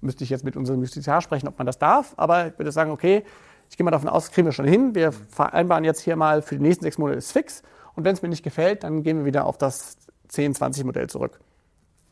[0.00, 2.90] Müsste ich jetzt mit unserem Justiziar sprechen, ob man das darf, aber ich würde sagen,
[2.90, 3.24] okay,
[3.68, 4.94] ich gehe mal davon aus, das kriegen wir schon hin.
[4.94, 7.62] Wir vereinbaren jetzt hier mal für die nächsten sechs Monate ist fix
[7.94, 9.98] und wenn es mir nicht gefällt, dann gehen wir wieder auf das
[10.30, 11.40] 10-20-Modell zurück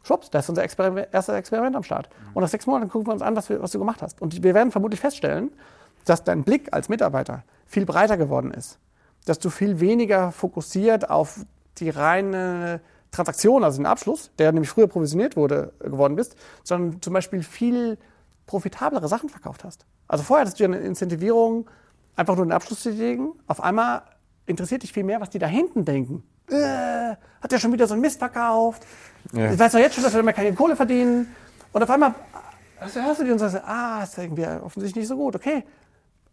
[0.09, 2.09] schwupps, da ist unser Experiment, erstes Experiment am Start.
[2.35, 4.21] Und nach sechs Monaten gucken wir uns an, was, wir, was du gemacht hast.
[4.21, 5.51] Und wir werden vermutlich feststellen,
[6.05, 8.79] dass dein Blick als Mitarbeiter viel breiter geworden ist.
[9.27, 11.41] Dass du viel weniger fokussiert auf
[11.79, 12.81] die reine
[13.11, 17.99] Transaktion, also den Abschluss, der nämlich früher provisioniert wurde, geworden bist, sondern zum Beispiel viel
[18.47, 19.87] profitablere Sachen verkauft hast.
[20.09, 21.69] Also vorher hattest du eine Incentivierung,
[22.17, 23.33] einfach nur den Abschluss zu legen.
[23.47, 24.03] Auf einmal
[24.47, 26.23] interessiert dich viel mehr, was die da hinten denken.
[26.51, 28.87] Äh, hat der schon wieder so einen Mist verkauft?
[29.33, 29.53] Ja.
[29.53, 31.35] Ich weiß doch jetzt schon, dass wir keine Kohle verdienen.
[31.73, 32.15] Und auf einmal
[32.81, 35.35] also hörst du die und sagst, ah, ist irgendwie offensichtlich nicht so gut.
[35.35, 35.65] Okay.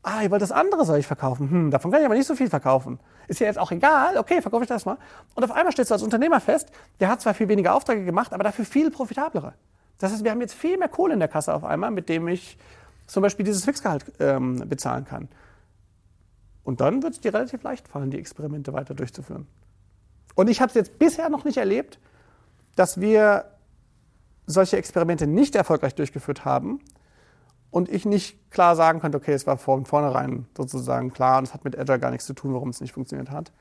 [0.03, 1.49] Ah, ich wollte das andere soll ich verkaufen.
[1.49, 2.99] Hm, davon kann ich aber nicht so viel verkaufen.
[3.27, 4.17] Ist ja jetzt auch egal.
[4.17, 4.97] Okay, verkaufe ich das mal.
[5.33, 8.31] Und auf einmal stellst du als Unternehmer fest, der hat zwar viel weniger Aufträge gemacht,
[8.31, 9.53] aber dafür viel profitablere.
[9.97, 12.27] Das heißt, wir haben jetzt viel mehr Kohle in der Kasse auf einmal, mit dem
[12.27, 12.57] ich
[13.07, 15.27] zum Beispiel dieses Fixgehalt ähm, bezahlen kann.
[16.63, 19.47] Und dann wird es dir relativ leicht fallen, die Experimente weiter durchzuführen.
[20.35, 21.99] Und ich habe es jetzt bisher noch nicht erlebt,
[22.75, 23.45] dass wir
[24.45, 26.79] solche Experimente nicht erfolgreich durchgeführt haben
[27.71, 31.53] und ich nicht klar sagen könnte, okay, es war von vornherein sozusagen klar und es
[31.53, 33.51] hat mit Agile gar nichts zu tun, warum es nicht funktioniert hat.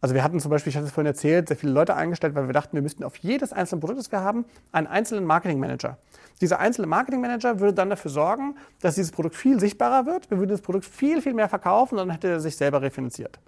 [0.00, 2.46] Also wir hatten zum Beispiel, ich hatte es vorhin erzählt, sehr viele Leute eingestellt, weil
[2.46, 5.96] wir dachten, wir müssten auf jedes einzelne Produkt, das wir haben, einen einzelnen Marketingmanager.
[6.42, 10.30] Dieser einzelne Marketingmanager würde dann dafür sorgen, dass dieses Produkt viel sichtbarer wird.
[10.30, 13.38] Wir würden das Produkt viel, viel mehr verkaufen und dann hätte er sich selber refinanziert.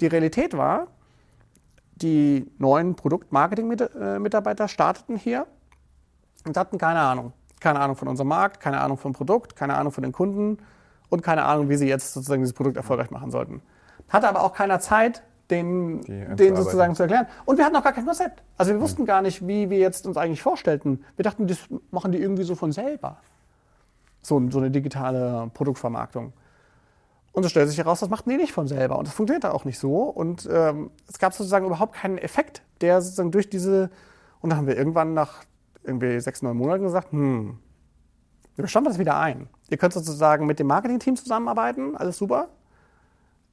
[0.00, 0.86] Die Realität war,
[1.96, 5.46] die neuen Produktmarketing-Mitarbeiter starteten hier
[6.46, 7.32] und hatten keine Ahnung.
[7.60, 10.58] Keine Ahnung von unserem Markt, keine Ahnung vom Produkt, keine Ahnung von den Kunden
[11.08, 13.62] und keine Ahnung, wie sie jetzt sozusagen dieses Produkt erfolgreich machen sollten.
[14.08, 17.26] Hatte aber auch keiner Zeit, den, den sozusagen zu erklären.
[17.44, 18.42] Und wir hatten auch gar kein Konzept.
[18.56, 21.04] Also wir wussten gar nicht, wie wir jetzt uns eigentlich vorstellten.
[21.16, 21.58] Wir dachten, das
[21.90, 23.18] machen die irgendwie so von selber.
[24.22, 26.32] So, so eine digitale Produktvermarktung.
[27.34, 28.96] Und es stellt sich heraus, das macht die nicht von selber.
[28.96, 30.04] Und das funktioniert auch nicht so.
[30.04, 33.90] Und ähm, es gab sozusagen überhaupt keinen Effekt, der sozusagen durch diese.
[34.40, 35.42] Und dann haben wir irgendwann nach
[35.82, 37.58] irgendwie sechs, neun Monaten gesagt, hm,
[38.54, 39.48] wir stampfen das wieder ein.
[39.68, 42.50] Ihr könnt sozusagen mit dem Marketing-Team zusammenarbeiten, alles super.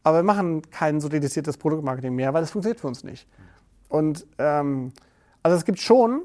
[0.04, 3.28] Aber wir machen kein so dediziertes Produktmarketing mehr, weil das funktioniert für uns nicht.
[3.90, 4.94] Und ähm,
[5.42, 6.22] also es gibt schon,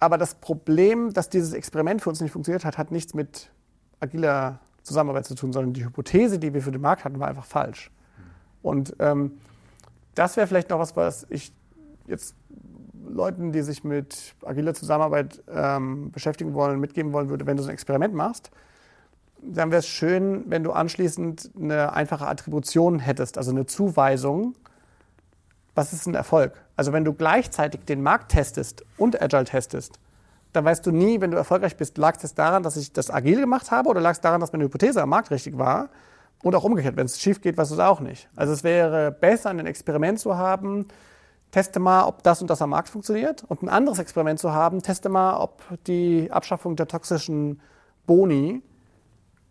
[0.00, 3.50] aber das Problem, dass dieses Experiment für uns nicht funktioniert hat, hat nichts mit
[4.00, 7.44] agiler Zusammenarbeit zu tun, sondern die Hypothese, die wir für den Markt hatten, war einfach
[7.44, 7.90] falsch.
[8.62, 9.32] Und ähm,
[10.14, 11.52] das wäre vielleicht noch was, was ich
[12.06, 12.36] jetzt
[13.06, 17.68] Leuten, die sich mit agiler Zusammenarbeit ähm, beschäftigen wollen, mitgeben wollen würde, wenn du so
[17.68, 18.50] ein Experiment machst,
[19.42, 24.54] dann wäre es schön, wenn du anschließend eine einfache Attribution hättest, also eine Zuweisung.
[25.74, 26.54] Was ist ein Erfolg?
[26.76, 29.98] Also wenn du gleichzeitig den Markt testest und Agile testest,
[30.54, 33.40] dann weißt du nie, wenn du erfolgreich bist, lag es daran, dass ich das agil
[33.40, 35.90] gemacht habe oder lag es daran, dass meine Hypothese am Markt richtig war?
[36.42, 38.28] Und auch umgekehrt, wenn es schief geht, weißt du es auch nicht.
[38.36, 40.86] Also es wäre besser, ein Experiment zu haben,
[41.50, 43.42] teste mal, ob das und das am Markt funktioniert.
[43.44, 47.60] Und ein anderes Experiment zu haben, teste mal, ob die Abschaffung der toxischen
[48.06, 48.62] Boni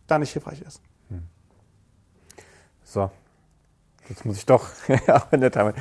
[0.07, 0.81] da nicht hilfreich ist.
[2.83, 3.09] So,
[4.07, 4.67] jetzt muss ich doch,
[5.07, 5.73] auch wenn der Time,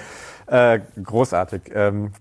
[0.46, 1.70] äh, großartig.
[1.74, 2.12] Ähm,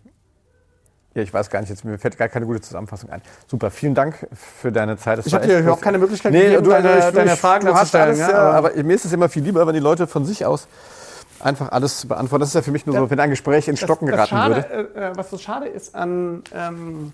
[1.13, 3.21] ja, ich weiß gar nicht, jetzt, mir fällt gar keine gute Zusammenfassung ein.
[3.47, 5.17] Super, vielen Dank für deine Zeit.
[5.19, 7.77] Das Ich echt- überhaupt keine Möglichkeit Nee, gegeben, du, deine, ich- deine Fragen du zu
[7.77, 8.03] hast stellen.
[8.09, 10.23] alles, ja, ja, aber- aber mir ist es immer viel lieber, wenn die Leute von
[10.25, 10.67] sich aus
[11.41, 12.41] einfach alles beantworten.
[12.41, 14.55] Das ist ja für mich nur so, wenn ein Gespräch ins Stocken das geraten Schade,
[14.69, 14.95] würde.
[14.95, 17.11] Äh, äh, was so schade ist an, ähm,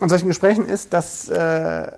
[0.00, 1.88] an solchen Gesprächen ist, dass äh,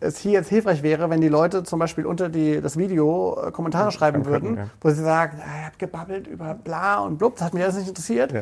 [0.00, 3.50] es hier jetzt hilfreich wäre, wenn die Leute zum Beispiel unter die, das Video äh,
[3.52, 4.64] Kommentare schreiben schreiben würden, ja.
[4.80, 7.76] wo sie sagen, "Ah, er hat gebabbelt über bla und blub, das hat mich alles
[7.76, 8.32] nicht interessiert.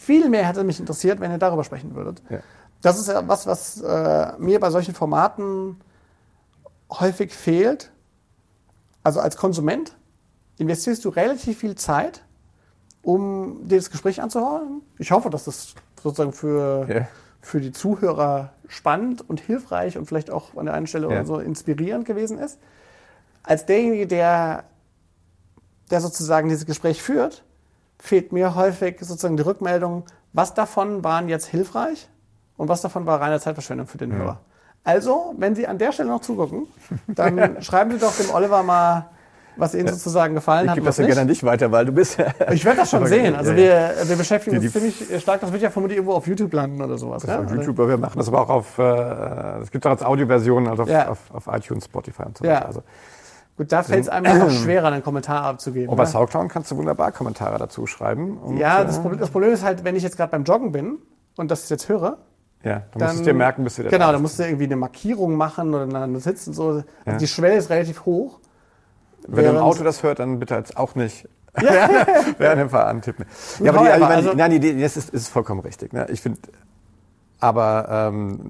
[0.00, 2.22] Viel mehr hätte mich interessiert, wenn ihr darüber sprechen würdet.
[2.30, 2.38] Ja.
[2.80, 5.78] Das ist ja was, was äh, mir bei solchen Formaten
[6.90, 7.92] häufig fehlt.
[9.02, 9.94] Also als Konsument
[10.56, 12.24] investierst du relativ viel Zeit,
[13.02, 14.80] um dir das Gespräch anzuhören.
[14.98, 17.08] Ich hoffe, dass das sozusagen für, Ja.
[17.42, 21.12] für die Zuhörer spannend und hilfreich und vielleicht auch an der einen Stelle Ja.
[21.12, 22.58] oder so inspirierend gewesen ist.
[23.42, 24.64] Als derjenige, der,
[25.90, 27.44] der sozusagen dieses Gespräch führt,
[28.02, 32.08] fehlt mir häufig sozusagen die Rückmeldung, was davon waren jetzt hilfreich
[32.56, 34.40] und was davon war reine Zeitverschwendung für den Hörer.
[34.84, 36.66] Also, wenn Sie an der Stelle noch zugucken,
[37.08, 39.10] dann schreiben Sie doch dem Oliver mal,
[39.56, 40.74] was Ihnen sozusagen gefallen Ich hat.
[40.76, 41.08] gebe und das ja nicht.
[41.10, 42.26] gerne an dich weiter, weil du bist ja.
[42.52, 43.32] Ich werde das schon sehen.
[43.34, 43.56] ja, Also ja.
[43.58, 45.42] wir, wir beschäftigen Die- uns ziemlich stark.
[45.42, 47.22] Das wird ja vermutlich irgendwo auf YouTube landen oder sowas.
[47.22, 47.34] Das ja?
[47.36, 49.90] ist auf Also- YouTube, aber wir machen das aber auch auf, äh, es gibt auch
[49.90, 51.08] als Audioversion, also auf, Ja.
[51.08, 52.54] auf, auf iTunes, Spotify und so Ja.
[52.54, 52.66] weiter.
[52.66, 52.82] Also,
[53.60, 55.90] Gut, da fällt es einem noch schwerer, einen Kommentar abzugeben.
[55.90, 56.08] und bei ne?
[56.08, 58.56] Soundcloud kannst du wunderbar Kommentare dazu schreiben.
[58.56, 60.96] Ja, äh, das Problem, das Problem ist halt, wenn ich jetzt gerade beim Joggen bin
[61.36, 62.16] und das jetzt höre,
[62.64, 64.44] ja, dann, dann musst du dir merken, bis du wieder Genau, da dann musst du
[64.44, 66.68] irgendwie eine Markierung machen oder eine Notiz und so.
[67.04, 68.40] Also Die Schwelle ist relativ hoch.
[69.28, 71.28] Wenn du im Auto das hört, dann bitte jetzt auch nicht
[72.38, 73.26] während dem Fahren antippen.
[73.62, 75.92] Ja, aber die, meine, also- nein, die Idee das ist, ist vollkommen richtig.
[75.92, 76.06] Ne?
[76.08, 76.40] Ich finde,
[77.40, 78.40] aber ähm,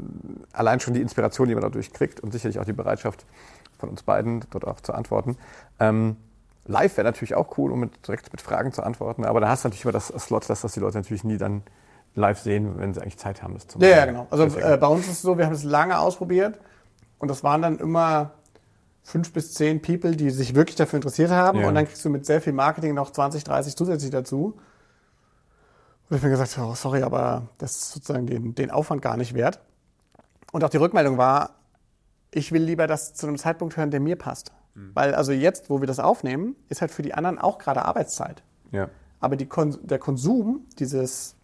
[0.53, 3.27] allein schon die Inspiration, die man dadurch kriegt und sicherlich auch die Bereitschaft
[3.81, 5.37] von uns beiden, dort auch zu antworten.
[5.81, 6.17] Ähm,
[6.67, 9.65] live wäre natürlich auch cool, um mit, direkt mit Fragen zu antworten, aber da hast
[9.65, 11.63] du natürlich immer das Slot, dass das die Leute natürlich nie dann
[12.15, 13.99] live sehen, wenn sie eigentlich Zeit haben, das zu Ja, machen.
[13.99, 14.27] ja, genau.
[14.31, 16.59] Also äh, bei uns ist es so, wir haben es lange ausprobiert
[17.19, 18.33] und das waren dann immer
[19.03, 21.69] fünf bis zehn People, die sich wirklich dafür interessiert haben Ja.
[21.69, 24.55] und dann kriegst du mit sehr viel Marketing noch 20, 30 zusätzlich dazu.
[26.09, 29.17] Und ich habe mir gesagt, oh, sorry, aber das ist sozusagen den, den Aufwand gar
[29.17, 29.61] nicht wert.
[30.53, 31.51] Und auch die Rückmeldung war,
[32.33, 34.53] ich will lieber das zu einem Zeitpunkt hören, der mir passt.
[34.95, 38.43] Weil also jetzt, wo wir das aufnehmen, ist halt für die anderen auch gerade Arbeitszeit.
[38.71, 38.89] ja.
[39.23, 41.35] Aber Kon der Konsum dieses,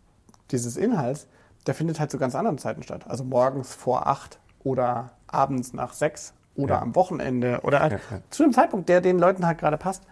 [0.51, 1.27] dieses Inhalts,
[1.67, 3.05] der findet halt zu ganz anderen Zeiten statt.
[3.07, 6.81] Also morgens vor acht oder abends nach sechs oder Ja.
[6.83, 8.23] am Wochenende oder halt Ja, ja.
[8.31, 10.05] zu einem Zeitpunkt, der den Leuten halt gerade passt.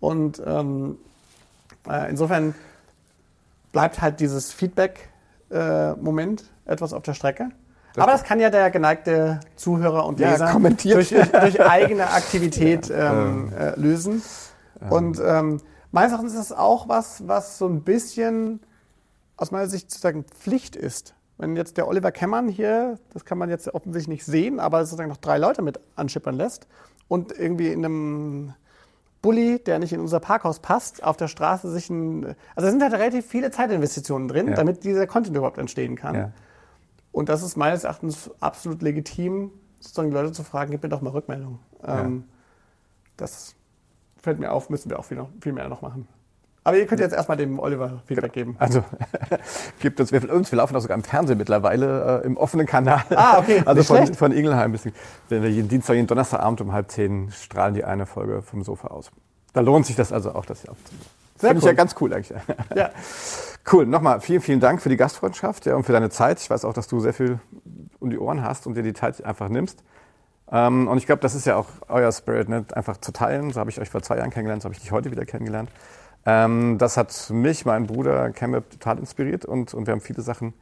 [0.00, 0.98] Und ähm,
[1.88, 2.56] äh, insofern
[3.70, 7.50] bleibt halt dieses Feedback-Moment etwas auf der Strecke.
[7.96, 10.94] Aber das kann ja der geneigte Zuhörer und Ja, Leser kommentiert.
[10.96, 14.22] durch, durch eigene Aktivität ähm, äh, lösen.
[14.90, 18.60] Und ähm, meines Erachtens ist das auch was, was so ein bisschen
[19.36, 21.14] aus meiner Sicht sozusagen Pflicht ist.
[21.38, 25.08] Wenn jetzt der Oliver Kemmern hier, das kann man jetzt offensichtlich nicht sehen, aber sozusagen
[25.08, 26.66] noch drei Leute mit anschippern lässt
[27.08, 28.54] und irgendwie in einem
[29.22, 32.24] Bulli, der nicht in unser Parkhaus passt, auf der Straße sich ein.
[32.56, 34.54] Also da sind halt relativ viele Zeitinvestitionen drin, Ja.
[34.54, 36.14] damit dieser Content überhaupt entstehen kann.
[36.14, 36.30] Ja.
[37.12, 41.02] Und das ist meines Erachtens absolut legitim, sozusagen die Leute zu fragen, gib mir doch
[41.02, 41.58] mal Rückmeldung.
[41.84, 42.24] Ähm,
[43.16, 43.54] Das
[44.20, 46.08] fällt mir auf, müssen wir auch viel, noch, viel mehr noch machen.
[46.64, 48.56] Aber ihr könnt jetzt erstmal dem Oliver Feedback geben.
[48.58, 48.84] Also
[49.80, 53.02] gibt uns, wir, uns, wir laufen auch sogar im Fernsehen mittlerweile äh, im offenen Kanal.
[53.10, 54.16] Ah, okay, Also von, schlecht.
[54.16, 54.84] von Ingelheim bis
[55.28, 58.88] wenn wir jeden Dienstag, jeden Donnerstagabend um halb zehn strahlen die eine Folge vom Sofa
[58.88, 59.10] aus.
[59.52, 61.04] Da lohnt sich das also auch, das hier aufzunehmen.
[61.48, 61.70] Finde ich cool.
[61.70, 62.32] ja ganz cool eigentlich.
[62.74, 62.90] Ja.
[63.70, 66.40] Cool, nochmal vielen, vielen Dank für die Gastfreundschaft ja, und für deine Zeit.
[66.40, 67.38] Ich weiß auch, dass du sehr viel
[68.00, 69.84] um die Ohren hast und dir die Zeit einfach nimmst.
[70.50, 72.64] Ähm, und ich glaube, das ist ja auch euer Spirit, ne?
[72.74, 73.52] einfach zu teilen.
[73.52, 75.70] So habe ich euch vor zwei Jahren kennengelernt, so habe ich dich heute wieder kennengelernt.
[76.26, 80.54] Ähm, das hat mich, meinen Bruder Campbell total inspiriert und, und wir haben viele Sachen,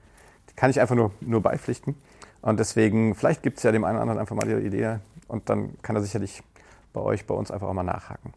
[0.50, 1.96] die kann ich einfach nur, nur beipflichten.
[2.42, 4.98] Und deswegen, vielleicht gibt es ja dem einen oder anderen einfach mal die Idee
[5.28, 6.42] und dann kann er sicherlich
[6.92, 8.32] bei euch, bei uns einfach auch mal nachhaken.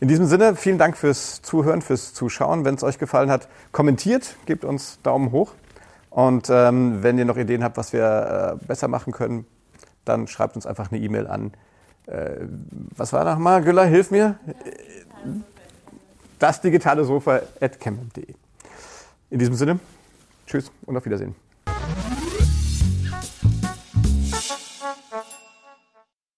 [0.00, 2.64] In diesem Sinne, vielen Dank fürs Zuhören, fürs Zuschauen.
[2.64, 5.52] Wenn es euch gefallen hat, kommentiert, gebt uns Daumen hoch.
[6.10, 9.46] Und ähm, wenn ihr noch Ideen habt, was wir äh, besser machen können,
[10.04, 11.52] dann schreibt uns einfach eine E-Mail an.
[12.06, 12.46] Äh,
[12.96, 14.38] was war nochmal, Güller, hilf mir?
[16.38, 17.78] Das digitale Sofa at
[19.30, 19.80] In diesem Sinne,
[20.46, 21.34] tschüss und auf Wiedersehen.